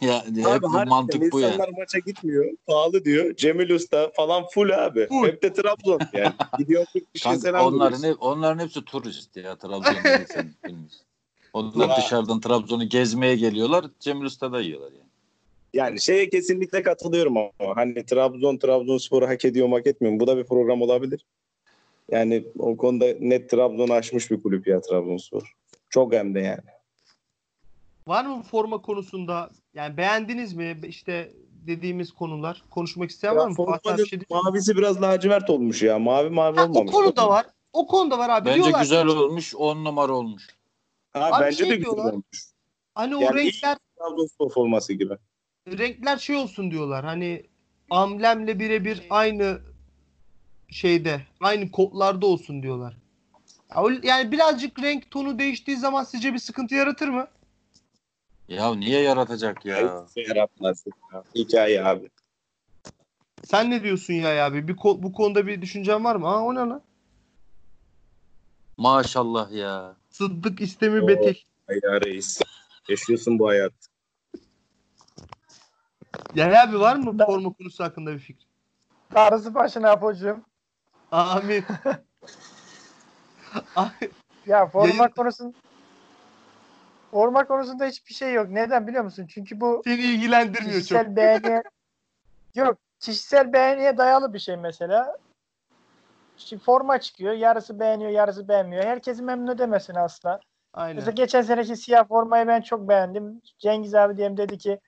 [0.00, 1.52] ya hep Abi bu harbiden mantık bu yani.
[1.54, 2.44] insanlar maça gitmiyor.
[2.66, 3.36] Pahalı diyor.
[3.36, 5.06] Cemil Usta falan full abi.
[5.08, 5.26] Full.
[5.26, 6.32] Hep de Trabzon yani.
[6.58, 10.26] Gidiyor 40 kişiye Kanka, selam onların, hep, onların hepsi turist ya Trabzon'da.
[11.52, 11.96] Onlar Ya.
[11.96, 13.84] dışarıdan Trabzon'u gezmeye geliyorlar.
[14.00, 15.01] Cemil Usta'da yiyorlar yani.
[15.74, 20.20] Yani şeye kesinlikle katılıyorum ama hani Trabzon Trabzonspor'u hak ediyor mu hak etmiyor mu?
[20.20, 21.24] Bu da bir program olabilir.
[22.10, 25.56] Yani o konuda net Trabzon'u aşmış bir kulüp ya Trabzonspor.
[25.90, 26.60] Çok hem de yani.
[28.06, 29.50] Var mı forma konusunda?
[29.74, 30.76] Yani beğendiniz mi?
[30.86, 31.30] İşte
[31.66, 32.62] dediğimiz konular.
[32.70, 33.54] Konuşmak isteyen var Ya mı?
[33.54, 35.98] Fatih abi formanın bir şey mavisi biraz lacivert olmuş ya.
[35.98, 36.92] Mavi mavi Ha, o olmamış.
[36.92, 37.46] konuda var.
[37.72, 38.44] O konuda var abi.
[38.48, 39.54] Bence Diyorlar ki, güzel olmuş.
[39.54, 40.48] 10 numara olmuş.
[41.12, 42.12] Ha, Abi bence şey de güzel diyorlar.
[42.12, 42.44] olmuş.
[42.94, 45.14] Hani o Yani renkler Trabzonspor forması gibi.
[45.68, 47.04] Renkler şey olsun diyorlar.
[47.04, 47.46] Hani
[47.90, 49.60] amblemle birebir aynı
[50.68, 52.96] şeyde, aynı kodlarda olsun diyorlar.
[54.02, 57.28] Yani birazcık renk tonu değiştiği zaman sizce bir sıkıntı yaratır mı?
[58.48, 60.06] Ya niye yaratacak ya?
[60.16, 60.84] Yaratmaz.
[61.12, 61.24] ya.
[61.34, 62.10] Hikaye abi.
[63.44, 64.68] Sen ne diyorsun ya abi?
[64.68, 66.28] Bir ko- bu konuda bir düşüncen var mı?
[66.28, 66.82] Aa o ne lan?
[68.76, 69.96] Maşallah ya.
[70.10, 71.32] Sıddık istemi Oo.
[71.68, 72.40] Ay ya reis.
[72.88, 73.72] Yaşıyorsun bu hayat.
[76.34, 78.46] Ya abi var mı Ben- forma konusu hakkında bir fikir?
[79.14, 80.40] Darısı başına Apocuğum.
[81.10, 81.64] Amin.
[84.46, 85.54] Ya forma Yayın- konusun
[87.10, 88.48] forma konusunda hiçbir şey yok.
[88.50, 89.26] Neden biliyor musun?
[89.26, 90.78] Çünkü bu Seni ilgilendirmiyor çok.
[90.80, 91.62] kişisel beğeniye
[92.54, 92.78] yok.
[93.00, 95.16] Kişisel beğeniye dayalı bir şey mesela.
[96.36, 97.32] Şimdi forma çıkıyor.
[97.32, 98.84] Yarısı beğeniyor, yarısı beğenmiyor.
[98.84, 100.40] Herkesi memnun edemesin asla.
[100.74, 100.96] Aynen.
[100.96, 103.42] Mesela geçen seneki siyah formayı ben çok beğendim.
[103.58, 104.80] Cengiz abi diyelim dedi ki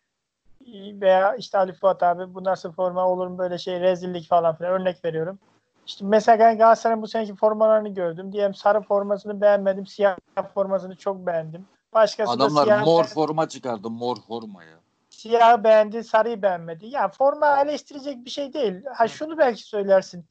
[1.01, 4.73] veya işte Ali Fuat abi bu nasıl forma olur mu böyle şey rezillik falan filan
[4.73, 5.39] örnek veriyorum.
[5.87, 8.33] İşte mesela ben Galatasaray'ın bu seneki formalarını gördüm.
[8.33, 9.87] Diyelim sarı formasını beğenmedim.
[9.87, 10.17] Siyah
[10.55, 11.67] formasını çok beğendim.
[11.95, 13.91] Başkası da Adamlar siyah mor forma çıkardı.
[13.91, 14.77] Mor forma ya.
[15.11, 16.87] siyahı beğendi, sarıyı beğenmedi.
[16.87, 18.85] Ya forma eleştirecek bir şey değil.
[18.95, 20.25] Ha şunu belki söylersin.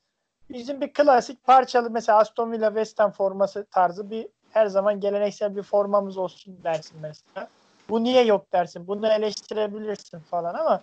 [0.50, 5.56] Bizim bir klasik parçalı mesela Aston Villa West Ham forması tarzı bir her zaman geleneksel
[5.56, 7.48] bir formamız olsun dersin mesela.
[7.94, 8.88] Bu niye yok dersin.
[8.88, 10.82] Bunu eleştirebilirsin falan ama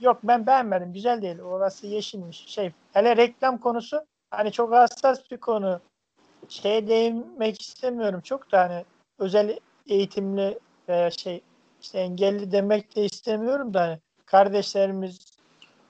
[0.00, 0.92] yok ben beğenmedim.
[0.92, 1.38] Güzel değil.
[1.40, 2.46] Orası yeşilmiş.
[2.46, 5.80] Şey hele reklam konusu hani çok hassas bir konu.
[6.48, 8.20] Şeye değinmek istemiyorum.
[8.20, 8.84] Çok da hani
[9.18, 11.42] özel eğitimli veya şey
[11.80, 15.38] işte engelli demek de istemiyorum da hani kardeşlerimiz,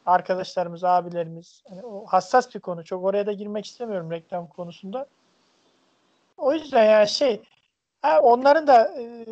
[0.07, 2.85] arkadaşlarımız, abilerimiz hani o hassas bir konu.
[2.85, 5.07] Çok oraya da girmek istemiyorum reklam konusunda.
[6.37, 7.43] O yüzden yani şey
[8.03, 9.25] ha, onların da e,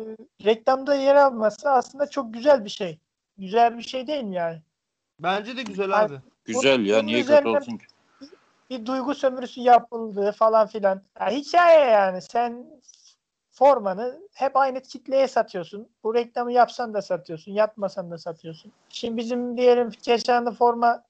[0.45, 2.99] reklamda yer alması aslında çok güzel bir şey.
[3.37, 4.61] Güzel bir şey değil mi yani?
[5.19, 6.15] Bence de güzel abi.
[6.45, 7.01] Güzel ya.
[7.01, 7.85] Niye kötü olsun ki?
[8.69, 11.01] bir duygu sömürüsü yapıldığı falan filan.
[11.19, 12.21] Ya hikaye yani.
[12.21, 12.65] Sen
[13.51, 15.87] formanı hep aynı kitleye satıyorsun.
[16.03, 18.71] Bu reklamı yapsan da satıyorsun, yapmasan da satıyorsun.
[18.89, 21.03] Şimdi bizim diyelim geçen de forma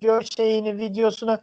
[0.00, 1.38] gör şeyini, videosunu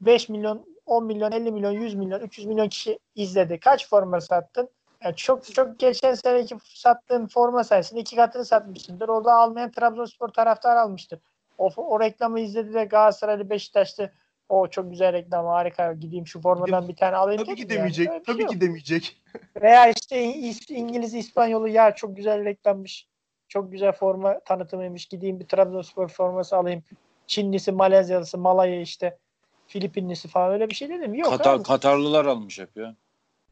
[0.00, 3.60] 5 milyon, 10 milyon, 50 milyon, 100 milyon, 300 milyon kişi izledi.
[3.60, 4.68] Kaç forma sattın?
[5.04, 9.08] Yani çok çok geçen seneki sattığın forma sayesinde iki katını satmışsındır.
[9.08, 11.20] Orada almayan Trabzonspor taraftar almıştır.
[11.58, 14.10] O, o reklamı izledi de Galatasaraylı Beşiktaşlı
[14.48, 17.70] o çok güzel reklam harika gideyim şu formadan bir tane alayım Tabii ki yani.
[17.70, 18.08] demeyecek.
[18.08, 18.50] Şey Tabii yok.
[18.50, 19.22] ki demeyecek.
[19.62, 20.22] Veya işte
[20.68, 23.08] İngiliz İspanyolu ya çok güzel reklammış.
[23.48, 25.06] Çok güzel forma tanıtımıymış.
[25.06, 26.82] Gideyim bir Trabzonspor forması alayım.
[27.26, 29.18] Çinlisi, Malezyalısı, Malaya işte
[29.66, 31.14] Filipinlisi falan öyle bir şey dedim.
[31.14, 31.62] Yok Katar, abi.
[31.62, 32.94] Katarlılar almış hep ya.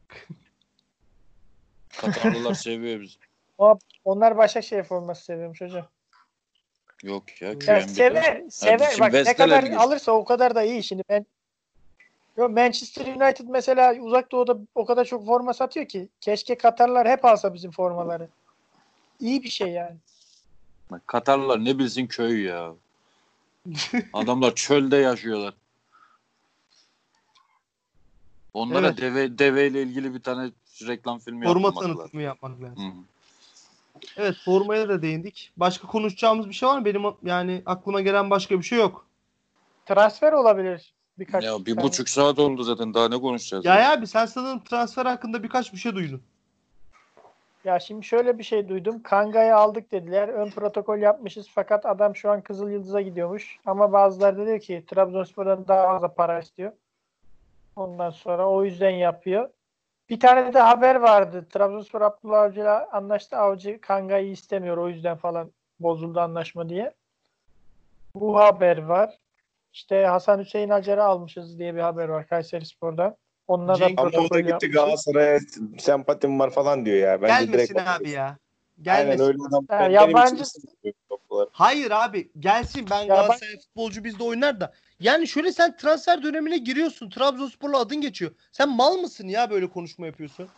[2.01, 3.15] Katarlılar seviyor bizi.
[4.05, 5.87] Onlar Başakşehir forması seviyormuş hocam.
[7.03, 7.49] Yok ya.
[7.67, 8.99] Ya sever, sever.
[8.99, 9.81] Bak ne kadar gidiyor.
[9.81, 10.83] alırsa o kadar da iyi.
[10.83, 11.25] Şimdi ben
[12.37, 16.09] Yo, Manchester United mesela uzak doğuda o kadar çok forma satıyor ki.
[16.21, 18.29] Keşke Katarlar hep alsa bizim formaları.
[19.19, 19.95] İyi bir şey yani.
[20.91, 22.73] Bak, Katarlılar ne bilsin köy ya.
[24.13, 25.53] Adamlar çölde yaşıyorlar.
[28.55, 28.97] Onlara Evet.
[28.97, 30.51] deve deveyle ilgili bir tane
[30.87, 31.97] reklam filmi Forma yapmak lazım.
[31.97, 32.83] tanıtımı yapmak lazım.
[32.83, 32.91] Hı.
[34.17, 35.51] Evet formaya da değindik.
[35.57, 36.85] Başka konuşacağımız bir şey var mı?
[36.85, 39.05] Benim yani aklıma gelen başka bir şey yok.
[39.85, 41.43] Transfer olabilir birkaç.
[41.43, 41.87] Ya bir tane.
[41.87, 43.65] buçuk saat oldu zaten daha ne konuşacağız?
[43.65, 46.21] Ya abi sen sanırım transfer hakkında birkaç bir şey duydun.
[47.63, 49.03] Ya şimdi şöyle bir şey duydum.
[49.03, 50.27] Kanga'yı aldık dediler.
[50.29, 53.59] Ön protokol yapmışız fakat adam şu an Kızıl Yıldız'a gidiyormuş.
[53.65, 56.71] Ama bazıları da diyor ki Trabzonspor'dan daha fazla para istiyor.
[57.75, 59.49] Ondan sonra o yüzden yapıyor.
[60.09, 61.47] Bir tane de haber vardı.
[61.49, 63.37] Trabzonspor Abdullah Avcı'yla anlaştı.
[63.37, 64.77] Avcı Kanga'yı istemiyor.
[64.77, 66.93] O yüzden falan bozuldu anlaşma diye.
[68.15, 69.17] Bu haber var.
[69.73, 73.15] İşte Hasan Hüseyin Acar'ı almışız diye bir haber var Kayseri Spor'dan.
[73.47, 74.73] Onunla da Ama o da protokol gitti yapmışız.
[74.75, 75.39] Galatasaray'a
[75.77, 77.21] sempatim var falan diyor ya.
[77.21, 78.37] Bence Gelmesin direkt abi ya.
[78.77, 79.23] Aynen Gelmesin.
[79.23, 79.91] öyle adam.
[79.91, 80.43] Yabancı-.
[81.51, 84.73] Hayır abi gelsin ben Ya Galatasaray futbolcu bizde oynar da.
[84.99, 87.09] Yani şöyle sen transfer dönemine giriyorsun.
[87.09, 88.31] Trabzonspor'la adın geçiyor.
[88.51, 90.49] Sen mal mısın ya böyle konuşma yapıyorsun?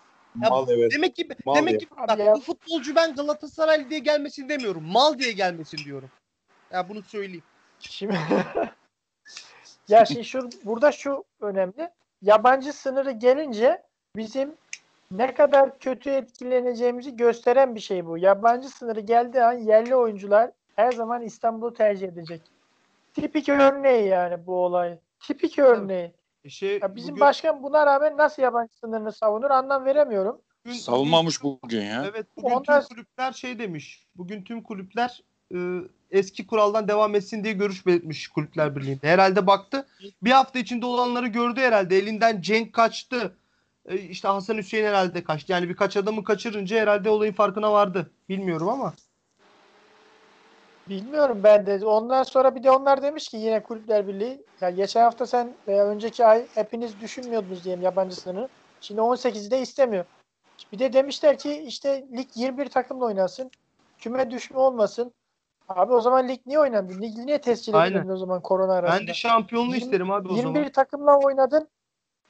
[0.43, 0.91] Ya Mal evet.
[0.91, 1.79] Demek ki Mal demek ya.
[1.79, 2.35] ki bak ya.
[2.35, 4.83] bu futbolcu ben Galatasaray diye gelmesin demiyorum.
[4.83, 6.09] Mal diye gelmesin diyorum.
[6.71, 7.43] Ya bunu söyleyeyim.
[7.79, 8.17] Şimdi
[9.87, 11.89] ya şimdi şu burada şu önemli.
[12.21, 13.83] Yabancı sınırı gelince
[14.15, 14.55] bizim
[15.11, 18.17] ne kadar kötü etkileneceğimizi gösteren bir şey bu.
[18.17, 22.41] Yabancı sınırı geldiği an yerli oyuncular her zaman İstanbul'u tercih edecek.
[23.13, 24.97] Tipik örneği yani bu olay.
[25.27, 26.11] Tipik örneği.
[26.43, 30.41] E Şey, Ya bizim bugün- başkan buna rağmen nasıl yabancı sınırını savunur anlam veremiyorum.
[30.65, 32.05] bugün- Savunmamış bugün ya.
[32.11, 34.05] Evet bugün Ondan- tüm kulüpler şey demiş.
[34.15, 35.23] Bugün tüm kulüpler
[35.53, 35.57] e,
[36.11, 39.07] eski kuraldan devam etsin diye görüş belirtmiş kulüpler birliğinde.
[39.07, 39.87] Herhalde baktı.
[40.23, 41.97] Bir hafta içinde olanları gördü herhalde.
[41.97, 43.35] Elinden Cenk kaçtı.
[43.87, 45.51] E, işte Hasan Hüseyin herhalde kaçtı.
[45.51, 48.11] Yani birkaç adamı kaçırınca herhalde olayın farkına vardı.
[48.29, 48.93] Bilmiyorum ama.
[50.89, 51.85] Bilmiyorum ben de.
[51.85, 55.85] Ondan sonra bir de onlar demiş ki yine Kulüpler Birliği ya geçen hafta sen veya
[55.85, 58.47] önceki ay hepiniz düşünmüyordunuz diyelim yabancı sınırı.
[58.81, 60.05] Şimdi 18'i de istemiyor.
[60.71, 63.51] Bir de demişler ki işte lig 21 takımla oynasın.
[63.99, 65.11] Küme düşme olmasın.
[65.69, 67.01] Abi o zaman lig niye oynandı?
[67.01, 68.99] Lig niye tescil edilmedi o zaman korona arasında?
[68.99, 70.71] Ben de şampiyonluğu Yirmi- isterim abi o 21 zaman.
[70.71, 71.67] takımla oynadın.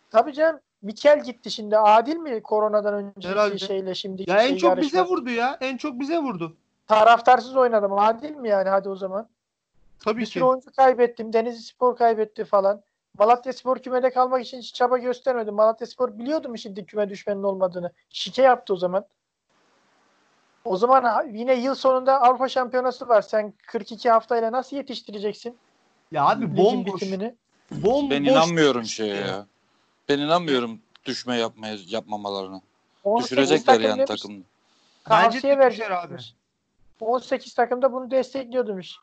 [0.09, 1.77] Tabii canım Mikel gitti şimdi.
[1.77, 3.57] Adil mi koronadan önceki Herhalde.
[3.57, 5.15] şeyle şimdiki Ya en şey çok bize yarışma?
[5.15, 5.57] vurdu ya.
[5.61, 6.55] En çok bize vurdu.
[6.87, 7.93] Taraftarsız oynadım.
[7.93, 9.27] Adil mi yani hadi o zaman?
[9.99, 10.43] Tabii Bir ki.
[10.43, 11.33] oyuncu kaybettim.
[11.33, 12.81] Denizli Spor kaybetti falan.
[13.19, 15.51] Malatya Spor kümede kalmak için hiç çaba göstermedi.
[15.51, 17.91] Malatya Spor biliyordu mu şimdi küme düşmenin olmadığını?
[18.09, 19.05] Şike yaptı o zaman.
[20.65, 23.21] O zaman yine yıl sonunda Avrupa Şampiyonası var.
[23.21, 25.57] Sen 42 haftayla nasıl yetiştireceksin
[26.11, 27.01] Ya abi bomboş.
[27.01, 27.35] bitimini?
[27.71, 29.45] Bomboş Ben inanmıyorum şeye ya.
[30.09, 32.61] Ben inanmıyorum düşme yapmaya yapmamalarına.
[33.03, 34.43] 18 Düşürecekler takım yani.
[35.09, 36.09] Bence tavsiye düşer abi.
[36.09, 36.33] demiş.
[36.99, 38.95] 18 takım da bunu destekliyor demiş.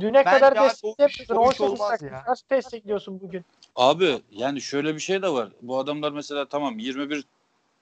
[0.00, 1.34] Düne Bence kadar abi o iş- desteklemiyorsun.
[1.36, 2.24] o iş 18 olmaz takım ya.
[2.28, 3.44] nasıl destekliyorsun bugün?
[3.76, 5.48] Abi yani şöyle bir şey de var.
[5.62, 7.24] Bu adamlar mesela tamam 21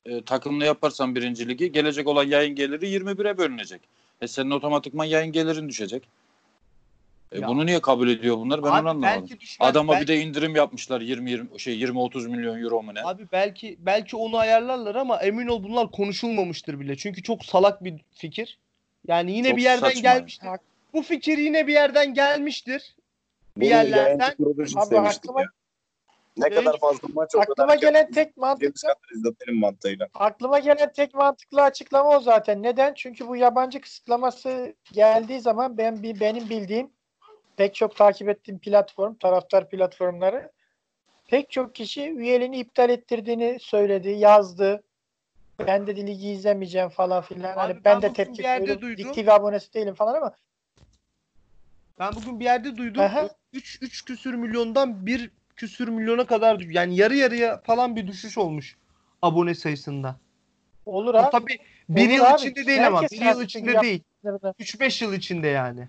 [0.07, 3.81] e, takımla yaparsan birinci ligi gelecek olan yayın geliri 21'e bölünecek.
[4.20, 6.09] E senin otomatikman yayın gelirin düşecek.
[7.32, 7.48] E Ya.
[7.48, 8.62] bunu niye kabul ediyor bunlar?
[8.62, 9.02] Ben Abi onu anlamadım.
[9.23, 9.70] belki düşmez.
[9.70, 13.02] Adama belki, bir de indirim yapmışlar 20 20 şey 20 30 milyon euro mu ne?
[13.02, 16.97] Abi belki belki onu ayarlarlar ama emin ol bunlar konuşulmamıştır bile.
[16.97, 18.59] Çünkü çok salak bir fikir.
[19.07, 20.01] Yani yine Çok bir yerden saçma.
[20.01, 20.48] gelmiştir.
[20.93, 22.97] Bu fikir yine bir yerden gelmiştir.
[23.57, 24.35] Bir Bunu yerlerden-
[24.77, 25.44] Abi aklıma-.
[26.36, 30.09] Ne kadar fazla maç o Aklıma kadar gelen tek mantıklı mantığıyla.
[30.15, 32.62] aklıma gelen tek mantıklı açıklama o zaten.
[32.62, 32.94] Neden?
[32.94, 36.90] Çünkü bu yabancı kısıtlaması geldiği zaman ben bir benim bildiğim
[37.61, 40.53] pek çok takip ettiğim platform, taraftar platformları
[41.28, 44.82] pek çok kişi üyeliğini iptal ettirdiğini söyledi, yazdı.
[45.66, 47.55] Ben de ligi izlemeyeceğim falan filan.
[47.57, 48.43] Hani Abi ben, ben de tepki.
[48.99, 50.32] Lig TV abonesi değilim falan ama
[51.99, 53.03] Ben bugün bir yerde duydum.
[53.03, 53.28] Aha.
[53.53, 58.77] 3 3 küsür milyondan 1 küsür milyona kadar yani yarı yarıya falan bir düşüş olmuş
[59.23, 60.16] abone sayısında.
[60.87, 61.31] olur abi.
[61.31, 61.59] tabii
[61.89, 62.41] bir Olur yıl abi.
[62.41, 64.03] içinde değil ama Herkes bir yıl içinde değil.
[64.24, 65.89] 3-5 yıl içinde yani.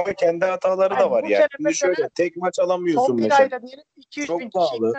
[0.00, 1.38] Ama kendi hataları Yani da var bu ya.
[1.38, 3.40] sene Şimdi şöyle tek maç alamıyorsun Son bir mesela.
[3.40, 4.94] ayda diyelim 2-3 Çok bin pahalı.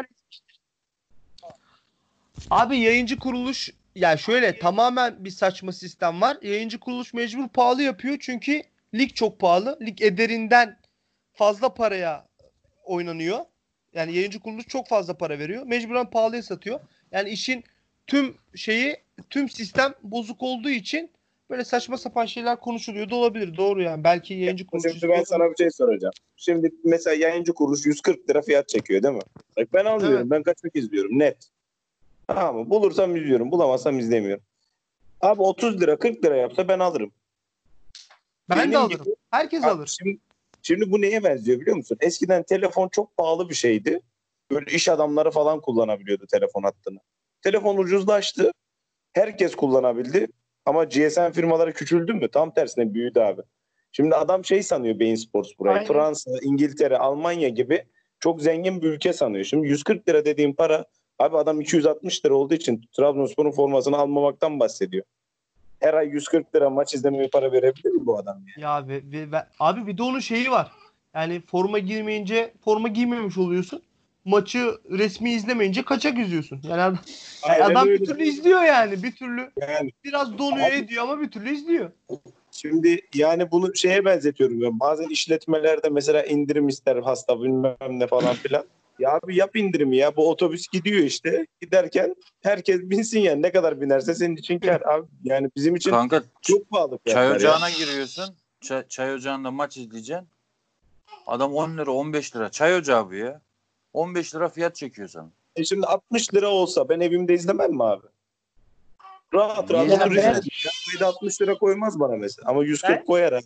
[2.49, 6.37] Abi yayıncı kuruluş ya şöyle tamamen bir saçma sistem var.
[6.41, 8.61] Yayıncı kuruluş mecbur pahalı yapıyor çünkü
[8.93, 9.77] lig çok pahalı.
[9.81, 10.77] Lig ederinden
[11.33, 12.25] fazla paraya
[12.83, 13.39] oynanıyor.
[13.93, 15.63] Yani yayıncı kuruluş çok fazla para veriyor.
[15.65, 16.79] Mecburen pahalıya satıyor.
[17.11, 17.63] Yani işin
[18.07, 18.97] tüm şeyi,
[19.29, 21.11] tüm sistem bozuk olduğu için
[21.49, 23.57] böyle saçma sapan şeyler konuşuluyor da olabilir.
[23.57, 24.03] Doğru yani.
[24.03, 26.13] Belki yayıncı kuruluş Şimdi ben sana bir şey soracağım.
[26.35, 29.21] Şimdi mesela yayıncı kuruluş 140 lira fiyat çekiyor değil mi?
[29.57, 30.17] Bak ben almıyorum.
[30.17, 30.31] Evet.
[30.31, 31.49] Ben kaçmak izliyorum net.
[32.27, 32.69] Tamam mı?
[32.69, 33.51] Bulursam izliyorum.
[33.51, 34.43] Bulamazsam izlemiyorum.
[35.21, 37.11] Abi 30 lira 40 lira yapsa ben alırım.
[38.49, 39.03] ben Benim de alırım.
[39.03, 39.97] gibi- Herkes Abi alır.
[39.99, 40.19] Şimdi,
[40.61, 41.97] şimdi bu neye benziyor biliyor musun?
[42.01, 44.01] Eskiden telefon çok pahalı bir şeydi.
[44.51, 46.99] Böyle iş adamları falan kullanabiliyordu telefon hattını.
[47.41, 48.51] Telefon ucuzlaştı.
[49.13, 50.27] Herkes kullanabildi.
[50.65, 52.27] Ama GSM firmaları küçüldü mü?
[52.31, 53.41] Tam tersine büyüdü abi.
[53.91, 55.77] Şimdi adam şey sanıyor Bein Sports burayı.
[55.77, 55.87] Aynen.
[55.87, 57.83] Fransa, İngiltere, Almanya gibi
[58.19, 59.43] çok zengin bir ülke sanıyor.
[59.45, 60.85] Şimdi 140 lira dediğim para
[61.19, 65.03] abi adam 260 lira olduğu için Trabzonspor'un formasını almamaktan bahsediyor.
[65.79, 68.41] Her ay 140 lira maç izlemeye para verebilir mi bu adam?
[68.57, 68.69] ya?
[68.69, 70.71] Ya ve- abi bir de onun şeyi var.
[71.15, 73.81] Yani forma giymeyince forma giymemiş oluyorsun.
[74.33, 76.59] Maçı resmi izlemeyince kaçak izliyorsun.
[76.63, 76.97] Yani adam,
[77.43, 78.01] Aynen adam öyle.
[78.01, 79.03] bir türlü izliyor yani.
[79.03, 81.91] Bir türlü Yani biraz donuyor Abi- ediyor ama bir türlü izliyor.
[82.51, 84.79] Şimdi yani bunu şeye benzetiyorum ben.
[84.79, 88.63] Bazen işletmelerde mesela indirim ister hasta bilmem ne falan filan.
[88.99, 90.15] Ya abi yap indirimi ya.
[90.15, 91.45] Bu otobüs gidiyor işte.
[91.61, 93.41] Giderken herkes binsin yani.
[93.41, 94.81] Ne kadar binerse senin için kar.
[94.81, 96.99] Abi yani bizim için Kanka çok pahalı.
[97.05, 97.35] çay fiyatlar ya.
[97.35, 98.35] ocağına giriyorsun.
[98.61, 100.27] Çay, çay ocağında maç izleyeceksin.
[101.27, 102.51] Adam 10 lira 15 lira.
[102.51, 103.41] Çay ocağı bu ya.
[103.93, 105.29] 15 lira fiyat çekiyor sana.
[105.55, 108.07] E şimdi 60 lira olsa ben evimde izlemem mi abi?
[109.33, 110.37] Rahat rahat Niye otur izlemez?
[110.37, 110.71] izlerim.
[110.95, 112.49] Ayda 60 lira koymaz bana mesela.
[112.49, 113.45] Ama 140 Ben- koyar abi.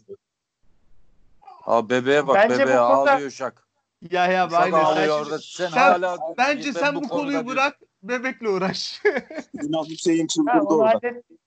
[1.65, 3.67] Aa bebeğe bak Bence bu bebeğe konuda- ağlıyor şak.
[4.11, 4.77] Ya ya Şak aynen.
[4.77, 5.39] Sen ağlıyor orada.
[5.39, 9.01] Sen, sen- hala bence ben sen bu, konuda konuyu bir- bırak bebekle uğraş.
[9.53, 10.89] Günah Hüseyin çıldırdı onu orada.
[10.89, 11.39] hallettik.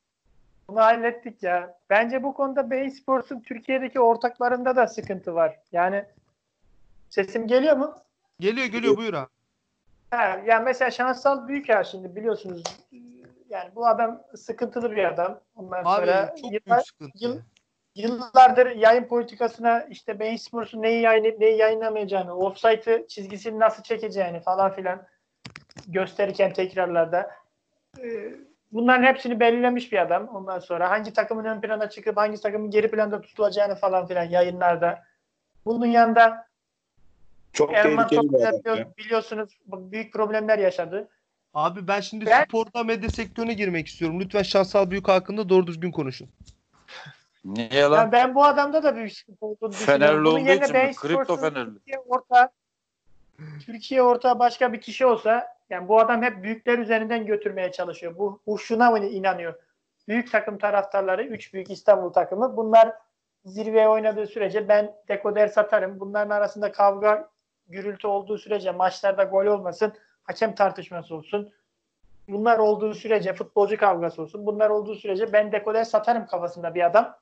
[0.69, 1.79] Bunu hallettik ya.
[1.91, 5.57] Bence bu konuda Bein Sports'un Türkiye'deki ortaklarında da sıkıntı var.
[5.73, 6.05] Yani
[7.11, 7.95] sesim geliyor mu?
[8.41, 9.29] Geliyor geliyor buyur abi.
[10.11, 12.63] Ha, yani mesela Şansal Büyüker şimdi biliyorsunuz.
[13.49, 15.41] Yani bu adam sıkıntılı bir adam.
[15.57, 17.19] Ondan sonra Abi çok yıllar- büyük sıkıntı.
[17.25, 17.41] yıl-
[17.95, 24.73] yıllardır yayın politikasına işte Bein Sports'un neyi yayın neyi yayınlamayacağını, offside'ı çizgisini nasıl çekeceğini falan
[24.73, 25.07] filan
[25.89, 27.31] gösterirken tekrarlarda
[28.03, 28.33] e,
[28.73, 30.29] bunların hepsini belirlemiş bir adam.
[30.29, 35.03] Ondan sonra hangi takımın ön plana çıkıp hangi takımın geri planda tutulacağını falan filan yayınlarda.
[35.67, 36.47] Bunun yanında
[37.57, 38.79] Çok Erman tehlikeli bir adam.
[38.79, 38.89] ya.
[38.99, 41.09] biliyorsunuz büyük problemler yaşadı.
[41.55, 44.21] Abi ben şimdi Ben- sporda medya sektörüne girmek istiyorum.
[44.21, 46.29] Lütfen Şansal Büyük hakkında doğru düzgün konuşun.
[47.45, 47.97] Niye lan?
[47.97, 50.01] Yani ben bu adamda da büyük sıkıntı olduğunu düşünüyorum.
[50.01, 50.93] Fenerli Bunun olduğu yerine için mi?
[50.97, 51.75] Kripto Sports'un Fenerli.
[51.75, 52.51] Türkiye orta
[53.67, 58.19] Türkiye orta başka bir kişi olsa yani bu adam hep büyükler üzerinden götürmeye çalışıyor.
[58.19, 59.55] Bu, bu şuna mı inanıyor?
[60.09, 62.57] Büyük takım taraftarları, üç büyük İstanbul takımı.
[62.57, 62.93] Bunlar
[63.45, 66.01] zirveye oynadığı sürece ben dekoder satarım.
[66.01, 67.29] Bunların arasında kavga,
[67.69, 69.93] gürültü olduğu sürece maçlarda gol olmasın,
[70.25, 71.53] hakem tartışması olsun.
[72.29, 74.47] Bunlar olduğu sürece futbolcu kavgası olsun.
[74.47, 77.17] Bunlar olduğu sürece ben dekoder satarım kafasında bir adam.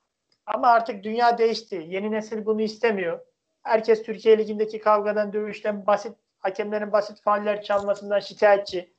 [0.45, 1.85] Ama artık dünya değişti.
[1.87, 3.19] Yeni nesil bunu istemiyor.
[3.63, 8.93] Herkes Türkiye Ligi'ndeki kavgadan, dövüşten, basit Hakemlerin basit fauller çalmasından şikayetçi.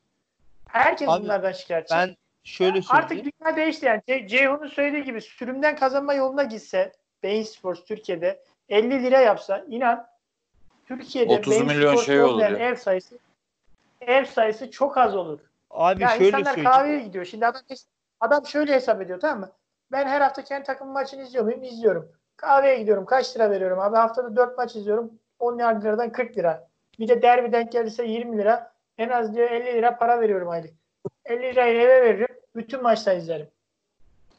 [0.69, 1.95] Herkes Abi, bunlardan şikayetçi.
[1.95, 3.33] Ben şöyle Artık söyleyeyim.
[3.41, 4.03] dünya değişti yani.
[4.09, 6.93] Ce- Ceyhun'un söylediği gibi sürümden kazanma yoluna gitse
[7.23, 10.07] Bein Sports Türkiye'de 50 lira yapsa inan
[10.87, 13.19] Türkiye'de 30 Bein milyon şey olur ev sayısı
[14.01, 15.41] ev sayısı çok az olur.
[15.71, 16.71] Abi Ya şöyle insanlar söyleyeyim.
[16.71, 17.25] kahveye gidiyor.
[17.25, 17.63] Şimdi adam,
[18.21, 19.51] adam şöyle hesap ediyor tamam mı?
[19.93, 21.63] Ben her hafta kendi takım maçını izliyor muyum?
[21.63, 22.13] İzliyorum.
[22.37, 23.05] Kahveye gidiyorum.
[23.05, 23.97] Kaç lira veriyorum abi?
[23.97, 25.11] Haftada 4 maç izliyorum.
[25.39, 26.69] 10 liradan 40 lira.
[26.99, 28.73] Bir de derbi denk gelirse 20 lira.
[28.99, 30.75] En az diyor 50 lira para veriyorum aylık.
[31.25, 32.37] 50 lirayı eve veririm.
[32.57, 33.49] Bütün maçta izlerim.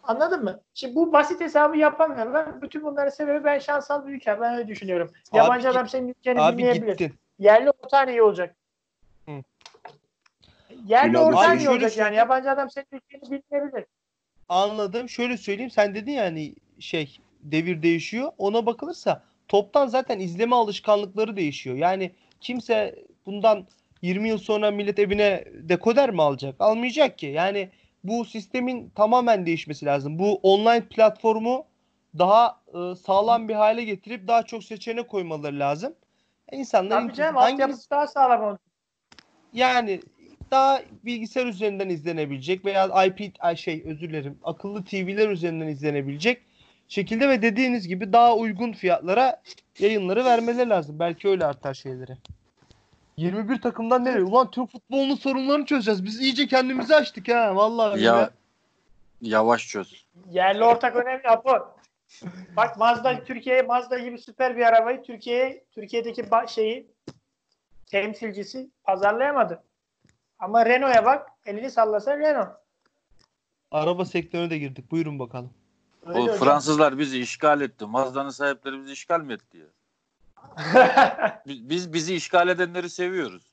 [0.08, 0.62] Anladın mı?
[0.74, 2.62] Şimdi bu basit hesabı yapamıyorlar.
[2.62, 4.42] Bütün bunların sebebi ben şansal bir ülke.
[4.42, 5.12] Ben öyle düşünüyorum.
[5.32, 6.88] Abi Yabancı git- adam senin ülkeni Abi dinleyebilir.
[6.98, 7.14] gittin.
[7.40, 8.56] Yerli ortağın iyi olacak.
[9.26, 9.32] Hı.
[10.88, 12.16] Yerli ortağın iyi olacak yani.
[12.16, 13.86] Yabancı adam senin ülkeni bilmeyebilir.
[14.50, 15.10] Anladım.
[15.10, 15.72] Şöyle söyleyeyim.
[15.72, 18.32] Sen dedin ya hani şey devir değişiyor.
[18.38, 21.76] Ona bakılırsa toptan zaten izleme alışkanlıkları değişiyor.
[21.76, 22.12] Yani
[22.42, 23.68] kimse bundan
[24.02, 26.56] 20 yıl sonra millet evine dekoder mi alacak?
[26.60, 27.26] Almayacak ki.
[27.26, 27.70] Yani
[28.08, 30.20] bu sistemin tamamen değişmesi lazım.
[30.20, 31.66] Bu online platformu
[32.18, 35.94] daha e, sağlam bir hale getirip daha çok seçeneğe koymaları lazım.
[36.52, 38.62] İnsanlar Tabii canım hangisi- daha sağlam olacak.
[39.54, 40.02] yani
[40.52, 46.42] daha bilgisayar üzerinden izlenebilecek veya IP şey özür dilerim akıllı TV'ler üzerinden izlenebilecek
[46.88, 49.42] şekilde ve dediğiniz gibi daha uygun fiyatlara
[49.80, 51.00] yayınları vermeleri lazım.
[51.00, 52.18] Belki öyle artar şeyleri.
[53.18, 54.24] 21 takımdan nereye?
[54.24, 56.06] Ulan Türk futbolunun sorunlarını çözeceğiz.
[56.06, 57.56] Biz iyice kendimizi açtık ha.
[57.56, 58.30] Vallahi Ya billahi.
[59.22, 60.06] yavaş çöz.
[60.30, 61.76] Yerli ortak önemli Apo.
[62.56, 66.88] Bak Mazda Türkiye'ye Mazda gibi süper bir arabayı Türkiye'ye Türkiye'deki şeyi
[67.86, 69.64] temsilcisi pazarlayamadı.
[70.40, 72.50] Ama Renault'a bak elini sallasa Renault.
[73.72, 74.92] Araba sektörüne de girdik.
[74.92, 75.54] Buyurun bakalım.
[76.06, 76.38] Öyle O hocam.
[76.38, 77.86] Fransızlar bizi işgal etti.
[77.86, 79.66] Mazda'nın sahipleri bizi işgal mi etti ya?
[81.48, 83.44] Biz, biz bizi işgal edenleri seviyoruz.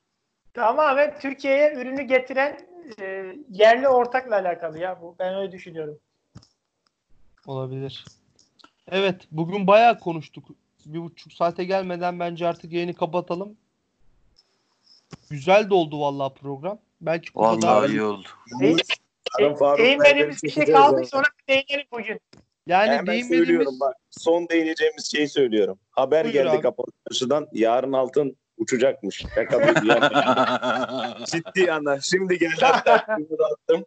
[0.54, 2.58] Tamamen Türkiye'ye ürünü getiren
[3.00, 5.16] e, yerli ortakla alakalı ya bu.
[5.18, 5.98] Ben öyle düşünüyorum.
[7.46, 8.04] Olabilir.
[8.88, 9.22] Evet.
[9.30, 10.44] Bugün bayağı konuştuk.
[10.86, 13.56] Bir buçuk saate gelmeden bence artık yayını kapatalım.
[15.30, 16.78] Güzel de oldu vallahi program.
[17.00, 18.28] Belki daha- Vallahi iyi oldu.
[18.60, 18.78] Değil-
[19.40, 21.06] Yarın Faruk Değinmediğimiz bir şey çekeceğiz kaldı abi.
[21.06, 22.20] sonra değinelim bugün.
[22.66, 23.96] Yani Hemen değinmediğimiz söylüyorum bak.
[24.10, 25.78] Son değineceğimiz şeyi söylüyorum.
[25.90, 26.60] Haber Buyur geldi abi.
[26.62, 27.48] kapalı çarşıdan.
[27.52, 29.18] Yarın altın uçacakmış.
[31.26, 32.00] Ciddi yana.
[32.00, 32.92] Şimdi geldi hatta.
[32.92, 33.84] Attım.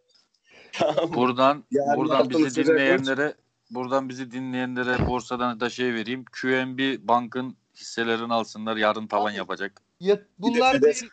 [0.72, 1.12] Tamam.
[1.14, 3.34] buradan Yarın buradan bizi uçacak dinleyenlere
[3.70, 6.24] buradan bizi dinleyenlere borsadan da şey vereyim.
[6.42, 8.76] QNB Bank'ın hisselerini alsınlar.
[8.76, 9.82] Yarın tavan yapacak.
[10.00, 11.10] Ya, bunlar bir de- değil,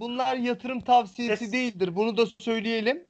[0.00, 1.96] bunlar yatırım tavsiyesi değildir.
[1.96, 3.06] Bunu da söyleyelim.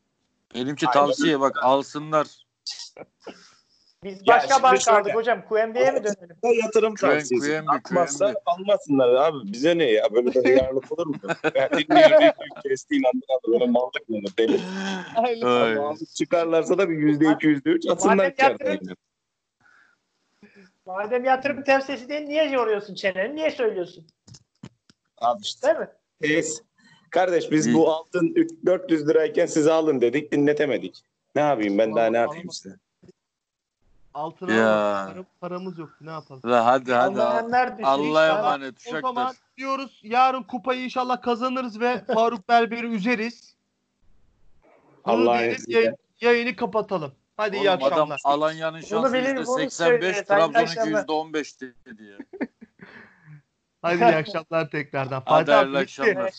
[0.55, 1.07] Benimki Aynen.
[1.07, 2.27] tavsiye bak alsınlar.
[4.05, 5.43] Biz başka şimdi bank aldık hocam.
[5.49, 6.61] QNB'ye mi dönelim?
[6.63, 7.67] Yatırım tavsiyesi.
[7.67, 8.39] Bakmazsa Kuenbi.
[8.47, 9.53] almasınlar abi.
[9.53, 10.15] Bize ne ya?
[10.15, 11.15] Böyle de hıyarlık olur mu?
[11.55, 12.19] Ben dinliyorum.
[12.21, 13.39] bir gün kesti inandılar.
[13.49, 14.31] Böyle mallık mı olur?
[14.39, 14.61] Deli.
[15.17, 15.97] Aynen.
[16.15, 18.53] Çıkarlarsa da bir yüzde iki, yüzde üç atsınlar Madem içeriden.
[18.53, 18.95] yatırım- yine.
[20.87, 23.37] Madem yatırım tavsiyesi değil niye yoruyorsun çeneni?
[23.37, 24.07] Niye söylüyorsun?
[25.19, 25.69] Abi işte.
[25.69, 25.89] Değil mi?
[26.21, 26.63] Neyse.
[27.11, 27.75] Kardeş biz İyi.
[27.75, 31.05] bu altın üç- 400 lirayken size alın dedik dinletemedik.
[31.35, 32.77] Ne yapayım ben daha ne yapayım size?
[34.15, 34.65] Altına Ya.
[35.15, 35.97] para- paramız yoktu.
[36.01, 36.41] Ne yapalım?
[36.47, 37.15] La hadi hadi.
[37.15, 37.83] Düşün.
[37.85, 43.55] Allah'a emanet O zaman diyoruz yarın kupayı inşallah kazanırız ve Faruk Berber'i üzeriz.
[45.57, 45.81] İzniyle.
[45.81, 47.13] yayın- yayını kapatalım.
[47.37, 48.21] Hadi iyi Oğlum adam akşamlar.
[48.25, 50.13] Alanya'nın şansı bilir, yüzde bunu 85, söyle.
[50.13, 50.99] Hayırlı Trabzon'unki akşamlar.
[51.01, 52.17] yüzde 15 dedi ya.
[53.83, 55.23] Hadi iyi akşamlar tekrardan.
[55.27, 55.51] Hadi.
[55.51, 56.33] İyi akşamlar.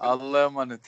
[0.00, 0.80] Allah'a emanet.